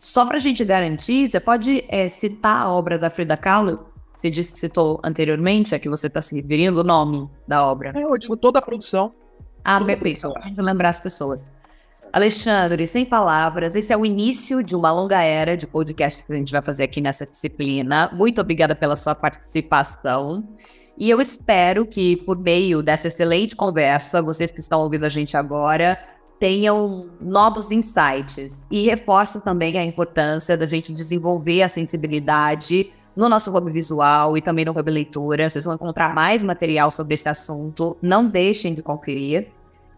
Só 0.00 0.24
para 0.24 0.38
a 0.38 0.40
gente 0.40 0.64
garantir, 0.64 1.28
você 1.28 1.38
pode 1.38 1.84
é, 1.88 2.08
citar 2.08 2.62
a 2.62 2.70
obra 2.70 2.98
da 2.98 3.10
Frida 3.10 3.36
Kahlo 3.36 3.90
você 4.20 4.30
disse 4.30 4.52
que 4.52 4.58
citou 4.58 5.00
anteriormente, 5.02 5.74
é 5.74 5.78
que 5.78 5.88
você 5.88 6.06
está 6.06 6.20
se 6.20 6.34
referindo 6.34 6.80
o 6.80 6.84
nome 6.84 7.26
da 7.48 7.64
obra. 7.64 7.92
É, 7.94 8.02
eu 8.02 8.18
digo 8.18 8.36
toda 8.36 8.58
a 8.58 8.62
produção. 8.62 9.14
Ah, 9.64 9.82
perfeito. 9.82 10.20
Só 10.20 10.30
para 10.30 10.42
gente 10.42 10.60
lembrar 10.60 10.90
as 10.90 11.00
pessoas. 11.00 11.48
Alexandre, 12.12 12.86
sem 12.86 13.06
palavras, 13.06 13.76
esse 13.76 13.92
é 13.92 13.96
o 13.96 14.04
início 14.04 14.62
de 14.62 14.76
uma 14.76 14.92
longa 14.92 15.22
era 15.22 15.56
de 15.56 15.66
podcast 15.66 16.22
que 16.22 16.32
a 16.32 16.36
gente 16.36 16.52
vai 16.52 16.60
fazer 16.60 16.82
aqui 16.82 17.00
nessa 17.00 17.24
disciplina. 17.24 18.10
Muito 18.12 18.40
obrigada 18.40 18.74
pela 18.74 18.94
sua 18.94 19.14
participação. 19.14 20.46
E 20.98 21.08
eu 21.08 21.18
espero 21.18 21.86
que, 21.86 22.16
por 22.16 22.36
meio 22.36 22.82
dessa 22.82 23.08
excelente 23.08 23.56
conversa, 23.56 24.20
vocês 24.20 24.50
que 24.50 24.60
estão 24.60 24.80
ouvindo 24.80 25.04
a 25.04 25.08
gente 25.08 25.34
agora 25.34 25.98
tenham 26.40 27.10
novos 27.20 27.70
insights. 27.70 28.66
E 28.70 28.82
reforço 28.82 29.42
também 29.42 29.78
a 29.78 29.84
importância 29.84 30.56
da 30.56 30.66
gente 30.66 30.92
desenvolver 30.92 31.62
a 31.62 31.68
sensibilidade 31.68 32.90
no 33.14 33.28
nosso 33.28 33.54
hub 33.54 33.70
visual 33.70 34.38
e 34.38 34.40
também 34.40 34.64
no 34.64 34.72
hub 34.72 34.90
leitura. 34.90 35.48
Vocês 35.48 35.66
vão 35.66 35.74
encontrar 35.74 36.14
mais 36.14 36.42
material 36.42 36.90
sobre 36.90 37.14
esse 37.14 37.28
assunto. 37.28 37.96
Não 38.00 38.26
deixem 38.26 38.72
de 38.72 38.82
conferir. 38.82 39.48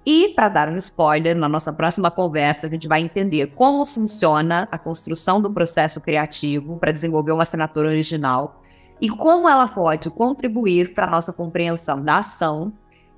E, 0.05 0.31
para 0.31 0.49
dar 0.49 0.69
um 0.69 0.75
spoiler, 0.75 1.37
na 1.37 1.49
nossa 1.49 1.73
próxima 1.73 2.11
conversa, 2.11 2.67
a 2.67 2.71
gente 2.71 2.89
vai 2.89 3.01
entender 3.01 3.53
como 3.55 3.87
funciona 3.87 4.67
a 4.73 4.77
construção 4.77 5.41
do 5.41 5.49
processo 5.49 6.01
criativo 6.01 6.77
para 6.77 6.91
desenvolver 6.91 7.31
uma 7.31 7.45
assinatura 7.45 7.89
original 7.89 8.61
e 9.01 9.09
como 9.09 9.49
ela 9.49 9.69
pode 9.69 10.11
contribuir 10.11 10.93
para 10.93 11.07
a 11.07 11.11
nossa 11.11 11.33
compreensão 11.33 12.03
da 12.03 12.19
ação 12.19 12.73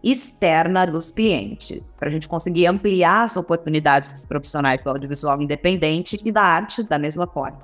externa 0.05 0.85
dos 0.85 1.11
clientes, 1.11 1.97
para 1.99 2.09
a 2.09 2.11
gente 2.11 2.29
conseguir 2.29 2.67
ampliar 2.67 3.23
as 3.23 3.39
oportunidades 3.39 4.13
dos 4.13 4.27
profissionais 4.27 4.83
do 4.83 4.91
audiovisual 4.91 5.41
independente 5.41 6.21
e 6.23 6.31
da 6.31 6.43
arte 6.43 6.83
da 6.83 6.99
mesma 6.99 7.27
forma. 7.27 7.59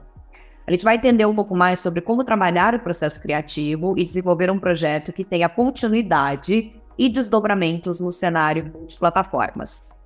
A 0.66 0.70
gente 0.70 0.84
vai 0.84 0.96
entender 0.96 1.26
um 1.26 1.34
pouco 1.34 1.54
mais 1.54 1.80
sobre 1.80 2.00
como 2.00 2.24
trabalhar 2.24 2.74
o 2.74 2.80
processo 2.80 3.20
criativo 3.20 3.94
e 3.98 4.04
desenvolver 4.04 4.50
um 4.50 4.58
projeto 4.58 5.12
que 5.12 5.24
tenha 5.24 5.48
continuidade 5.48 6.72
e 6.96 7.08
desdobramentos 7.08 8.00
no 8.00 8.10
cenário 8.10 8.72
de 8.86 8.96
plataformas. 8.96 10.00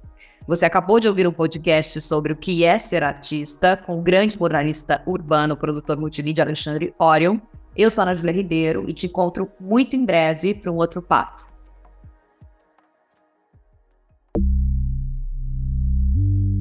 Você 0.47 0.67
acabou 0.67 0.99
de 0.99 1.09
ouvir 1.09 1.27
um 1.29 1.33
podcast 1.33 2.01
sobre 2.01 2.33
o 2.33 2.37
que 2.37 2.65
é 2.65 2.79
ser 2.79 3.03
artista 3.03 3.77
com 3.77 3.99
o 3.99 4.03
grande 4.03 4.37
jornalista 4.37 5.03
urbano, 5.07 5.57
produtor 5.57 5.97
multimídia 5.97 6.45
Alexandre 6.45 6.95
Orion. 6.99 7.39
Eu 7.77 7.91
sou 7.91 8.03
Ana 8.03 8.15
Júlia 8.15 8.33
Ribeiro 8.33 8.85
e 8.89 8.93
te 8.93 9.07
encontro 9.07 9.51
muito 9.61 9.95
em 9.95 10.05
breve 10.05 10.55
para 10.55 10.71
um 10.73 10.77
outro 10.77 11.01
papo. 11.01 11.54